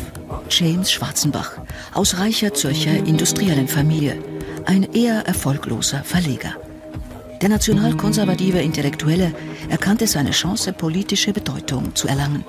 James 0.48 0.92
Schwarzenbach, 0.92 1.58
aus 1.92 2.18
reicher 2.18 2.54
Zürcher 2.54 2.92
industriellen 3.04 3.66
Familie, 3.66 4.16
ein 4.64 4.84
eher 4.92 5.26
erfolgloser 5.26 6.04
Verleger. 6.04 6.54
Der 7.42 7.48
nationalkonservative 7.48 8.60
Intellektuelle 8.60 9.34
erkannte 9.68 10.06
seine 10.06 10.30
Chance, 10.30 10.72
politische 10.72 11.32
Bedeutung 11.32 11.96
zu 11.96 12.06
erlangen. 12.06 12.44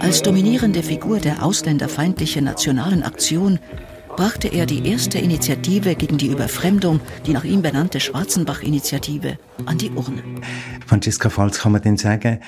Als 0.00 0.22
dominierende 0.22 0.82
Figur 0.82 1.20
der 1.20 1.44
ausländerfeindlichen 1.44 2.44
nationalen 2.44 3.04
Aktion 3.04 3.60
brachte 4.16 4.48
er 4.48 4.66
die 4.66 4.88
erste 4.88 5.20
Initiative 5.20 5.94
gegen 5.94 6.18
die 6.18 6.26
Überfremdung, 6.26 6.98
die 7.26 7.32
nach 7.32 7.44
ihm 7.44 7.62
benannte 7.62 8.00
Schwarzenbach-Initiative, 8.00 9.38
an 9.66 9.78
die 9.78 9.90
Urne. 9.90 10.20
Francesca 10.84 11.30
Falz, 11.30 11.60
kann 11.60 11.70
man 11.70 11.82
denn 11.82 11.96
sagen, 11.96 12.40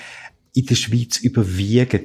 in 0.55 0.67
der 0.67 0.75
Schweiz 0.75 1.19
überwiegen 1.19 2.03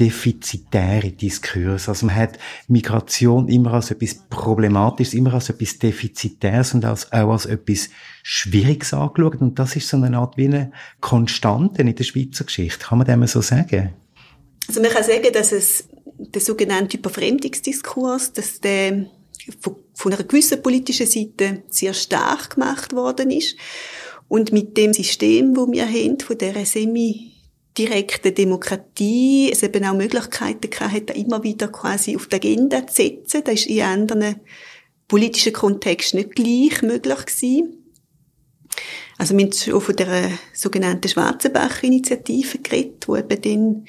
defizitäre 0.00 1.12
Diskurs. 1.12 1.88
Also 1.88 2.06
man 2.06 2.16
hat 2.16 2.38
Migration 2.68 3.48
immer 3.48 3.74
als 3.74 3.90
etwas 3.90 4.14
Problematisches, 4.30 5.14
immer 5.14 5.34
als 5.34 5.50
etwas 5.50 5.78
Defizitäres 5.78 6.72
und 6.72 6.84
als, 6.86 7.12
auch 7.12 7.30
als 7.30 7.44
etwas 7.44 7.90
Schwieriges 8.22 8.94
angeschaut. 8.94 9.40
Und 9.40 9.58
das 9.58 9.76
ist 9.76 9.88
so 9.88 9.98
eine 9.98 10.16
Art 10.16 10.38
wie 10.38 10.46
eine 10.46 10.72
Konstante 11.00 11.82
in 11.82 11.94
der 11.94 12.04
Schweizer 12.04 12.44
Geschichte. 12.44 12.86
Kann 12.86 12.98
man 12.98 13.06
dem 13.06 13.26
so 13.26 13.42
sagen? 13.42 13.92
Also 14.66 14.80
man 14.80 14.90
kann 14.90 15.04
sagen, 15.04 15.28
dass 15.32 15.52
es 15.52 15.88
der 16.18 16.40
sogenannte 16.40 16.96
Überfremdungsdiskurs, 16.96 18.32
dass 18.32 18.60
der 18.60 19.06
von 19.94 20.12
einer 20.12 20.22
gewissen 20.24 20.62
politischen 20.62 21.06
Seite 21.06 21.62
sehr 21.68 21.92
stark 21.92 22.54
gemacht 22.54 22.94
worden 22.94 23.30
ist. 23.30 23.56
Und 24.28 24.52
mit 24.52 24.76
dem 24.76 24.92
System, 24.92 25.56
wo 25.56 25.70
wir 25.70 25.86
haben, 25.86 26.20
von 26.20 26.38
der 26.38 26.64
semi 26.64 27.32
direkten 27.76 28.34
Demokratie, 28.34 29.50
es 29.52 29.62
eben 29.62 29.84
auch 29.84 29.94
Möglichkeiten 29.94 30.70
gehabt, 30.70 31.10
immer 31.10 31.42
wieder 31.42 31.68
quasi 31.68 32.16
auf 32.16 32.26
die 32.26 32.36
Agenda 32.36 32.86
zu 32.86 32.94
setzen. 32.94 33.42
Das 33.44 33.54
ist 33.54 33.66
in 33.66 33.82
anderen 33.82 34.36
politischen 35.08 35.52
Kontexten 35.52 36.20
nicht 36.20 36.34
gleich 36.34 36.82
möglich 36.82 37.26
gewesen. 37.26 37.76
Also 39.18 39.36
wir 39.36 39.44
haben 39.44 39.52
schon 39.52 39.80
von 39.80 39.96
der 39.96 40.30
sogenannten 40.54 41.08
Schwarzenbach-Initiative 41.08 42.58
geredet, 42.58 43.06
wo 43.06 43.16
eben 43.16 43.42
dann 43.42 43.86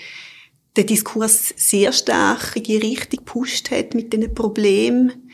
der 0.75 0.83
Diskurs 0.83 1.53
sehr 1.55 1.91
stark 1.91 2.55
in 2.55 2.63
die 2.63 2.77
Richtung 2.77 3.19
gepusht 3.19 3.71
hat 3.71 3.93
mit 3.93 4.13
den 4.13 4.33
Problemen, 4.33 5.29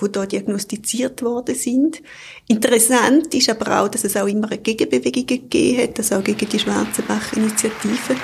die 0.00 0.12
da 0.12 0.26
diagnostiziert 0.26 1.22
worden 1.22 1.54
sind. 1.54 2.02
Interessant 2.48 3.34
ist 3.34 3.48
aber 3.48 3.80
auch, 3.80 3.88
dass 3.88 4.04
es 4.04 4.16
auch 4.16 4.26
immer 4.26 4.48
eine 4.48 4.58
Gegenbewegung 4.58 5.26
gegeben 5.26 5.82
hat, 5.82 5.98
also 5.98 6.16
auch 6.16 6.24
gegen 6.24 6.48
die 6.48 6.58
Schwarzenbach-Initiative. 6.58 8.16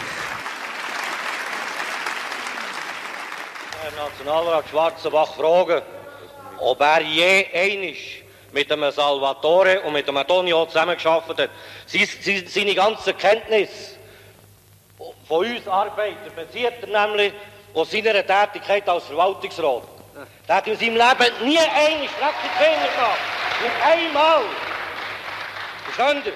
Herr 3.80 4.04
Nationalrat 4.08 4.68
Schwarzenbach 4.68 5.34
fragen, 5.34 5.82
ob 6.58 6.80
er 6.80 7.02
je 7.02 7.46
einig 7.54 8.22
mit 8.52 8.70
dem 8.70 8.90
Salvatore 8.90 9.80
und 9.80 9.94
mit 9.94 10.06
dem 10.06 10.16
Antonio 10.16 10.66
zusammengearbeitet 10.66 11.50
hat. 11.50 12.50
Seine 12.50 12.74
ganze 12.74 13.14
Kenntnis 13.14 13.96
von 15.26 15.46
uns 15.46 15.66
Arbeiter 15.66 16.30
bezieht 16.36 16.74
er 16.82 17.06
nämlich 17.06 17.32
aus 17.74 17.90
seiner 17.90 18.24
Tätigkeit 18.26 18.86
als 18.88 19.04
Verwaltungsrat. 19.04 19.82
Er 20.46 20.56
hat 20.56 20.66
in 20.66 20.76
seinem 20.76 20.94
Leben 20.94 21.48
nie 21.48 21.58
eine 21.58 22.08
Strecke 22.08 22.48
Finger 22.58 22.88
gehabt. 22.94 23.20
Nicht 23.62 23.74
einmal. 23.84 24.42
Verstehen 25.84 26.22
Sie? 26.24 26.32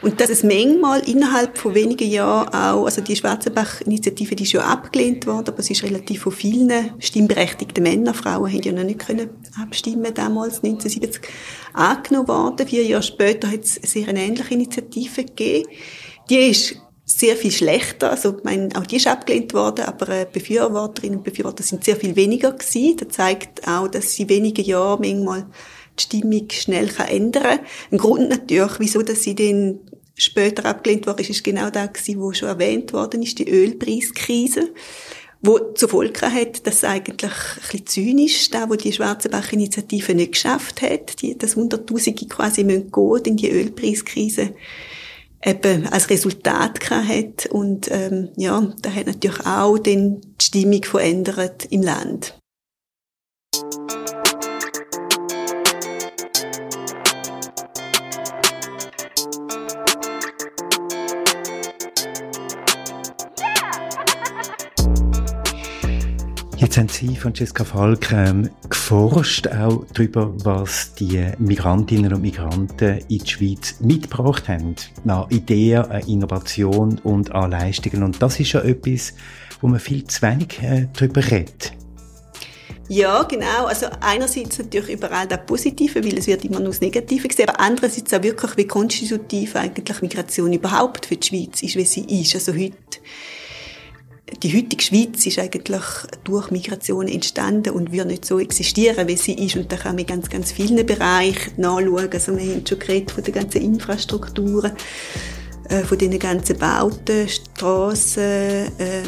Und 0.00 0.20
dass 0.20 0.30
es 0.30 0.44
manchmal 0.44 1.00
innerhalb 1.08 1.58
von 1.58 1.74
wenigen 1.74 2.08
Jahren 2.08 2.48
auch, 2.54 2.84
also 2.84 3.00
die 3.00 3.16
Schwarzenbach-Initiative, 3.16 4.36
die 4.36 4.44
ist 4.44 4.52
ja 4.52 4.60
abgelehnt 4.60 5.26
worden, 5.26 5.48
aber 5.48 5.58
es 5.58 5.70
ist 5.70 5.82
relativ 5.82 6.22
von 6.22 6.30
vielen 6.30 6.92
stimmberechtigten 7.00 7.82
Männern, 7.82 8.14
Frauen 8.14 8.52
haben 8.52 8.62
ja 8.62 8.72
noch 8.72 8.84
nicht 8.84 9.00
können 9.00 9.30
abstimmen 9.60 10.14
damals, 10.14 10.62
1970, 10.62 11.20
angenommen 11.72 12.28
worden. 12.28 12.68
Vier 12.68 12.84
Jahre 12.84 13.02
später 13.02 13.50
hat 13.50 13.64
es 13.64 13.74
sehr 13.74 14.06
eine 14.06 14.22
ähnliche 14.22 14.54
Initiative 14.54 15.24
gegeben. 15.24 15.68
Die 16.30 16.50
ist 16.50 16.76
sehr 17.08 17.36
viel 17.36 17.50
schlechter. 17.50 18.10
Also, 18.10 18.36
ich 18.36 18.44
meine, 18.44 18.68
auch 18.76 18.86
die 18.86 18.96
ist 18.96 19.06
abgelehnt 19.06 19.54
worden, 19.54 19.86
aber 19.86 20.08
äh, 20.10 20.26
Befürworterinnen 20.30 21.18
und 21.18 21.24
Befürworter 21.24 21.62
sind 21.62 21.82
sehr 21.82 21.96
viel 21.96 22.14
weniger 22.14 22.52
gewesen. 22.52 22.96
Das 22.98 23.08
zeigt 23.08 23.66
auch, 23.66 23.88
dass 23.88 24.12
sie 24.12 24.28
wenige 24.28 24.62
Jahre 24.62 25.00
manchmal 25.00 25.46
die 25.98 26.02
Stimmung 26.02 26.46
schnell 26.50 26.88
kann 26.88 27.08
ändern 27.08 27.42
kann. 27.42 27.60
Ein 27.92 27.98
Grund 27.98 28.28
natürlich, 28.28 28.78
wieso 28.78 29.02
dass 29.02 29.22
sie 29.22 29.34
dann 29.34 29.80
später 30.14 30.66
abgelehnt 30.66 31.06
worden 31.06 31.20
ist, 31.20 31.30
ist 31.30 31.44
genau 31.44 31.70
da 31.70 31.86
gewesen, 31.86 32.20
wo 32.20 32.32
schon 32.32 32.48
erwähnt 32.48 32.92
worden 32.92 33.22
ist, 33.22 33.38
die 33.38 33.48
Ölpreiskrise 33.48 34.68
wo 35.40 35.58
zur 35.74 35.88
Folge 35.88 36.32
hat, 36.32 36.66
dass 36.66 36.82
eigentlich 36.82 37.30
ein 37.30 37.62
bisschen 37.62 37.86
zynisch, 37.86 38.50
da 38.50 38.68
wo 38.68 38.74
die 38.74 38.92
Schwarzenbach-Initiative 38.92 40.14
nicht 40.14 40.32
geschafft 40.32 40.82
hat, 40.82 41.22
die, 41.22 41.38
dass 41.38 41.54
Hunderttausende 41.54 42.26
quasi 42.26 42.64
müssen 42.64 42.90
gehen 42.90 43.24
in 43.24 43.36
die 43.36 43.50
Ölpreiskrise 43.50 44.54
eben 45.44 45.86
als 45.88 46.10
Resultat 46.10 46.90
hat 46.90 47.46
und 47.46 47.90
ähm, 47.90 48.30
ja, 48.36 48.72
da 48.82 48.90
hat 48.90 49.06
natürlich 49.06 49.46
auch 49.46 49.78
den 49.78 50.20
die 50.20 50.44
Stimmung 50.44 50.84
verändert 50.84 51.66
im 51.70 51.82
Land. 51.82 52.38
Jetzt 66.58 66.76
haben 66.76 66.88
Sie, 66.88 67.14
Francesca 67.14 67.64
Falk, 67.64 68.10
ähm, 68.10 68.50
geforscht 68.68 69.46
auch 69.46 69.84
darüber, 69.94 70.34
was 70.42 70.92
die 70.94 71.24
Migrantinnen 71.38 72.12
und 72.12 72.20
Migranten 72.20 72.98
in 73.08 73.18
die 73.18 73.30
Schweiz 73.30 73.76
mitgebracht 73.78 74.48
haben. 74.48 74.74
An 75.06 75.26
Ideen, 75.30 75.84
an 75.84 76.02
Innovation 76.08 76.98
und 77.04 77.30
an 77.30 77.52
Leistungen. 77.52 78.02
Und 78.02 78.20
das 78.20 78.40
ist 78.40 78.54
ja 78.54 78.60
etwas, 78.62 79.14
wo 79.60 79.68
man 79.68 79.78
viel 79.78 80.02
zu 80.08 80.20
wenig 80.22 80.60
äh, 80.60 80.88
darüber 80.98 81.24
redet. 81.30 81.74
Ja, 82.88 83.22
genau. 83.22 83.66
Also 83.66 83.86
einerseits 84.00 84.58
natürlich 84.58 84.96
überall 84.96 85.28
das 85.28 85.46
Positive, 85.46 86.04
weil 86.04 86.18
es 86.18 86.26
wird 86.26 86.44
immer 86.44 86.58
nur 86.58 86.70
das 86.70 86.80
Negative 86.80 87.28
gesehen, 87.28 87.50
aber 87.50 87.60
andererseits 87.60 88.12
auch 88.12 88.22
wirklich, 88.24 88.56
wie 88.56 88.66
konstitutiv 88.66 89.54
eigentlich 89.54 90.02
Migration 90.02 90.52
überhaupt 90.52 91.06
für 91.06 91.14
die 91.14 91.28
Schweiz 91.28 91.62
ist, 91.62 91.76
wie 91.76 91.84
sie 91.84 92.20
ist. 92.20 92.34
Also 92.34 92.52
heute 92.52 92.98
die 94.42 94.56
heutige 94.56 94.82
Schweiz 94.82 95.24
ist 95.26 95.38
eigentlich 95.38 95.82
durch 96.24 96.50
Migration 96.50 97.08
entstanden 97.08 97.70
und 97.70 97.92
wird 97.92 98.06
nicht 98.06 98.24
so 98.24 98.38
existieren, 98.38 99.08
wie 99.08 99.16
sie 99.16 99.34
ist. 99.34 99.56
Und 99.56 99.72
da 99.72 99.76
kann 99.76 99.92
man 99.92 100.00
in 100.00 100.06
ganz, 100.06 100.28
ganz 100.28 100.52
vielen 100.52 100.84
Bereichen 100.84 101.52
nachschauen. 101.56 102.10
Also 102.12 102.36
wir 102.36 102.54
haben 102.54 102.66
schon 102.66 102.78
geredet 102.78 103.10
von 103.10 103.24
den 103.24 103.34
ganzen 103.34 103.62
Infrastrukturen, 103.62 104.72
äh, 105.68 105.82
von 105.82 105.98
den 105.98 106.18
ganzen 106.18 106.58
Bauten, 106.58 107.28
Strassen, 107.28 108.22
äh, 108.78 109.02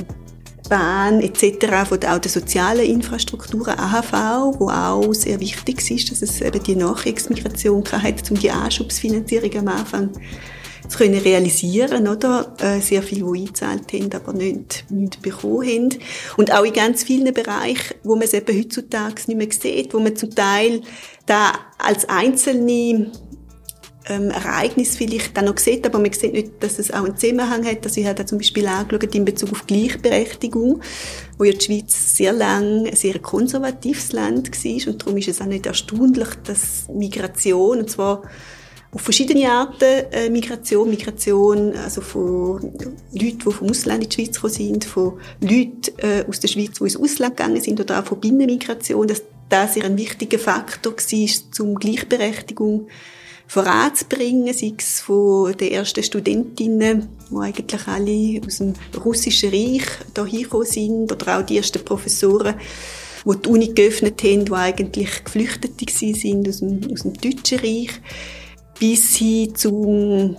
Bahn 0.69 1.21
etc., 1.21 1.89
von 1.89 1.99
auch 2.05 2.19
der 2.19 2.31
sozialen 2.31 2.87
Infrastrukturen, 2.87 3.79
AHV, 3.79 4.59
wo 4.59 4.71
auch 4.71 5.13
sehr 5.13 5.41
wichtig 5.41 5.91
ist, 5.91 6.11
dass 6.13 6.23
es 6.23 6.41
eben 6.41 6.63
die 6.63 6.77
Nachkriegsmigration 6.77 7.85
hat, 7.91 8.31
um 8.31 8.39
die 8.39 8.51
Anschubsfinanzierung 8.51 9.59
am 9.59 9.69
Anfang 9.69 10.11
zu 10.91 10.99
können 10.99 11.19
realisieren, 11.19 12.09
oder? 12.09 12.55
Äh, 12.59 12.81
sehr 12.81 13.03
viele, 13.03 13.33
die 13.33 13.41
eingezahlt 13.41 13.93
haben, 13.93 14.11
aber 14.13 14.33
nicht, 14.33 14.85
nicht 14.91 15.23
bekommen 15.23 15.67
haben. 15.67 15.89
Und 16.37 16.53
auch 16.53 16.65
in 16.65 16.73
ganz 16.73 17.05
vielen 17.05 17.33
Bereichen, 17.33 17.95
wo 18.03 18.17
man 18.17 18.25
es 18.25 18.35
eben 18.35 18.59
heutzutage 18.59 19.23
nicht 19.27 19.37
mehr 19.37 19.49
sieht, 19.51 19.95
wo 19.95 20.01
man 20.01 20.17
zum 20.17 20.35
Teil 20.35 20.83
da 21.27 21.53
als 21.79 22.09
einzelne 22.09 23.13
ähm, 24.09 24.31
Ereignis 24.31 24.97
vielleicht 24.97 25.37
dann 25.37 25.45
noch 25.45 25.59
sieht, 25.59 25.87
aber 25.87 25.99
man 25.99 26.13
sieht 26.13 26.33
nicht, 26.33 26.53
dass 26.61 26.79
es 26.79 26.91
auch 26.91 27.05
einen 27.05 27.17
Zusammenhang 27.17 27.65
hat. 27.65 27.85
Also 27.85 28.01
ich 28.01 28.07
habe 28.07 28.27
zum 28.27 28.39
Beispiel 28.39 28.67
angeschaut 28.67 29.15
in 29.15 29.25
Bezug 29.25 29.53
auf 29.53 29.67
Gleichberechtigung, 29.67 30.81
wo 31.39 31.45
ja 31.45 31.53
die 31.53 31.61
Schweiz 31.65 32.17
sehr 32.17 32.33
lang 32.33 32.87
ein 32.87 32.97
sehr 32.97 33.19
konservatives 33.21 34.13
Land 34.13 34.51
war 34.51 34.93
und 34.93 35.03
darum 35.03 35.17
ist 35.17 35.29
es 35.29 35.41
auch 35.41 35.47
nicht 35.47 35.67
erstaunlich, 35.67 36.29
dass 36.45 36.89
Migration, 36.89 37.81
und 37.81 37.91
zwar 37.91 38.23
auf 38.93 39.03
verschiedene 39.03 39.51
Arten 39.51 40.05
äh, 40.11 40.29
Migration, 40.31 40.91
Migration 40.91 41.75
also 41.77 42.01
von 42.01 42.61
Leuten, 43.13 43.39
die 43.39 43.53
vom 43.53 43.71
Ausland 43.71 44.03
in 44.03 44.09
die 44.09 44.15
Schweiz 44.15 44.35
gekommen 44.35 44.53
sind, 44.53 44.85
von 44.85 45.21
Leuten 45.41 45.99
äh, 45.99 46.25
aus 46.29 46.41
der 46.41 46.49
Schweiz, 46.49 46.79
die 46.79 46.85
ins 46.85 46.97
Ausland 46.97 47.37
gegangen 47.37 47.61
sind 47.61 47.81
oder 47.81 48.01
auch 48.01 48.05
von 48.05 48.21
Binnenmigration, 48.21 49.07
dass 49.07 49.23
das 49.49 49.77
ein 49.77 49.97
wichtiger 49.97 50.39
Faktor 50.39 50.95
war, 50.95 51.67
um 51.67 51.75
Gleichberechtigung 51.77 52.89
voranzubringen, 53.47 54.55
sei 54.55 54.75
es 54.79 55.01
von 55.01 55.57
den 55.57 55.73
ersten 55.73 56.05
Studentinnen, 56.05 57.09
die 57.31 57.37
eigentlich 57.37 57.89
alle 57.89 58.41
aus 58.47 58.59
dem 58.59 58.75
russischen 59.05 59.51
Reich 59.51 59.83
hier 60.15 60.25
hingekommen 60.25 60.67
sind, 60.67 61.13
oder 61.13 61.39
auch 61.39 61.43
die 61.43 61.57
ersten 61.57 61.85
Professoren, 61.85 62.55
die 63.25 63.37
die 63.37 63.49
Uni 63.49 63.67
geöffnet 63.69 64.23
haben, 64.23 64.45
die 64.45 64.53
eigentlich 64.53 65.25
Geflüchtete 65.25 65.85
sind 65.91 66.49
aus 66.49 66.59
dem, 66.59 66.81
aus 66.93 67.03
dem 67.03 67.15
deutschen 67.15 67.59
Reich, 67.59 68.01
bis 68.81 69.15
hin 69.17 69.55
zu 69.55 70.37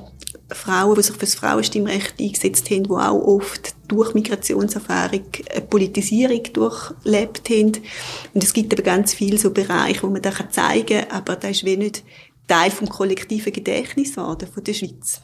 Frauen, 0.49 0.95
die 0.95 1.03
sich 1.03 1.13
für 1.13 1.19
das 1.19 1.35
Frauenstimmrecht 1.35 2.15
eingesetzt 2.19 2.69
haben, 2.69 2.83
die 2.83 2.89
auch 2.89 3.21
oft 3.21 3.73
durch 3.87 4.13
Migrationserfahrung 4.13 5.23
eine 5.53 5.61
Politisierung 5.61 6.43
durchlebt 6.51 7.49
haben. 7.49 7.71
Und 8.33 8.43
es 8.43 8.51
gibt 8.51 8.73
eben 8.73 8.83
ganz 8.83 9.13
viele 9.13 9.37
so 9.37 9.51
Bereiche, 9.51 10.03
wo 10.03 10.07
man 10.07 10.21
das 10.21 10.35
zeigen 10.49 11.07
kann, 11.07 11.11
aber 11.11 11.35
das 11.37 11.51
ist 11.51 11.65
wie 11.65 11.77
nicht 11.77 12.03
Teil 12.47 12.71
vom 12.71 12.89
kollektiven 12.89 13.53
Gedächtnis 13.53 14.15
geworden 14.15 14.49
von 14.51 14.63
der 14.63 14.73
Schweiz. 14.73 15.21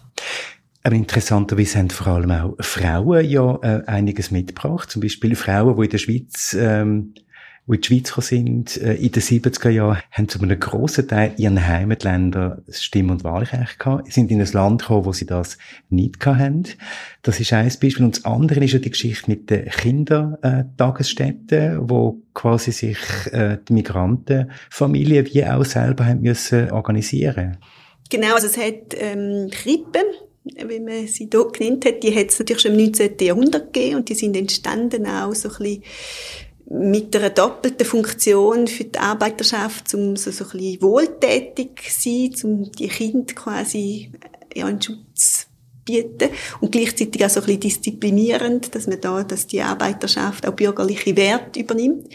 Aber 0.83 0.95
interessanterweise 0.95 1.79
haben 1.79 1.89
vor 1.89 2.07
allem 2.07 2.31
auch 2.31 2.55
Frauen 2.61 3.27
ja 3.27 3.59
äh, 3.61 3.83
einiges 3.87 4.31
mitgebracht. 4.31 4.89
Zum 4.89 5.01
Beispiel 5.01 5.35
Frauen, 5.35 5.75
die 5.75 5.83
in 5.83 5.89
der 5.89 5.97
Schweiz 5.97 6.55
ähm, 6.57 7.13
die 7.67 7.75
in 7.75 7.81
die 7.81 7.87
Schweiz 7.87 8.09
gekommen 8.09 8.27
sind, 8.27 8.77
äh, 8.77 8.95
in 8.95 9.11
den 9.11 9.21
70er 9.21 9.69
Jahren, 9.69 10.01
haben 10.11 10.29
zu 10.29 10.41
einem 10.41 10.59
grossen 10.59 11.07
Teil 11.07 11.33
ihren 11.37 11.63
Heimatländern 11.65 12.63
das 12.65 12.83
Stimm- 12.83 13.11
und 13.11 13.23
Wahlrecht 13.23 13.79
gehabt, 13.79 14.11
sind 14.11 14.31
in 14.31 14.41
ein 14.41 14.51
Land 14.51 14.81
gekommen, 14.81 15.05
wo 15.05 15.13
sie 15.13 15.25
das 15.25 15.57
nicht 15.89 16.25
hatten. 16.25 16.65
Das 17.23 17.39
ist 17.39 17.53
ein 17.53 17.65
Beispiel. 17.65 18.05
Und 18.05 18.17
das 18.17 18.25
andere 18.25 18.63
ist 18.63 18.73
ja 18.73 18.79
die 18.79 18.89
Geschichte 18.89 19.29
mit 19.29 19.49
den 19.49 19.69
Kindertagesstätten, 19.69 21.89
wo 21.89 22.21
quasi 22.33 22.71
sich 22.71 22.97
äh, 23.31 23.57
die 23.67 23.73
Migrantenfamilien 23.73 25.27
wie 25.33 25.45
auch 25.45 25.65
selber 25.65 26.05
haben 26.05 26.21
müssen 26.21 26.71
organisieren 26.71 27.57
Genau, 28.09 28.35
also 28.35 28.47
es 28.47 28.57
hat 28.57 28.95
ähm, 28.97 29.49
Krippen, 29.51 30.03
wie 30.43 30.79
man 30.79 31.07
sie 31.07 31.29
hier 31.31 31.47
genannt 31.51 31.85
hat, 31.85 32.03
die 32.03 32.15
hat 32.15 32.29
es 32.29 32.39
natürlich 32.39 32.61
schon 32.61 32.71
im 32.71 32.77
19. 32.77 33.15
Jahrhundert 33.19 33.73
gegeben 33.73 33.97
und 33.97 34.09
die 34.09 34.15
sind 34.15 34.37
entstanden 34.37 35.05
auch 35.05 35.33
so 35.33 35.49
ein 35.49 35.55
bisschen 35.57 35.83
mit 36.69 37.15
einer 37.15 37.29
doppelten 37.29 37.85
Funktion 37.85 38.67
für 38.67 38.83
die 38.83 38.99
Arbeiterschaft, 38.99 39.93
um 39.93 40.15
so, 40.15 40.31
so 40.31 40.43
ein 40.45 40.49
bisschen 40.51 40.81
wohltätig 40.81 41.81
zu 41.89 42.09
sein, 42.09 42.51
um 42.51 42.71
die 42.71 42.89
Kinder 42.89 43.33
quasi 43.33 44.11
ja, 44.53 44.65
einen 44.65 44.81
Schutz 44.81 45.47
bieten 45.85 46.29
und 46.59 46.71
gleichzeitig 46.71 47.23
auch 47.23 47.29
so 47.29 47.39
ein 47.39 47.45
bisschen 47.45 47.61
disziplinierend, 47.61 48.75
dass 48.75 48.87
man 48.87 48.99
da, 48.99 49.23
dass 49.23 49.47
die 49.47 49.61
Arbeiterschaft 49.61 50.45
auch 50.45 50.53
bürgerliche 50.53 51.15
Werte 51.15 51.61
übernimmt. 51.61 52.13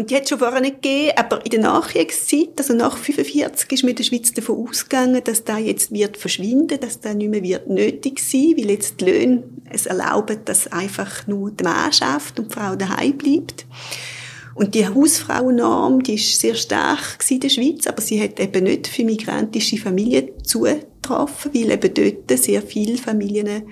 Und 0.00 0.10
die 0.10 0.16
hat 0.16 0.26
schon 0.26 0.38
vorher 0.38 0.62
nicht 0.62 0.80
gegeben, 0.80 1.12
aber 1.16 1.44
in 1.44 1.50
der 1.50 1.60
Nachkriegszeit, 1.60 2.52
also 2.56 2.72
nach 2.72 2.96
45, 2.96 3.70
ist 3.70 3.82
in 3.82 3.94
der 3.94 4.02
Schweiz 4.02 4.32
davon 4.32 4.66
ausgegangen, 4.66 5.22
dass 5.22 5.44
da 5.44 5.58
jetzt 5.58 5.92
wird 5.92 6.16
verschwinden, 6.16 6.80
dass 6.80 7.00
da 7.00 7.12
nicht 7.12 7.28
mehr 7.28 7.42
wird 7.42 7.68
nötig 7.68 8.18
sein, 8.18 8.54
weil 8.56 8.70
jetzt 8.70 9.02
die 9.02 9.04
Löhne 9.04 9.42
es 9.68 9.84
erlauben, 9.84 10.38
dass 10.46 10.72
einfach 10.72 11.26
nur 11.26 11.50
die 11.50 11.64
Mann 11.64 11.92
schafft 11.92 12.40
und 12.40 12.50
die 12.50 12.54
Frau 12.58 12.76
daheim 12.76 13.18
bleibt. 13.18 13.66
Und 14.54 14.74
die 14.74 14.88
Hausfrauennorm, 14.88 16.02
die 16.02 16.14
ist 16.14 16.40
sehr 16.40 16.54
stark 16.54 17.18
in 17.28 17.40
der 17.40 17.50
Schweiz, 17.50 17.86
aber 17.86 18.00
sie 18.00 18.22
hat 18.22 18.40
eben 18.40 18.64
nicht 18.64 18.86
für 18.86 19.04
migrantische 19.04 19.76
Familien 19.76 20.30
zugetroffen, 20.42 21.52
weil 21.52 21.72
eben 21.72 21.92
dort 21.92 22.40
sehr 22.40 22.62
viele 22.62 22.96
Familien 22.96 23.64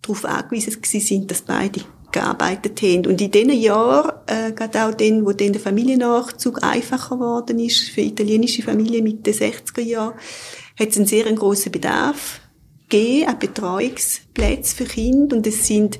darauf 0.00 0.24
angewiesen 0.24 0.78
sind, 0.82 1.30
dass 1.30 1.42
beide 1.42 1.82
gearbeitet 2.12 2.80
haben. 2.82 3.06
Und 3.06 3.20
in 3.20 3.30
diesen 3.30 3.52
Jahren, 3.52 4.12
äh, 4.26 4.52
gerade 4.52 4.84
auch 4.84 4.94
dann, 4.94 5.24
wo 5.24 5.32
dann 5.32 5.52
der 5.52 5.60
Familiennachzug 5.60 6.62
einfacher 6.62 7.16
geworden 7.16 7.58
ist, 7.58 7.90
für 7.90 8.02
italienische 8.02 8.62
Familien 8.62 9.04
mit 9.04 9.26
den 9.26 9.34
60er 9.34 9.80
Jahren, 9.80 10.14
hat 10.78 10.88
es 10.88 10.96
einen 10.96 11.06
sehr 11.06 11.24
grossen 11.32 11.72
Bedarf 11.72 12.40
gegeben, 12.88 13.28
auch 13.28 13.34
Betreuungsplätze 13.34 14.76
für 14.76 14.84
Kinder. 14.84 15.36
Und 15.36 15.46
es 15.46 15.66
sind 15.66 15.98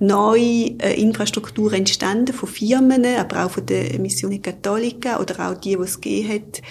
neue 0.00 0.78
äh, 0.78 1.00
Infrastrukturen 1.00 1.80
entstanden 1.80 2.34
von 2.34 2.48
Firmen, 2.48 3.04
aber 3.04 3.44
auch 3.44 3.50
von 3.50 3.66
der 3.66 3.98
Missione 4.00 4.40
Cattolica 4.40 5.20
oder 5.20 5.50
auch 5.50 5.60
die, 5.60 5.76
die 5.76 5.82
es 5.82 6.00
gegeben 6.00 6.32
hat. 6.32 6.62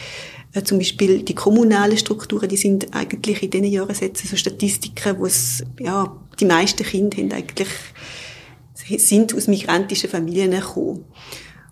Äh, 0.53 0.63
zum 0.63 0.79
Beispiel 0.79 1.21
die 1.21 1.35
kommunalen 1.35 1.97
Strukturen, 1.97 2.49
die 2.49 2.57
sind 2.57 2.93
eigentlich 2.93 3.43
in 3.43 3.51
diesen 3.51 3.67
Jahren 3.67 3.95
setzen 3.95 4.27
so 4.27 4.35
Statistiken, 4.35 5.19
wo 5.19 5.27
es, 5.27 5.63
ja, 5.79 6.15
die 6.39 6.45
meisten 6.45 6.83
Kinder 6.83 7.17
haben 7.17 7.31
eigentlich 7.31 7.69
sind 8.97 9.33
aus 9.35 9.47
migrantischen 9.47 10.09
Familien 10.09 10.51
gekommen. 10.51 11.05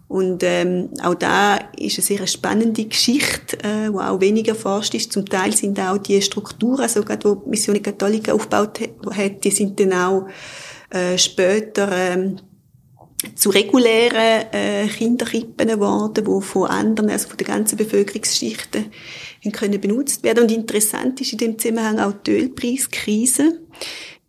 Und 0.08 0.42
ähm, 0.44 0.90
auch 1.04 1.16
da 1.16 1.58
ist 1.78 1.98
eine 1.98 2.06
sehr 2.06 2.28
spannende 2.28 2.86
Geschichte, 2.86 3.58
äh, 3.64 3.92
wo 3.92 4.00
auch 4.00 4.22
weniger 4.22 4.54
erforscht 4.54 4.94
ist. 4.94 5.12
Zum 5.12 5.26
Teil 5.26 5.54
sind 5.54 5.80
auch 5.80 5.98
die 5.98 6.22
Strukturen, 6.22 6.82
also 6.82 7.04
gerade 7.04 7.36
die 7.44 7.50
Mission 7.50 7.82
Katholika 7.82 8.32
aufgebaut 8.32 8.80
hat, 9.12 9.44
die 9.44 9.52
sind 9.52 9.78
dann 9.80 9.94
auch 9.94 10.28
äh, 10.92 11.18
später 11.18 11.92
ähm, 11.92 12.38
zu 13.36 13.50
regulären 13.50 14.46
äh, 14.54 14.88
Kinderkrippen 14.88 15.68
geworden, 15.68 16.24
die 16.24 16.46
von 16.46 16.70
anderen, 16.70 17.10
also 17.10 17.28
von 17.30 17.38
der 17.38 17.48
ganzen 17.48 17.78
Bevölkerungsschichten 17.78 18.86
können 19.52 19.80
benutzt 19.80 20.24
werden. 20.24 20.44
Und 20.44 20.52
interessant 20.52 21.20
ist 21.22 21.32
in 21.32 21.38
dem 21.38 21.60
Zusammenhang 21.60 22.00
auch 22.00 22.14
die 22.26 22.32
Ölpreiskrise. 22.32 23.62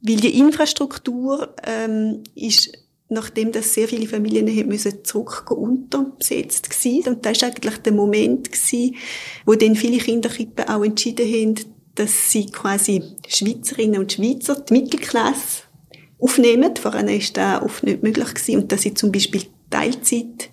Weil 0.00 0.16
die 0.16 0.38
Infrastruktur 0.38 1.54
ähm, 1.66 2.22
ist, 2.34 2.72
nachdem 3.08 3.52
das 3.52 3.74
sehr 3.74 3.88
viele 3.88 4.06
Familien 4.06 4.48
haben 4.48 4.68
müssen 4.68 5.04
zurück 5.04 5.50
unterbesetzt 5.50 6.70
gewesen. 6.70 7.14
Und 7.14 7.26
das 7.26 7.32
ist 7.38 7.44
eigentlich 7.44 7.78
der 7.78 7.92
Moment 7.92 8.52
gewesen, 8.52 8.96
wo 9.44 9.54
dann 9.54 9.76
viele 9.76 9.98
Kinderkippen 9.98 10.68
auch 10.68 10.84
entschieden 10.84 11.26
haben, 11.26 11.54
dass 11.94 12.30
sie 12.30 12.46
quasi 12.46 13.02
Schweizerinnen 13.26 14.00
und 14.00 14.12
Schweizer, 14.12 14.60
die 14.60 14.72
Mittelklasse, 14.72 15.62
aufnehmen. 16.20 16.74
Vorher 16.76 17.08
ist 17.08 17.36
das 17.36 17.62
oft 17.62 17.82
nicht 17.82 18.02
möglich 18.02 18.34
gewesen. 18.34 18.62
Und 18.62 18.72
dass 18.72 18.82
sie 18.82 18.94
zum 18.94 19.12
Beispiel 19.12 19.42
Teilzeit 19.70 20.50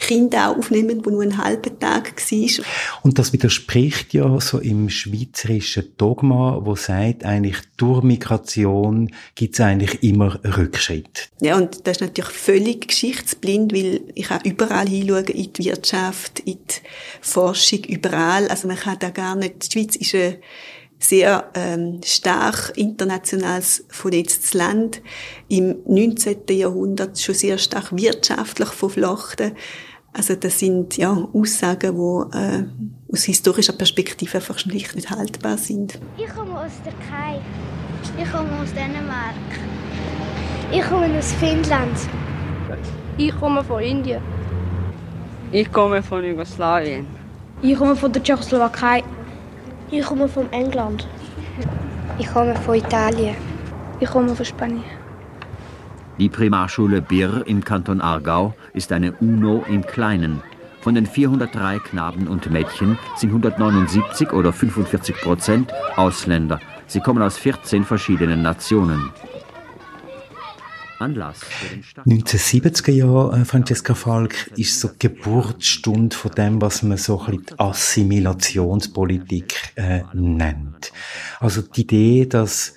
Kinder 0.00 0.50
auch 0.50 0.56
aufnehmen, 0.56 1.04
wo 1.04 1.10
nur 1.10 1.22
ein 1.22 1.38
halber 1.38 1.78
Tag 1.78 2.14
war. 2.16 2.64
Und 3.02 3.18
das 3.18 3.32
widerspricht 3.32 4.12
ja 4.14 4.40
so 4.40 4.58
im 4.58 4.88
schweizerischen 4.88 5.92
Dogma, 5.96 6.60
wo 6.62 6.74
sagt, 6.74 7.24
eigentlich 7.24 7.56
durch 7.76 8.02
Migration 8.02 9.10
gibt 9.34 9.54
es 9.54 9.60
eigentlich 9.60 10.02
immer 10.02 10.40
Rückschritt. 10.44 11.28
Ja, 11.40 11.56
und 11.56 11.86
das 11.86 11.98
ist 11.98 12.00
natürlich 12.00 12.30
völlig 12.30 12.88
geschichtsblind, 12.88 13.72
weil 13.72 14.00
ich 14.14 14.28
kann 14.28 14.40
überall 14.44 14.88
hinschauen, 14.88 15.26
in 15.26 15.52
die 15.52 15.64
Wirtschaft, 15.66 16.40
in 16.40 16.54
die 16.54 16.80
Forschung, 17.20 17.84
überall. 17.84 18.48
Also 18.48 18.66
man 18.66 18.76
kann 18.76 18.98
da 18.98 19.10
gar 19.10 19.36
nicht, 19.36 19.74
die 19.74 19.78
Schweiz 19.78 19.96
ist 19.96 20.14
eine 20.14 20.38
sehr 21.02 21.50
ähm, 21.54 22.00
stark 22.04 22.72
internationales 22.76 23.84
vernetztes 23.88 24.54
Land, 24.54 25.00
im 25.48 25.76
19. 25.86 26.40
Jahrhundert 26.50 27.18
schon 27.18 27.34
sehr 27.34 27.58
stark 27.58 27.96
wirtschaftlich 27.96 28.68
verflochten. 28.68 29.52
Also 30.12 30.34
das 30.34 30.58
sind 30.58 30.96
ja 30.96 31.16
Aussagen, 31.32 31.94
die 31.94 32.36
äh, 32.36 32.64
aus 33.12 33.24
historischer 33.24 33.72
Perspektive 33.72 34.38
einfach 34.38 34.58
schlicht 34.58 34.94
nicht 34.96 35.10
haltbar 35.10 35.56
sind. 35.56 35.98
Ich 36.18 36.28
komme 36.28 36.58
aus 36.58 36.72
der 36.84 36.92
Türkei. 36.92 37.40
Ich 38.20 38.30
komme 38.32 38.50
aus 38.60 38.72
Dänemark. 38.72 39.34
Ich 40.72 40.82
komme 40.82 41.06
aus 41.16 41.32
Finnland. 41.34 41.96
Ich 43.16 43.38
komme 43.38 43.62
von 43.62 43.82
Indien. 43.82 44.22
Ich 45.52 45.70
komme 45.70 46.02
von 46.02 46.24
Jugoslawien. 46.24 47.06
Ich 47.62 47.76
komme 47.76 47.94
von 47.94 48.12
der 48.12 48.22
Tschechoslowakei. 48.22 49.04
Ich 49.90 50.04
komme 50.04 50.28
von 50.28 50.52
England. 50.52 51.06
Ich 52.18 52.26
komme 52.32 52.56
von 52.56 52.74
Italien. 52.74 53.36
Ich 54.00 54.08
komme 54.08 54.34
von 54.34 54.44
Spanien. 54.44 54.99
Die 56.20 56.28
Primarschule 56.28 57.00
Birr 57.00 57.46
im 57.46 57.64
Kanton 57.64 58.02
Aargau 58.02 58.54
ist 58.74 58.92
eine 58.92 59.12
UNO 59.12 59.64
im 59.66 59.86
Kleinen. 59.86 60.42
Von 60.82 60.94
den 60.94 61.06
403 61.06 61.78
Knaben 61.78 62.28
und 62.28 62.50
Mädchen 62.50 62.98
sind 63.16 63.30
179 63.30 64.30
oder 64.34 64.52
45 64.52 65.16
Prozent 65.16 65.72
Ausländer. 65.96 66.60
Sie 66.86 67.00
kommen 67.00 67.22
aus 67.22 67.38
14 67.38 67.86
verschiedenen 67.86 68.42
Nationen. 68.42 69.08
Anlass 70.98 71.40
1970er 72.06 72.92
Jahre, 72.92 73.40
äh, 73.40 73.46
Francesca 73.46 73.94
Falk, 73.94 74.50
ist 74.58 74.78
so 74.78 74.88
die 74.88 75.08
Geburtsstunde 75.08 76.14
von 76.14 76.32
dem, 76.32 76.60
was 76.60 76.82
man 76.82 76.98
so 76.98 77.18
ein 77.22 77.38
die 77.48 77.58
Assimilationspolitik 77.58 79.54
äh, 79.76 80.02
nennt. 80.12 80.92
Also 81.38 81.62
die 81.62 81.80
Idee, 81.80 82.26
dass 82.26 82.74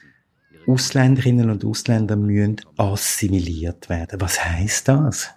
Ausländerinnen 0.67 1.49
und 1.49 1.65
Ausländer 1.65 2.15
müssen 2.15 2.61
assimiliert 2.77 3.89
werden. 3.89 4.21
Was 4.21 4.43
heißt 4.43 4.87
das? 4.87 5.29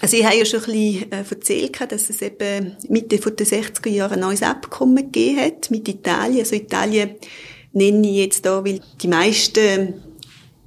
Also 0.00 0.16
ich 0.16 0.24
habe 0.24 0.36
ja 0.36 0.44
schon 0.44 0.60
ein 0.60 0.66
bisschen 0.66 1.12
äh, 1.12 1.24
erzählt, 1.30 1.92
dass 1.92 2.10
es 2.10 2.20
eben 2.20 2.76
Mitte 2.88 3.18
der 3.18 3.46
60er 3.46 3.88
Jahre 3.88 4.14
ein 4.14 4.20
neues 4.20 4.42
Abkommen 4.42 4.96
gegeben 4.96 5.40
hat 5.40 5.70
mit 5.70 5.88
Italien. 5.88 6.40
Also 6.40 6.56
Italien 6.56 7.14
nenne 7.72 8.08
ich 8.08 8.16
jetzt 8.16 8.44
da, 8.44 8.64
weil 8.64 8.80
die 9.00 9.08
meisten 9.08 9.94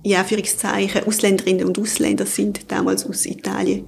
in 0.04 0.16
Anführungszeichen 0.16 1.04
Ausländerinnen 1.04 1.66
und 1.66 1.78
Ausländer 1.80 2.26
sind 2.26 2.72
damals 2.72 3.06
aus 3.06 3.26
Italien 3.26 3.88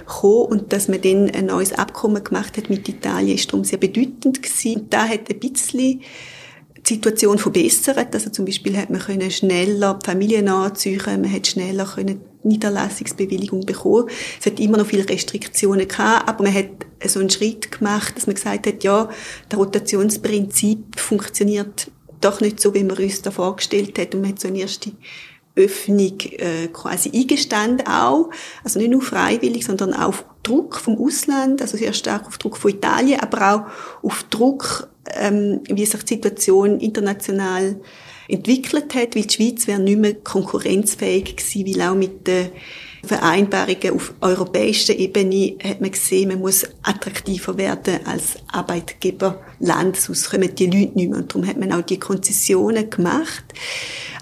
gekommen 0.00 0.46
und 0.46 0.72
dass 0.72 0.88
man 0.88 1.00
dann 1.00 1.30
ein 1.30 1.46
neues 1.46 1.72
Abkommen 1.72 2.24
gemacht 2.24 2.56
hat 2.56 2.70
mit 2.70 2.88
Italien 2.88 3.36
ist 3.36 3.52
darum 3.52 3.64
sehr 3.64 3.78
bedeutend 3.78 4.42
gewesen. 4.42 4.80
Und 4.80 4.92
da 4.92 5.06
hat 5.06 5.30
ein 5.30 5.38
bisschen 5.38 6.02
Situation 6.94 7.38
verbessert. 7.38 8.14
Also 8.14 8.30
zum 8.30 8.44
Beispiel 8.44 8.76
hat 8.76 8.90
man 8.90 9.00
können 9.00 9.30
schneller 9.30 9.98
die 10.00 10.06
Familien 10.06 10.48
anziehen, 10.48 11.00
man 11.04 11.32
hat 11.32 11.46
schneller 11.46 11.84
können 11.84 12.20
Niederlassungsbewilligung 12.42 13.66
bekommen. 13.66 14.08
Es 14.38 14.46
hat 14.46 14.60
immer 14.60 14.78
noch 14.78 14.86
viele 14.86 15.08
Restriktionen 15.08 15.86
gehabt, 15.86 16.28
aber 16.28 16.44
man 16.44 16.54
hat 16.54 16.70
so 17.04 17.20
einen 17.20 17.30
Schritt 17.30 17.70
gemacht, 17.70 18.16
dass 18.16 18.26
man 18.26 18.34
gesagt 18.34 18.66
hat, 18.66 18.84
ja, 18.84 19.08
das 19.48 19.58
Rotationsprinzip 19.58 20.98
funktioniert 20.98 21.90
doch 22.20 22.40
nicht 22.40 22.60
so, 22.60 22.74
wie 22.74 22.84
man 22.84 22.96
uns 22.96 23.22
da 23.22 23.30
vorgestellt 23.30 23.98
hat 23.98 24.14
und 24.14 24.22
man 24.22 24.30
hat 24.30 24.40
so 24.40 24.48
eine 24.48 24.58
erste 24.58 24.92
Öffnung 25.56 26.18
äh, 26.20 26.68
quasi 26.72 27.10
eingestanden 27.12 27.86
auch, 27.86 28.30
also 28.62 28.78
nicht 28.78 28.90
nur 28.90 29.02
freiwillig, 29.02 29.64
sondern 29.64 29.94
auch 29.94 30.08
auf 30.08 30.24
Druck 30.42 30.76
vom 30.76 30.96
Ausland, 30.98 31.60
also 31.60 31.76
sehr 31.76 31.92
stark 31.92 32.26
auf 32.26 32.38
Druck 32.38 32.56
von 32.56 32.70
Italien, 32.70 33.20
aber 33.20 33.54
auch 33.54 34.06
auf 34.06 34.24
Druck, 34.24 34.88
ähm, 35.14 35.60
wie 35.68 35.86
sich 35.86 36.02
die 36.02 36.14
Situation 36.14 36.80
international 36.80 37.76
entwickelt 38.28 38.94
hat, 38.94 39.16
weil 39.16 39.24
die 39.24 39.34
Schweiz 39.34 39.66
wäre 39.66 39.80
nicht 39.80 39.98
mehr 39.98 40.14
konkurrenzfähig 40.14 41.36
gewesen, 41.36 41.66
weil 41.66 41.88
auch 41.88 41.94
mit 41.94 42.26
den 42.26 42.50
Vereinbarungen 43.04 43.94
auf 43.94 44.14
europäischer 44.20 44.94
Ebene 44.94 45.56
hat 45.62 45.80
man 45.80 45.90
gesehen, 45.90 46.28
man 46.28 46.40
muss 46.40 46.66
attraktiver 46.82 47.56
werden 47.56 48.00
als 48.04 48.36
Arbeitgeberland, 48.48 49.96
sonst 49.96 50.30
kommen 50.30 50.54
die 50.54 50.66
Leute 50.66 50.92
nicht 50.94 51.10
mehr. 51.10 51.18
Und 51.18 51.32
darum 51.32 51.46
hat 51.46 51.58
man 51.58 51.72
auch 51.72 51.82
die 51.82 51.98
Konzessionen 51.98 52.90
gemacht. 52.90 53.44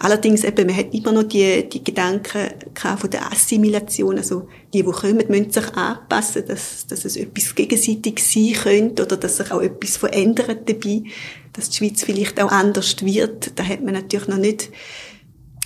Allerdings 0.01 0.45
eben, 0.45 0.67
man 0.67 0.77
hat 0.77 0.95
immer 0.95 1.13
noch 1.13 1.25
die, 1.25 1.69
die 1.69 1.83
Gedanken 1.83 2.51
von 2.75 3.11
der 3.11 3.33
Assimilation, 3.33 4.17
also 4.17 4.49
die, 4.73 4.85
die 4.85 4.91
kommen, 4.91 5.25
müssen 5.29 5.51
sich 5.51 5.75
anpassen, 5.75 6.45
dass, 6.47 6.87
dass 6.87 7.05
es 7.05 7.17
etwas 7.17 7.55
gegenseitig 7.55 8.23
sein 8.23 8.53
könnte 8.53 9.03
oder 9.03 9.17
dass 9.17 9.39
sich 9.39 9.51
auch 9.51 9.61
etwas 9.61 9.97
verändert 9.97 10.69
dabei, 10.69 11.03
dass 11.53 11.71
die 11.71 11.77
Schweiz 11.79 12.05
vielleicht 12.05 12.41
auch 12.41 12.53
anders 12.53 13.05
wird. 13.05 13.59
Da 13.59 13.65
hat 13.65 13.83
man 13.83 13.95
natürlich 13.95 14.29
noch 14.29 14.39
nicht 14.39 14.71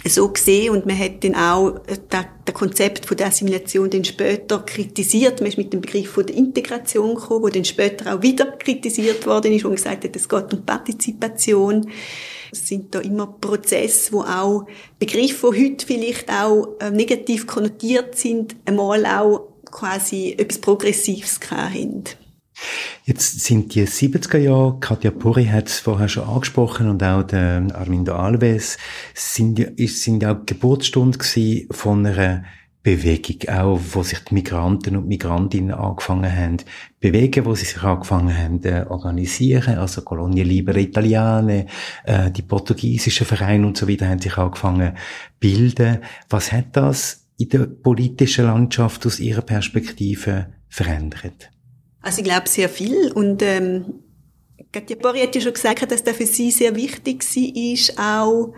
so 0.09 0.29
gesehen 0.29 0.71
und 0.71 0.87
man 0.87 0.99
hat 0.99 1.23
dann 1.23 1.35
auch 1.35 1.81
das 2.09 2.55
Konzept 2.55 3.07
von 3.07 3.17
der 3.17 3.29
Assimilation 3.29 3.89
dann 3.89 4.05
später 4.05 4.59
kritisiert. 4.61 5.41
Man 5.41 5.49
ist 5.49 5.59
mit 5.59 5.73
dem 5.73 5.81
Begriff 5.81 6.11
von 6.11 6.27
der 6.27 6.37
Integration 6.37 7.15
gekommen, 7.15 7.43
wo 7.43 7.49
dann 7.49 7.65
später 7.65 8.15
auch 8.15 8.23
wieder 8.23 8.47
kritisiert 8.47 9.27
worden 9.27 9.53
ist 9.53 9.65
und 9.65 9.77
gesagt 9.77 10.05
hat, 10.05 10.17
es 10.17 10.29
geht 10.29 10.53
um 10.53 10.67
Partizipation. 10.67 11.89
Es 12.51 12.69
sind 12.69 12.95
da 12.95 13.01
immer 13.01 13.27
Prozesse, 13.27 14.13
wo 14.13 14.23
auch 14.23 14.67
Begriffe, 14.99 15.53
die 15.55 15.71
heute 15.71 15.87
vielleicht 15.87 16.31
auch 16.31 16.77
äh, 16.81 16.91
negativ 16.91 17.47
konnotiert 17.47 18.17
sind, 18.17 18.57
einmal 18.67 19.07
auch 19.07 19.49
quasi 19.71 20.35
etwas 20.37 20.59
Progressives 20.59 21.41
haben. 21.51 22.05
Jetzt 23.05 23.41
sind 23.41 23.75
die 23.75 23.87
70er 23.87 24.39
Jahre, 24.39 24.79
Katja 24.81 25.11
Puri 25.11 25.47
hat 25.47 25.69
es 25.69 25.81
vorher 25.81 26.09
schon 26.09 26.29
angesprochen 26.29 26.89
und 26.89 27.03
auch 27.03 27.23
der 27.23 27.67
Armindo 27.75 28.15
Alves, 28.15 28.79
sind, 29.15 29.61
sind 29.77 30.25
auch 30.25 30.47
Geburtsstunde 30.47 31.19
von 31.71 32.07
einer 32.07 32.45
Bewegung, 32.83 33.49
auch 33.49 33.81
wo 33.93 34.03
sich 34.03 34.19
die 34.21 34.35
Migranten 34.35 34.97
und 34.97 35.07
Migrantinnen 35.07 35.73
angefangen 35.73 36.35
haben, 36.35 36.57
bewegen, 36.99 37.45
wo 37.45 37.55
sie 37.55 37.65
sich 37.65 37.83
angefangen 37.83 38.37
haben, 38.37 38.63
äh, 38.65 38.85
organisieren, 38.89 39.79
also 39.79 40.03
Colonie 40.03 40.43
Libera 40.43 40.79
Italiane, 40.79 41.67
äh, 42.05 42.31
die 42.33 42.43
portugiesischen 42.43 43.27
Vereine 43.27 43.67
und 43.67 43.77
so 43.77 43.89
weiter 43.89 44.09
haben 44.09 44.21
sich 44.21 44.37
angefangen 44.37 44.97
bilden. 45.39 45.99
Was 46.29 46.51
hat 46.51 46.77
das 46.77 47.29
in 47.39 47.51
der 47.51 47.67
politischen 47.67 48.47
Landschaft 48.47 49.07
aus 49.07 49.21
Ihrer 49.21 49.43
Perspektive 49.43 50.49
verändert? 50.69 51.51
Also 52.03 52.19
ich 52.19 52.25
glaube 52.25 52.49
sehr 52.49 52.69
viel 52.69 53.13
und 53.13 53.43
ähm, 53.43 54.03
Katja 54.73 54.97
Bori 54.97 55.21
hat 55.21 55.35
ja 55.35 55.41
schon 55.41 55.53
gesagt, 55.53 55.91
dass 55.91 56.03
das 56.03 56.17
für 56.17 56.27
sie 56.27 56.51
sehr 56.51 56.75
wichtig 56.75 57.25
war, 57.97 58.23
auch 58.23 58.55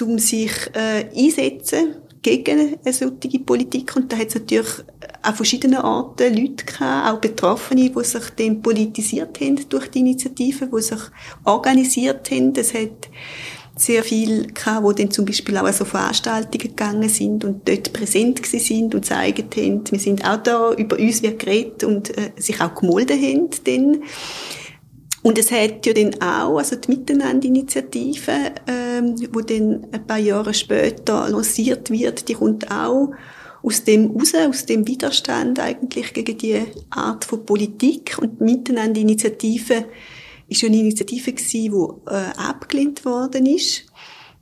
um 0.00 0.18
sich 0.18 0.50
äh, 0.74 1.06
einsetzen 1.16 1.96
gegen 2.20 2.76
eine 2.84 2.92
solche 2.92 3.38
Politik. 3.38 3.94
Und 3.94 4.12
da 4.12 4.16
hat 4.16 4.28
es 4.28 4.34
natürlich 4.34 4.84
auf 5.22 5.36
verschiedenen 5.36 5.78
Arten 5.78 6.34
Leute 6.34 6.64
gehabt, 6.64 7.08
auch 7.08 7.20
Betroffene, 7.20 7.90
die 7.90 8.04
sich 8.04 8.30
dann 8.30 8.60
politisiert 8.62 9.40
haben 9.40 9.68
durch 9.68 9.88
die 9.88 10.00
Initiative, 10.00 10.66
die 10.66 10.82
sich 10.82 11.00
organisiert 11.44 12.28
haben. 12.32 12.52
Es 12.56 12.74
hat 12.74 13.08
sehr 13.76 14.02
viel 14.02 14.46
gehabt, 14.52 14.82
wo 14.82 14.92
dann 14.92 15.10
zum 15.10 15.26
Beispiel 15.26 15.56
auch 15.58 15.70
so 15.70 15.84
Veranstaltungen 15.84 16.68
gegangen 16.68 17.08
sind 17.10 17.44
und 17.44 17.68
dort 17.68 17.92
präsent 17.92 18.42
gewesen 18.42 18.64
sind 18.64 18.94
und 18.94 19.04
zeigen 19.04 19.48
haben, 19.54 19.84
wir 19.90 19.98
sind 19.98 20.26
auch 20.26 20.38
da, 20.38 20.72
über 20.72 20.98
uns 20.98 21.22
wird 21.22 21.38
geredet 21.38 21.84
und 21.84 22.16
äh, 22.16 22.32
sich 22.36 22.60
auch 22.60 22.74
gemolden 22.74 23.20
haben 23.20 23.50
dann. 23.64 24.02
Und 25.22 25.38
es 25.38 25.50
hat 25.50 25.84
ja 25.84 25.92
dann 25.92 26.14
auch, 26.22 26.56
also 26.56 26.76
die 26.76 26.90
Miteinander-Initiative, 26.92 28.32
ähm, 28.66 29.16
wo 29.32 29.40
dann 29.40 29.86
ein 29.92 30.06
paar 30.06 30.18
Jahre 30.18 30.54
später 30.54 31.28
lanciert 31.28 31.90
wird, 31.90 32.28
die 32.28 32.34
kommt 32.34 32.70
auch 32.70 33.10
aus 33.62 33.82
dem 33.82 34.12
raus, 34.12 34.32
aus 34.34 34.64
dem 34.64 34.86
Widerstand 34.86 35.58
eigentlich 35.58 36.14
gegen 36.14 36.38
die 36.38 36.62
Art 36.90 37.24
von 37.24 37.44
Politik 37.44 38.16
und 38.20 38.40
Miteinander-Initiative 38.40 39.86
ist 40.48 40.64
eine 40.64 40.76
Initiative 40.76 41.32
gewesen, 41.32 41.72
die 42.06 42.10
äh, 42.10 42.32
abgelehnt 42.36 43.04
worden 43.04 43.46
ist. 43.46 43.86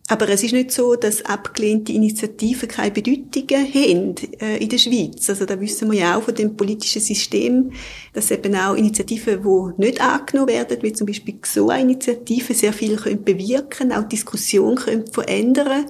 Aber 0.07 0.29
es 0.29 0.43
ist 0.43 0.53
nicht 0.53 0.71
so, 0.71 0.97
dass 0.97 1.25
abgelehnte 1.25 1.93
Initiativen 1.93 2.69
keine 2.69 2.91
Bedeutung 2.91 3.49
haben 3.49 4.15
äh, 4.39 4.59
in 4.59 4.69
der 4.69 4.77
Schweiz. 4.77 5.31
Also 5.31 5.47
da 5.47 5.59
wissen 5.59 5.91
wir 5.91 5.99
ja 5.99 6.19
auch 6.19 6.25
von 6.25 6.35
dem 6.35 6.57
politischen 6.57 7.01
System, 7.01 7.73
dass 8.13 8.31
eben 8.31 8.55
auch 8.55 8.75
Initiativen, 8.75 9.43
die 9.43 9.83
nicht 9.83 10.03
angenommen 10.03 10.49
werden, 10.49 10.83
wie 10.83 10.93
zum 10.93 11.07
Beispiel 11.07 11.39
so 11.47 11.71
eine 11.71 11.93
Initiative, 11.93 12.53
sehr 12.53 12.75
viel 12.75 12.97
können 12.97 13.25
bewirken, 13.25 13.93
auch 13.93 14.05
Diskussion 14.05 14.75
können 14.75 15.07
verändern 15.07 15.87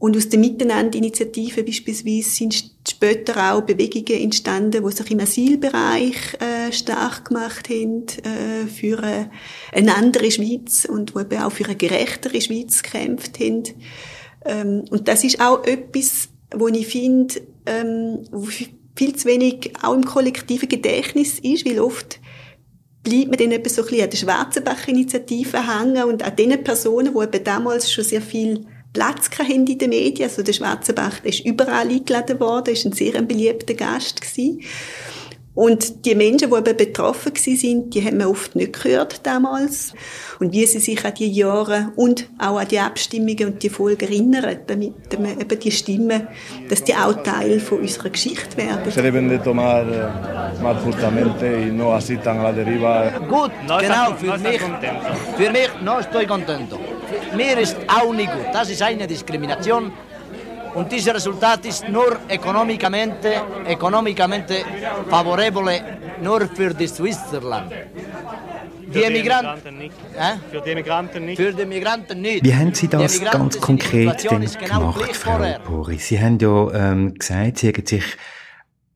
und 0.00 0.16
aus 0.16 0.30
der 0.30 0.38
Miteinander-Initiative 0.38 1.62
beispielsweise 1.62 2.30
sind 2.30 2.72
später 2.88 3.52
auch 3.52 3.60
Bewegungen 3.60 4.22
entstanden, 4.22 4.82
die 4.82 4.96
sich 4.96 5.10
im 5.10 5.20
Asylbereich 5.20 6.16
äh, 6.40 6.72
stark 6.72 7.26
gemacht 7.26 7.68
haben 7.68 8.06
äh, 8.24 8.66
für 8.66 9.02
äh, 9.02 9.26
eine 9.72 9.94
andere 9.94 10.30
Schweiz 10.30 10.86
und 10.86 11.14
wo 11.14 11.20
eben 11.20 11.42
auch 11.42 11.52
für 11.52 11.66
eine 11.66 11.76
gerechtere 11.76 12.40
Schweiz 12.40 12.82
gekämpft 12.82 13.38
haben. 13.40 13.64
Ähm, 14.46 14.84
und 14.90 15.06
das 15.06 15.22
ist 15.22 15.38
auch 15.38 15.64
etwas, 15.64 16.30
wo 16.56 16.68
ich 16.68 16.86
finde, 16.86 17.34
ähm, 17.66 18.20
wo 18.32 18.48
viel 18.96 19.16
zu 19.16 19.28
wenig 19.28 19.74
auch 19.82 19.92
im 19.92 20.06
kollektiven 20.06 20.70
Gedächtnis 20.70 21.38
ist, 21.40 21.66
weil 21.66 21.78
oft 21.78 22.20
bleibt 23.02 23.28
man 23.28 23.36
dann 23.36 23.52
eben 23.52 23.68
so 23.68 23.82
ein 23.82 23.88
bisschen 23.88 24.04
an 24.04 24.10
der 24.10 24.16
Schwarzenbach-Initiative 24.16 25.78
hängen 25.78 26.04
und 26.04 26.22
an 26.22 26.36
den 26.36 26.64
Personen, 26.64 27.14
die 27.14 27.22
eben 27.22 27.44
damals 27.44 27.92
schon 27.92 28.04
sehr 28.04 28.22
viel 28.22 28.64
Platz 28.92 29.30
haben 29.38 29.66
in 29.66 29.78
den 29.78 29.90
Medien. 29.90 30.28
Also 30.28 30.42
der 30.42 30.52
Schwarzenbach 30.52 31.20
der 31.20 31.30
ist 31.30 31.44
überall 31.44 31.88
eingeladen 31.88 32.40
worden, 32.40 32.74
ist 32.74 32.84
ein 32.84 32.92
sehr 32.92 33.20
beliebter 33.22 33.74
Gast 33.74 34.20
gewesen. 34.20 34.62
Und 35.54 36.06
die 36.06 36.14
Menschen, 36.14 36.48
die 36.48 36.56
eben 36.56 36.76
betroffen 36.76 37.32
sind, 37.34 37.92
die 37.92 38.04
haben 38.04 38.18
wir 38.18 38.30
oft 38.30 38.54
nicht 38.54 38.80
gehört 38.82 39.26
damals. 39.26 39.92
Und 40.38 40.52
wie 40.52 40.64
sie 40.64 40.78
sich 40.78 41.04
an 41.04 41.12
die 41.14 41.30
Jahre 41.30 41.92
und 41.96 42.28
auch 42.38 42.58
an 42.58 42.68
die 42.68 42.78
Abstimmungen 42.78 43.46
und 43.46 43.62
die 43.62 43.68
Folgen 43.68 44.08
erinnern, 44.08 44.58
damit 44.68 44.94
wir 45.10 45.40
eben 45.40 45.58
die 45.58 45.70
Stimmen, 45.72 46.28
dass 46.68 46.84
die 46.84 46.94
auch 46.94 47.20
Teil 47.24 47.58
von 47.58 47.80
unserer 47.80 48.10
Geschichte 48.10 48.56
werden. 48.56 48.92
Se 48.92 49.02
deben 49.02 49.28
de 49.28 49.38
tomar 49.38 49.84
más 50.62 50.84
justamente 50.84 51.66
y 51.66 51.72
no 51.72 51.94
así 51.94 52.16
tan 52.16 52.38
a 52.38 52.44
la 52.44 52.52
deriva. 52.52 53.10
Gut, 53.28 53.50
genau, 53.80 54.14
für 54.14 54.38
mich, 54.38 54.60
für 55.36 55.50
mich 55.50 55.70
no 55.82 55.98
estoy 55.98 56.26
contento. 56.26 56.78
Mir 57.36 57.58
ist 57.58 57.76
auch 57.88 58.12
nicht 58.12 58.32
gut. 58.32 58.46
Das 58.52 58.70
ist 58.70 58.82
eine 58.82 59.06
Diskrimination. 59.06 59.92
Und 60.74 60.90
dieses 60.92 61.14
Resultat 61.14 61.64
ist 61.66 61.88
nur 61.88 62.18
economicamente, 62.28 63.42
economicamente 63.66 64.64
favorevole 65.08 65.80
nur 66.22 66.40
für 66.48 66.74
die 66.74 66.86
Switzerland. 66.86 67.72
die 68.94 69.02
Emigranten 69.04 69.78
nicht. 69.78 69.94
Äh? 70.16 70.36
Für 70.50 70.60
die 70.60 70.70
Emigranten 70.70 71.24
nicht. 71.24 71.36
Für 71.40 71.52
die 71.52 71.62
Emigranten 71.62 72.20
nicht. 72.20 72.44
Wie 72.44 72.54
haben 72.54 72.74
Sie 72.74 72.88
das 72.88 73.20
ganz 73.20 73.60
konkret 73.60 74.30
denn 74.30 74.44
genau 74.44 74.92
gemacht, 74.92 75.16
Frau 75.16 75.58
Pori? 75.64 75.98
Sie 75.98 76.20
haben 76.20 76.38
ja 76.38 76.70
ähm, 76.72 77.14
gesagt, 77.14 77.58
Sie 77.58 77.68
haben 77.68 77.86
sich 77.86 78.04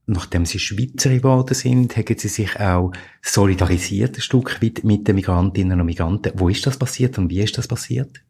nachdem 0.07 0.45
sie 0.45 0.59
Schweizer 0.59 1.11
geworden 1.11 1.55
sind, 1.55 1.97
haben 1.97 2.19
sie 2.19 2.29
sich 2.29 2.61
auch 2.61 2.93
solidarisiert 3.23 4.17
ein 4.17 4.21
Stück 4.21 4.63
weit 4.63 4.85
mit 4.85 5.09
den 5.09 5.15
Migrantinnen 5.15 5.81
und 5.81 5.87
Migranten. 5.87 6.33
Wo 6.35 6.49
ist 6.49 6.67
das 6.67 6.79
passiert 6.79 7.17
und 7.19 7.31
wie 7.31 7.41
ist 7.41 7.57
das 7.57 7.69
passiert? 7.69 8.23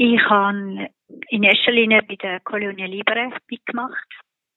Ich 0.00 0.22
habe 0.30 0.90
in 1.28 1.42
erster 1.42 1.72
Linie 1.72 2.04
bei 2.04 2.14
der 2.14 2.38
Colonia 2.38 2.86
Libre 2.86 3.32
mitgemacht 3.50 4.06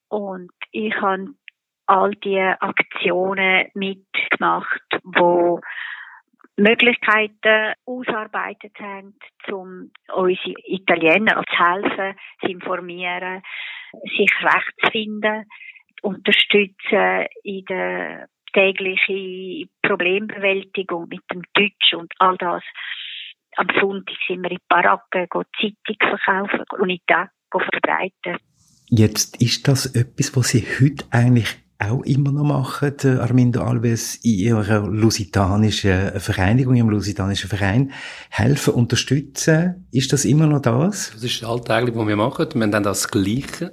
und 0.08 0.52
ich 0.70 0.94
habe 1.00 1.34
all 1.86 2.12
die 2.12 2.38
Aktionen 2.38 3.66
mitgemacht, 3.74 4.84
wo 5.02 5.60
Möglichkeiten 6.56 7.72
ausarbeitet 7.84 8.78
haben, 8.78 9.18
um 9.50 9.90
unsere 10.14 10.54
Italiener 10.64 11.42
zu 11.50 11.58
helfen, 11.58 12.16
zu 12.40 12.46
informieren, 12.46 13.42
sich 14.16 14.30
recht 14.44 14.74
zu 14.78 14.90
finden 14.92 15.44
unterstützen 16.02 17.26
in 17.42 17.64
der 17.64 18.28
täglichen 18.52 19.68
Problembewältigung 19.82 21.08
mit 21.08 21.22
dem 21.32 21.42
Deutsch 21.52 21.94
und 21.94 22.12
all 22.20 22.36
das. 22.38 22.62
Am 23.56 23.66
Sonntag 23.80 24.16
sind 24.26 24.42
wir 24.42 24.50
in 24.50 24.58
Baracken, 24.68 25.26
Zeitung 25.30 25.96
verkaufen, 25.98 26.64
Unität 26.78 27.28
verbreiten. 27.50 28.38
Jetzt 28.88 29.40
ist 29.40 29.68
das 29.68 29.86
etwas, 29.86 30.36
was 30.36 30.48
Sie 30.48 30.66
heute 30.80 31.04
eigentlich 31.10 31.48
auch 31.78 32.02
immer 32.02 32.30
noch 32.30 32.44
machen, 32.44 32.94
Armindo 33.18 33.62
Alves, 33.62 34.16
in 34.16 34.38
Ihrer 34.38 34.86
lusitanischen 34.86 36.20
Vereinigung, 36.20 36.76
Ihrem 36.76 36.90
lusitanischen 36.90 37.50
Verein, 37.50 37.92
helfen, 38.30 38.74
unterstützen. 38.74 39.88
Ist 39.90 40.12
das 40.12 40.24
immer 40.24 40.46
noch 40.46 40.62
das? 40.62 41.10
Das 41.12 41.24
ist 41.24 41.44
alltäglich, 41.44 41.96
was 41.96 42.06
wir 42.06 42.16
machen. 42.16 42.48
Wir 42.54 42.62
haben 42.62 42.70
dann 42.70 42.82
das 42.82 43.08
Gleiche 43.08 43.72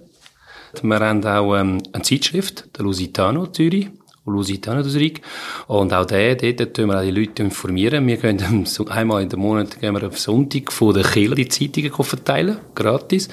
wir 0.84 1.00
haben 1.00 1.26
auch 1.26 1.56
ähm, 1.56 1.82
eine 1.94 2.04
Zeitschrift, 2.04 2.78
der 2.78 2.86
Lusitano 2.86 3.48
Zürich. 3.48 3.90
Lusitano 4.32 4.84
Zürich. 4.84 5.22
Und 5.68 5.94
auch 5.94 6.06
der, 6.06 6.36
dort 6.36 6.74
tun 6.74 6.88
wir 6.88 7.00
auch 7.00 7.04
die 7.04 7.12
Leute 7.12 7.44
informieren. 7.44 8.06
Wir 8.08 8.18
gehen 8.18 8.66
einmal 8.90 9.24
in 9.24 9.30
der 9.30 9.40
Monat 9.40 9.80
gehen 9.80 9.94
wir 9.94 10.08
auf 10.08 10.20
Sonntag 10.20 10.72
von 10.72 10.94
der 10.94 11.04
Kirche 11.04 11.36
die 11.36 11.48
Zeitungen 11.48 11.92
verteilen, 11.92 12.58
gratis. 12.76 13.30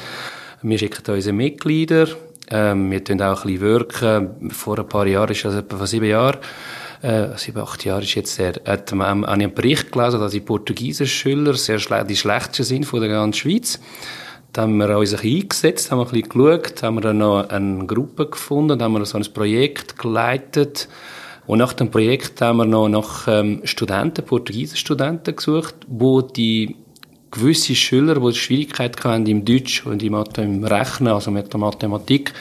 Wir 0.62 0.78
schicken 0.78 1.14
unsere 1.14 1.34
Mitglieder, 1.34 2.08
ähm, 2.50 2.90
wir 2.90 3.04
tun 3.04 3.20
auch 3.22 3.44
ein 3.44 3.52
bisschen 3.52 3.60
wirken. 3.60 4.50
Vor 4.50 4.78
ein 4.78 4.88
paar 4.88 5.06
Jahren, 5.06 5.30
ist 5.30 5.44
das 5.44 5.54
etwa 5.54 5.76
vor 5.76 5.86
sieben 5.86 6.08
Jahren, 6.08 6.38
äh, 7.02 7.36
sieben, 7.36 7.60
acht 7.60 7.84
Jahre 7.84 8.02
ist 8.02 8.14
jetzt 8.14 8.38
der, 8.38 8.54
hat 8.64 8.92
man 8.92 9.24
einen 9.24 9.52
Bericht 9.52 9.92
gelesen, 9.92 10.20
dass 10.20 10.32
die 10.32 10.40
Portugiesischen 10.40 11.06
Schüler 11.06 11.54
sehr 11.54 11.78
schle 11.78 12.04
die 12.04 12.16
schlechtesten 12.16 12.64
sind 12.64 12.84
von 12.86 13.00
der 13.00 13.10
ganzen 13.10 13.38
Schweiz. 13.38 13.80
Da 14.56 14.62
haben 14.62 14.78
wir 14.78 14.96
uns 14.96 15.12
eingesetzt, 15.12 15.90
haben 15.90 16.00
ein 16.00 16.06
bisschen 16.06 16.30
geschaut, 16.30 16.82
haben 16.82 16.94
wir 16.94 17.02
dann 17.02 17.18
noch 17.18 17.46
eine 17.46 17.84
Gruppe 17.84 18.24
gefunden, 18.24 18.82
haben 18.82 18.94
wir 18.94 19.04
so 19.04 19.18
ein 19.18 19.26
Projekt 19.34 19.98
geleitet. 19.98 20.88
Und 21.46 21.58
nach 21.58 21.74
dem 21.74 21.90
Projekt 21.90 22.40
haben 22.40 22.56
wir 22.56 22.64
noch 22.64 22.88
nach 22.88 23.28
ähm, 23.28 23.60
Studenten, 23.64 24.24
portugiesischen 24.24 24.78
Studenten 24.78 25.36
gesucht, 25.36 25.74
wo 25.88 26.22
die 26.22 26.74
gewisse 27.30 27.74
Schüler, 27.74 28.14
die 28.14 28.34
Schwierigkeiten 28.34 29.04
hatten 29.04 29.26
im 29.26 29.44
Deutsch 29.44 29.84
und 29.84 30.02
im, 30.02 30.14
im 30.14 30.64
Rechnen, 30.64 31.12
also 31.12 31.30
mit 31.30 31.52
der 31.52 31.60
Mathematik, 31.60 32.32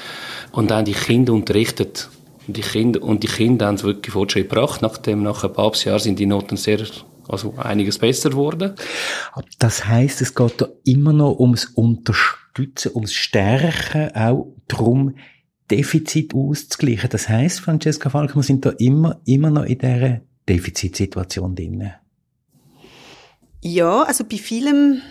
und 0.53 0.71
dann 0.71 0.85
die 0.85 0.93
Kinder 0.93 1.33
unterrichtet. 1.33 2.07
Und 2.47 2.55
die 2.55 2.61
Kinder, 2.61 3.03
und 3.03 3.23
die 3.23 3.27
Kinder 3.27 3.65
haben 3.65 3.75
es 3.75 3.83
wirklich 3.83 4.13
Fortschritt 4.13 4.49
gebracht. 4.49 4.81
Nachdem, 4.81 5.21
nach 5.21 5.43
ein 5.43 5.51
paar 5.51 5.73
Jahren 5.83 5.99
sind 5.99 6.17
die 6.17 6.27
Noten 6.27 6.55
sehr 6.55 6.79
also 7.27 7.55
einiges 7.57 7.99
besser 7.99 8.29
geworden. 8.29 8.75
Das 9.59 9.85
heißt, 9.85 10.21
es 10.21 10.35
geht 10.35 10.61
da 10.61 10.67
immer 10.83 11.13
noch 11.13 11.39
ums 11.39 11.65
Unterstützen, 11.65 12.91
ums 12.93 13.13
Stärken, 13.13 14.15
auch 14.15 14.53
darum, 14.67 15.15
Defizit 15.71 16.33
auszugleichen. 16.35 17.09
Das 17.09 17.27
heißt, 17.27 17.59
Francesca 17.59 18.09
Falk, 18.09 18.35
wir 18.35 18.43
sind 18.43 18.65
da 18.65 18.71
immer, 18.77 19.19
immer 19.25 19.49
noch 19.49 19.63
in 19.63 19.79
dieser 19.79 20.21
Defizitsituation 20.47 21.55
drin. 21.55 21.91
Ja, 23.61 24.03
also 24.03 24.23
bei 24.25 24.37
vielem 24.37 25.01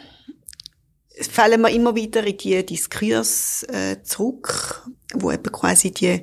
fallen 1.20 1.60
wir 1.60 1.70
immer 1.70 1.94
wieder 1.94 2.24
in 2.24 2.36
die 2.36 2.64
Diskurs 2.64 3.64
äh, 3.64 4.02
zurück, 4.02 4.88
wo 5.14 5.32
eben 5.32 5.50
quasi 5.50 5.92
die 5.92 6.22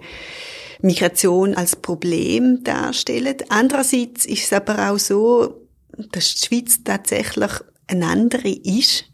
Migration 0.81 1.55
als 1.55 1.75
Problem 1.75 2.63
darstellt. 2.63 3.45
Andererseits 3.49 4.25
ist 4.25 4.43
es 4.43 4.53
aber 4.53 4.91
auch 4.91 4.97
so, 4.97 5.67
dass 6.11 6.35
die 6.35 6.45
Schweiz 6.45 6.83
tatsächlich 6.83 7.51
eine 7.87 8.07
andere 8.07 8.49
ist 8.49 9.05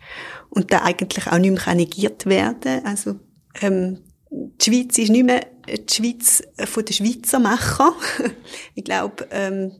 und 0.50 0.72
da 0.72 0.84
eigentlich 0.84 1.28
auch 1.28 1.38
nicht 1.38 1.66
mehr 1.66 1.76
negiert 1.76 2.26
werden 2.26 2.60
kann. 2.62 2.86
Also, 2.86 3.20
ähm, 3.62 4.00
die 4.30 4.66
Schweiz 4.66 4.98
ist 4.98 5.10
nicht 5.10 5.26
mehr 5.26 5.46
die 5.68 5.94
Schweiz 5.94 6.44
von 6.66 6.86
den 6.86 6.94
Schweizer 6.94 7.40
Macher. 7.40 7.94
ich 8.76 8.84
glaube, 8.84 9.28
ähm, 9.32 9.72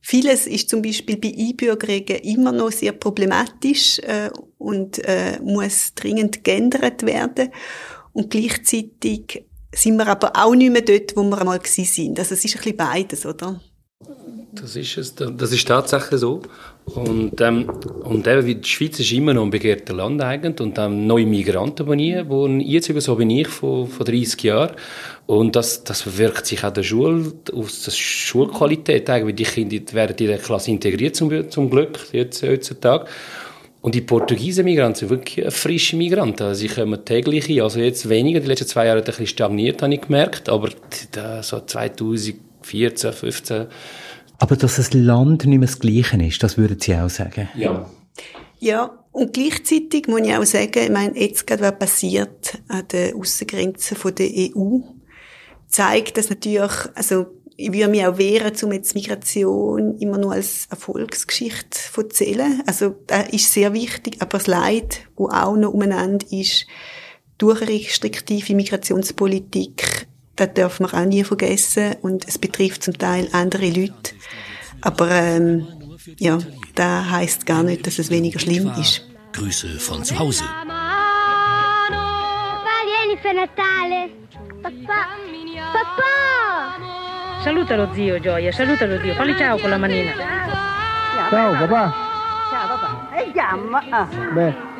vieles 0.00 0.46
ist 0.46 0.68
zum 0.68 0.82
Beispiel 0.82 1.16
bei 1.16 1.34
Einbürgerungen 1.36 2.22
immer 2.22 2.52
noch 2.52 2.72
sehr 2.72 2.92
problematisch 2.92 3.98
äh, 4.00 4.30
und 4.58 4.98
äh, 5.04 5.38
muss 5.40 5.94
dringend 5.94 6.44
geändert 6.44 7.04
werden. 7.04 7.50
Und 8.12 8.30
gleichzeitig 8.30 9.44
sind 9.74 9.98
wir 9.98 10.06
aber 10.06 10.32
auch 10.34 10.54
nicht 10.54 10.72
mehr 10.72 10.82
dort, 10.82 11.16
wo 11.16 11.22
wir 11.24 11.38
einmal 11.38 11.58
gewesen 11.58 11.84
sind. 11.84 12.18
Also 12.18 12.34
es 12.34 12.44
ist 12.44 12.56
ein 12.56 12.62
bisschen 12.62 12.76
beides, 12.76 13.26
oder? 13.26 13.60
Das 14.60 14.74
ist 14.74 14.96
es. 14.96 15.14
Das 15.14 15.52
ist 15.52 15.68
tatsächlich 15.68 16.20
so. 16.20 16.42
Und, 16.86 17.40
ähm, 17.40 17.68
und 18.04 18.26
eben, 18.26 18.62
die 18.62 18.68
Schweiz 18.68 18.98
ist 18.98 19.12
immer 19.12 19.34
noch 19.34 19.42
ein 19.42 19.50
begehrter 19.50 19.94
Land 19.94 20.22
eigentlich. 20.22 20.60
Und 20.60 20.78
dann 20.78 21.06
neue 21.06 21.26
Migranten 21.26 21.84
bei 21.86 21.96
mir, 21.96 22.28
wohnen 22.28 22.60
jetzt 22.60 22.92
so 23.00 23.16
bin 23.16 23.30
ich 23.30 23.48
von, 23.48 23.88
von 23.88 24.06
30 24.06 24.42
Jahren. 24.42 24.72
Und 25.26 25.56
das, 25.56 25.84
das 25.84 26.16
wirkt 26.18 26.46
sich 26.46 26.64
auch 26.64 26.72
der 26.72 26.82
Schule, 26.84 27.32
aus 27.52 27.82
der 27.82 27.90
Schulqualität 27.92 29.10
eigentlich. 29.10 29.36
Die 29.36 29.44
Kinder 29.44 29.94
werden 29.94 30.16
in 30.18 30.26
der 30.26 30.38
Klasse 30.38 30.70
integriert 30.70 31.16
zum, 31.16 31.50
zum 31.50 31.70
Glück, 31.70 31.98
jetzt 32.12 32.42
heutzutage. 32.42 33.06
Und 33.82 33.94
die 33.94 34.00
Portugiesen 34.00 34.64
Migranten 34.64 34.98
sind 34.98 35.10
wirklich 35.10 35.52
frische 35.54 35.96
Migranten. 35.96 36.42
Also 36.42 36.60
sie 36.60 36.68
kommen 36.68 37.04
täglich 37.04 37.62
Also 37.62 37.80
jetzt 37.80 38.08
weniger, 38.08 38.40
die 38.40 38.48
letzten 38.48 38.66
zwei 38.66 38.86
Jahre 38.86 38.98
hat 38.98 39.04
ein 39.04 39.10
bisschen 39.10 39.26
stagniert, 39.26 39.82
habe 39.82 39.94
ich 39.94 40.00
gemerkt. 40.00 40.48
Aber 40.48 40.70
so 41.42 41.60
2014, 41.60 43.12
15 43.12 43.66
aber 44.38 44.56
dass 44.56 44.76
das 44.76 44.92
Land 44.92 45.46
nicht 45.46 45.58
mehr 45.58 45.68
das 45.68 45.78
Gleiche 45.78 46.22
ist, 46.22 46.42
das 46.42 46.58
würden 46.58 46.78
Sie 46.80 46.94
auch 46.94 47.10
sagen? 47.10 47.48
Ja. 47.54 47.90
Ja, 48.58 49.04
und 49.12 49.34
gleichzeitig 49.34 50.08
muss 50.08 50.22
ich 50.22 50.34
auch 50.34 50.44
sagen, 50.44 50.78
ich 50.82 50.90
meine, 50.90 51.18
jetzt 51.18 51.46
gerade 51.46 51.62
was 51.62 51.78
passiert 51.78 52.58
an 52.68 52.88
den 52.88 53.14
Aussengrenzen 53.14 53.96
der 54.14 54.28
EU, 54.28 54.78
zeigt, 55.68 56.16
dass 56.16 56.30
natürlich, 56.30 56.72
also 56.94 57.26
ich 57.56 57.72
würde 57.72 57.88
mich 57.88 58.06
auch 58.06 58.18
wehren, 58.18 58.54
um 58.62 58.72
jetzt 58.72 58.94
Migration 58.94 59.96
immer 59.98 60.18
nur 60.18 60.32
als 60.32 60.66
Erfolgsgeschichte 60.70 61.78
zu 61.92 62.02
erzählen. 62.02 62.62
Also 62.66 62.96
das 63.06 63.28
ist 63.30 63.52
sehr 63.52 63.72
wichtig, 63.72 64.16
aber 64.20 64.38
das 64.38 64.46
Leid, 64.46 65.00
wo 65.16 65.28
auch 65.28 65.56
noch 65.56 65.72
umeinander 65.72 66.26
ist, 66.30 66.66
durch 67.38 67.62
eine 67.62 67.70
restriktive 67.70 68.54
Migrationspolitik, 68.54 70.05
das 70.36 70.54
darf 70.54 70.80
man 70.80 70.90
auch 70.92 71.04
nie 71.04 71.24
vergessen 71.24 71.96
und 72.02 72.28
es 72.28 72.38
betrifft 72.38 72.82
zum 72.82 72.96
Teil 72.96 73.28
andere 73.32 73.68
Leute. 73.68 74.14
Aber 74.82 75.10
ähm, 75.10 75.66
ja, 76.18 76.38
da 76.74 77.10
heißt 77.10 77.46
gar 77.46 77.62
nicht, 77.62 77.86
dass 77.86 77.98
es 77.98 78.10
weniger 78.10 78.38
schlimm 78.38 78.70
ist. 78.78 79.02
Grüße 79.32 79.80
von 79.80 80.04
zu 80.04 80.18
Hause. 80.18 80.44
Saluta 87.42 87.76
lo 87.76 87.92
zio 87.94 88.18
Gioia, 88.18 88.50
saluta 88.50 88.86
lo 88.86 89.00
zio, 89.00 89.14
falli 89.14 89.36
ciao 89.36 89.56
con 89.58 89.70
la 89.70 89.78
manina. 89.78 90.10
Ciao 91.30 91.52
papà. 91.52 91.92
Ciao 92.50 92.66
papà. 92.66 93.16
E 93.16 93.30
chiama. 93.32 93.82
Ah. 93.90 94.08
Beh. 94.34 94.75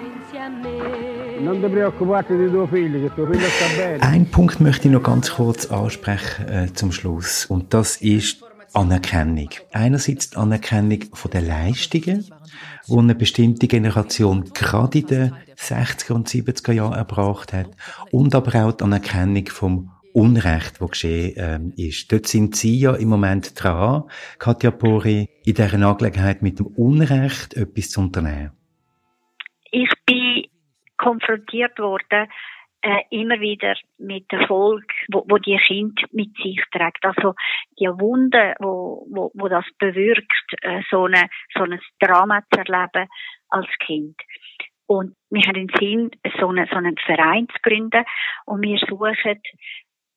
Ein 4.01 4.26
Punkt 4.30 4.61
möchte 4.61 4.89
ich 4.89 4.95
noch 4.95 5.03
ganz 5.03 5.34
kurz 5.34 5.66
ansprechen 5.66 6.49
äh, 6.49 6.72
zum 6.72 6.93
Schluss. 6.93 7.47
Und 7.47 7.72
das 7.74 7.97
ist 7.97 8.43
Anerkennung. 8.74 9.49
Einerseits 9.72 10.30
die 10.30 10.37
Anerkennung 10.37 11.05
von 11.12 11.30
den 11.30 11.47
Leistungen, 11.47 12.26
die 12.89 12.99
eine 12.99 13.14
bestimmte 13.14 13.66
Generation 13.66 14.51
gerade 14.53 14.99
in 14.99 15.07
den 15.07 15.32
60er 15.57 16.12
und 16.12 16.28
70er 16.28 16.72
Jahren 16.72 16.93
erbracht 16.93 17.53
hat. 17.53 17.70
Und 18.11 18.34
aber 18.34 18.66
auch 18.66 18.72
die 18.72 18.84
Anerkennung 18.84 19.47
vom 19.47 19.91
Unrecht, 20.12 20.80
das 20.80 20.91
geschehen 20.91 21.34
ähm, 21.37 21.72
ist. 21.76 22.11
Dort 22.11 22.26
sind 22.26 22.57
Sie 22.57 22.78
ja 22.78 22.95
im 22.95 23.09
Moment 23.09 23.53
dran, 23.62 24.05
Katja 24.39 24.70
Pori, 24.70 25.28
in 25.45 25.55
dieser 25.55 25.74
Angelegenheit 25.74 26.43
mit 26.43 26.59
dem 26.59 26.66
Unrecht 26.66 27.55
etwas 27.55 27.91
zu 27.91 28.01
unternehmen. 28.01 28.53
Ich 29.72 29.91
bin 30.07 30.26
konfrontiert 30.97 31.78
worden 31.78 32.28
äh, 32.82 33.03
immer 33.11 33.40
wieder 33.40 33.74
mit 33.99 34.32
Erfolg, 34.32 34.84
wo, 35.11 35.24
wo 35.28 35.38
die 35.38 35.59
Kind 35.66 36.01
mit 36.12 36.36
sich 36.36 36.62
trägt. 36.70 37.05
Also 37.05 37.34
die 37.78 37.86
Wunde, 37.86 38.55
wo, 38.61 39.07
wo, 39.11 39.30
wo 39.34 39.49
das 39.49 39.64
bewirkt, 39.78 40.55
äh, 40.62 40.82
so, 40.90 41.05
eine, 41.05 41.28
so 41.55 41.64
ein 41.64 41.80
Drama 41.99 42.42
zu 42.53 42.61
erleben 42.61 43.09
als 43.49 43.66
Kind. 43.80 44.16
Und 44.86 45.16
wir 45.30 45.42
haben 45.42 45.55
den 45.55 45.72
Sinn, 45.80 46.11
so, 46.38 46.49
eine, 46.49 46.66
so 46.70 46.76
einen 46.76 46.97
Verein 46.99 47.49
zu 47.49 47.59
gründen 47.62 48.05
und 48.44 48.62
wir 48.62 48.78
suchen 48.78 49.40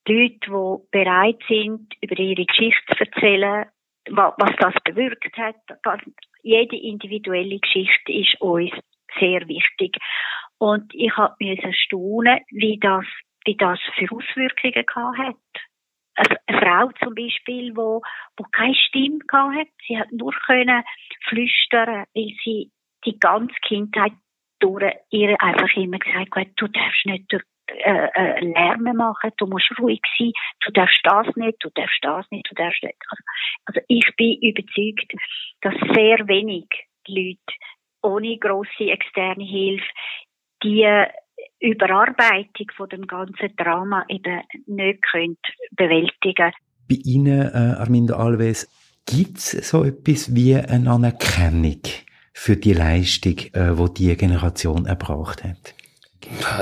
Leute, 0.08 0.38
die 0.46 0.88
bereit 0.90 1.38
sind, 1.48 1.92
über 2.00 2.18
ihre 2.18 2.44
Geschichte 2.44 2.96
zu 2.96 3.04
erzählen, 3.04 3.66
was 4.08 4.56
das 4.58 4.74
bewirkt 4.84 5.36
hat. 5.36 5.56
Jede 6.42 6.76
individuelle 6.76 7.58
Geschichte 7.58 8.12
ist 8.12 8.40
uns 8.40 8.72
sehr 9.18 9.46
wichtig. 9.48 9.96
Und 10.60 10.92
ich 10.94 11.16
habe 11.16 11.34
mir 11.40 11.56
staunen, 11.72 12.40
wie 12.50 12.78
das, 12.78 13.06
wie 13.46 13.56
das 13.56 13.78
für 13.96 14.14
Auswirkungen 14.14 14.84
gehabt 14.84 15.18
hat. 15.18 15.36
Also 16.16 16.34
eine 16.46 16.58
Frau 16.60 16.90
zum 17.02 17.14
Beispiel, 17.14 17.74
wo, 17.74 18.02
wo 18.36 18.44
keine 18.52 18.74
Stimme 18.74 19.20
gehabt 19.20 19.56
hat. 19.56 19.68
Sie 19.88 19.98
hat 19.98 20.12
nur 20.12 20.34
können 20.46 20.84
flüstern, 21.28 22.04
weil 22.14 22.36
sie 22.44 22.70
die 23.06 23.18
ganze 23.18 23.54
Kindheit 23.62 24.12
durch 24.58 24.92
ihr 25.08 25.40
einfach 25.40 25.74
immer 25.76 25.98
gesagt 25.98 26.36
hat, 26.36 26.48
du 26.56 26.68
darfst 26.68 27.06
nicht 27.06 27.32
äh, 27.32 28.08
äh, 28.12 28.40
Lärm 28.44 28.82
machen, 28.94 29.30
du 29.38 29.46
musst 29.46 29.72
ruhig 29.78 30.02
sein, 30.18 30.32
du 30.60 30.72
darfst 30.72 31.00
das 31.04 31.34
nicht, 31.36 31.56
du 31.60 31.70
darfst 31.74 31.98
das 32.02 32.30
nicht, 32.30 32.46
du 32.50 32.54
darfst 32.54 32.82
nicht. 32.82 32.98
Also, 33.08 33.22
also 33.64 33.80
ich 33.88 34.14
bin 34.16 34.38
überzeugt, 34.42 35.14
dass 35.62 35.74
sehr 35.94 36.28
wenig 36.28 36.66
Leute 37.06 37.38
ohne 38.02 38.38
große 38.38 38.90
externe 38.90 39.44
Hilfe 39.44 39.86
die 40.62 40.86
Überarbeitung 41.60 42.70
von 42.76 42.88
dem 42.88 43.06
ganzen 43.06 43.54
Drama 43.56 44.04
eben 44.08 44.40
nicht 44.66 45.02
können 45.10 45.36
bewältigen 45.72 46.52
Bei 46.88 46.96
Ihnen, 47.04 47.42
äh, 47.42 47.76
Armindo 47.78 48.16
Alves, 48.16 48.68
gibt 49.06 49.38
es 49.38 49.50
so 49.68 49.84
etwas 49.84 50.34
wie 50.34 50.56
eine 50.56 50.90
Anerkennung 50.90 51.82
für 52.32 52.56
die 52.56 52.72
Leistung, 52.72 53.38
äh, 53.52 53.74
die 53.74 53.94
diese 53.94 54.16
Generation 54.16 54.86
erbracht 54.86 55.44
hat? 55.44 55.74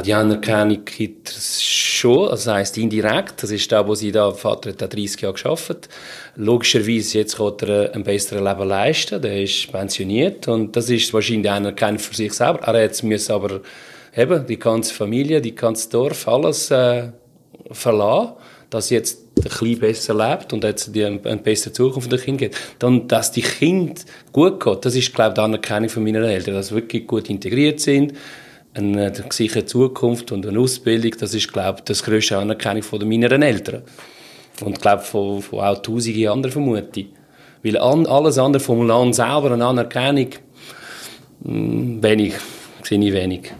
Die 0.04 0.14
Anerkennung 0.14 0.84
gibt 0.84 1.30
es 1.30 1.62
schon, 1.62 2.28
also 2.28 2.44
das 2.44 2.46
heisst 2.46 2.78
indirekt, 2.78 3.42
das 3.42 3.50
ist 3.50 3.70
da, 3.72 3.86
wo 3.88 3.94
sie 3.96 4.12
da, 4.12 4.30
Vater 4.30 4.70
hat 4.70 4.80
da 4.80 4.86
30 4.86 5.20
Jahre 5.20 5.32
geschafft. 5.32 5.88
Logischerweise, 6.36 7.18
jetzt 7.18 7.38
kann 7.38 7.54
er 7.62 7.92
ein 7.92 8.04
besseres 8.04 8.40
Leben 8.40 8.68
leisten, 8.68 9.20
der 9.20 9.42
ist 9.42 9.72
pensioniert 9.72 10.46
und 10.46 10.76
das 10.76 10.88
ist 10.90 11.12
wahrscheinlich 11.12 11.50
eine 11.50 11.56
Anerkennung 11.56 11.98
für 11.98 12.14
sich 12.14 12.32
selber. 12.32 12.60
Er 12.60 12.82
jetzt 12.82 13.02
müssen 13.02 13.32
aber 13.32 13.60
eben 14.16 14.46
die 14.46 14.58
ganze 14.60 14.94
Familie, 14.94 15.40
die 15.40 15.56
ganze 15.56 15.90
Dorf, 15.90 16.28
alles 16.28 16.70
äh, 16.70 17.08
verlassen, 17.72 18.34
dass 18.70 18.90
jetzt 18.90 19.24
ein 19.38 19.42
bisschen 19.42 19.78
besser 19.80 20.14
lebt 20.14 20.52
und 20.52 20.62
jetzt 20.62 20.94
die 20.94 21.04
eine, 21.04 21.20
eine 21.24 21.38
bessere 21.38 21.72
Zukunft 21.72 22.12
der 22.12 22.20
Kind 22.20 22.38
geht. 22.38 22.56
Dann, 22.78 23.08
dass 23.08 23.32
die 23.32 23.42
Kind 23.42 24.04
gut 24.30 24.62
geht, 24.62 24.84
das 24.84 24.94
ist, 24.94 25.12
glaube 25.12 25.30
ich, 25.30 25.34
die 25.34 25.40
Anerkennung 25.40 25.88
von 25.88 26.04
meinen 26.04 26.22
Eltern, 26.22 26.54
dass 26.54 26.68
sie 26.68 26.76
wirklich 26.76 27.08
gut 27.08 27.28
integriert 27.28 27.80
sind, 27.80 28.12
eine 28.78 29.12
sichere 29.30 29.64
Zukunft 29.64 30.32
und 30.32 30.46
eine 30.46 30.58
Ausbildung, 30.58 31.12
das 31.18 31.34
ist, 31.34 31.52
glaube 31.52 31.78
ich, 31.78 31.84
das 31.84 32.02
grösste 32.02 32.38
Anerkennung 32.38 32.82
von 32.82 33.06
meinen 33.06 33.42
Eltern. 33.42 33.82
Und, 34.60 34.80
glaube 34.80 35.02
von, 35.02 35.42
von 35.42 35.60
auch 35.60 35.82
tausende 35.82 36.30
anderen 36.30 36.52
vermute 36.52 37.06
Weil 37.62 37.78
an, 37.78 38.06
alles 38.06 38.38
andere 38.38 38.62
vom 38.62 38.86
Land 38.86 39.14
selber, 39.14 39.52
eine 39.52 39.66
Anerkennung, 39.66 40.30
mh, 41.40 41.52
hm, 41.52 42.02
wenig, 42.02 42.34
sehe 42.82 42.98
ich 42.98 43.12
wenig. 43.12 43.52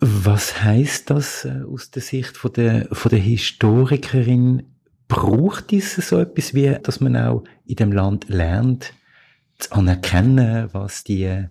Was 0.00 0.62
heißt 0.62 1.10
das 1.10 1.44
äh, 1.44 1.62
aus 1.72 1.90
der 1.90 2.02
Sicht 2.02 2.36
von 2.36 2.52
der, 2.52 2.86
von 2.92 3.10
der 3.10 3.18
Historikerin? 3.18 4.62
Braucht 5.08 5.72
es 5.72 5.94
so 5.96 6.18
etwas 6.18 6.52
wie, 6.52 6.76
dass 6.82 7.00
man 7.00 7.16
auch 7.16 7.44
in 7.64 7.76
dem 7.76 7.92
Land 7.92 8.28
lernt, 8.28 8.92
zu 9.58 9.72
anerkennen, 9.72 10.68
was 10.72 11.04
die 11.04 11.46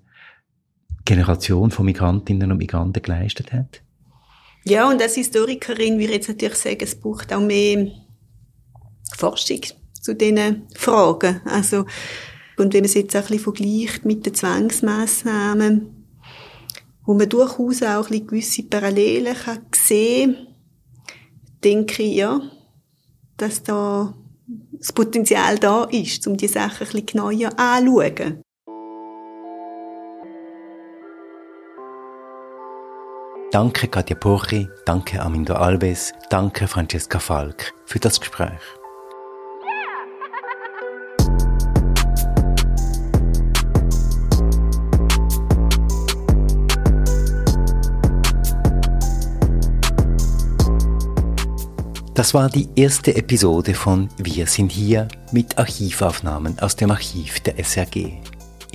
Generation 1.05 1.71
von 1.71 1.85
Migrantinnen 1.85 2.51
und 2.51 2.57
Migranten 2.57 3.01
geleistet 3.01 3.53
hat? 3.53 3.81
Ja, 4.63 4.89
und 4.89 5.01
als 5.01 5.15
Historikerin 5.15 5.99
würde 5.99 6.13
ich 6.13 6.17
jetzt 6.17 6.27
natürlich 6.27 6.57
sagen, 6.57 6.79
es 6.81 6.95
braucht 6.95 7.31
auch 7.31 7.41
mehr 7.41 7.91
Forschung 9.15 9.61
zu 10.01 10.15
diesen 10.15 10.63
Fragen. 10.75 11.41
Also, 11.45 11.85
und 12.57 12.73
wenn 12.73 12.81
man 12.81 12.85
es 12.85 12.95
jetzt 12.95 13.15
auch 13.15 13.21
ein 13.21 13.27
bisschen 13.27 13.43
vergleicht 13.43 14.05
mit 14.05 14.25
den 14.25 14.33
Zwangsmaßnahmen, 14.33 16.05
wo 17.05 17.13
man 17.13 17.29
durchaus 17.29 17.83
auch 17.83 18.09
ein 18.09 18.25
gewisse 18.25 18.63
Parallelen 18.63 19.35
kann 19.35 19.59
sehen 19.73 20.47
denke 21.63 22.03
ich, 22.03 22.17
ja, 22.17 22.39
dass 23.37 23.63
da 23.63 24.13
das 24.73 24.93
Potenzial 24.93 25.57
da 25.57 25.85
ist, 25.85 26.25
um 26.27 26.37
die 26.37 26.47
Sachen 26.47 26.85
ein 26.87 26.91
bisschen 26.91 27.05
genauer 27.07 27.59
anzuschauen. 27.59 28.44
Danke 33.55 33.87
Katja 33.87 34.17
Porri, 34.17 34.67
danke 34.83 35.21
Amindo 35.21 35.53
Alves, 35.53 36.11
danke 36.29 36.67
Francesca 36.67 37.19
Falk 37.19 37.73
für 37.85 37.99
das 37.99 38.19
Gespräch. 38.19 38.59
Das 52.13 52.33
war 52.33 52.49
die 52.49 52.67
erste 52.75 53.15
Episode 53.15 53.73
von 53.73 54.09
Wir 54.17 54.47
sind 54.47 54.73
hier 54.73 55.07
mit 55.31 55.57
Archivaufnahmen 55.57 56.59
aus 56.59 56.75
dem 56.75 56.91
Archiv 56.91 57.39
der 57.39 57.57
SRG. 57.57 58.19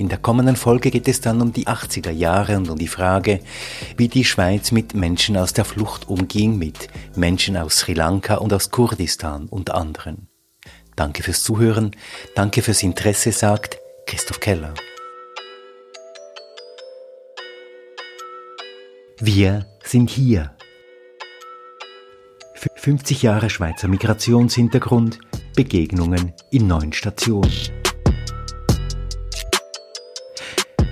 In 0.01 0.09
der 0.09 0.17
kommenden 0.17 0.55
Folge 0.55 0.89
geht 0.89 1.07
es 1.07 1.21
dann 1.21 1.41
um 1.41 1.53
die 1.53 1.67
80er 1.67 2.09
Jahre 2.09 2.57
und 2.57 2.67
um 2.71 2.75
die 2.75 2.87
Frage, 2.87 3.39
wie 3.97 4.07
die 4.07 4.25
Schweiz 4.25 4.71
mit 4.71 4.95
Menschen 4.95 5.37
aus 5.37 5.53
der 5.53 5.63
Flucht 5.63 6.09
umging, 6.09 6.57
mit 6.57 6.87
Menschen 7.15 7.55
aus 7.55 7.77
Sri 7.77 7.93
Lanka 7.93 8.37
und 8.37 8.51
aus 8.51 8.71
Kurdistan 8.71 9.45
unter 9.47 9.75
anderem. 9.75 10.25
Danke 10.95 11.21
fürs 11.21 11.43
Zuhören, 11.43 11.91
danke 12.33 12.63
fürs 12.63 12.81
Interesse, 12.81 13.31
sagt 13.31 13.77
Christoph 14.07 14.39
Keller. 14.39 14.73
Wir 19.19 19.67
sind 19.83 20.09
hier. 20.09 20.55
50 22.77 23.21
Jahre 23.21 23.51
Schweizer 23.51 23.87
Migrationshintergrund, 23.87 25.19
Begegnungen 25.55 26.33
in 26.49 26.65
neun 26.65 26.91
Stationen. 26.91 27.51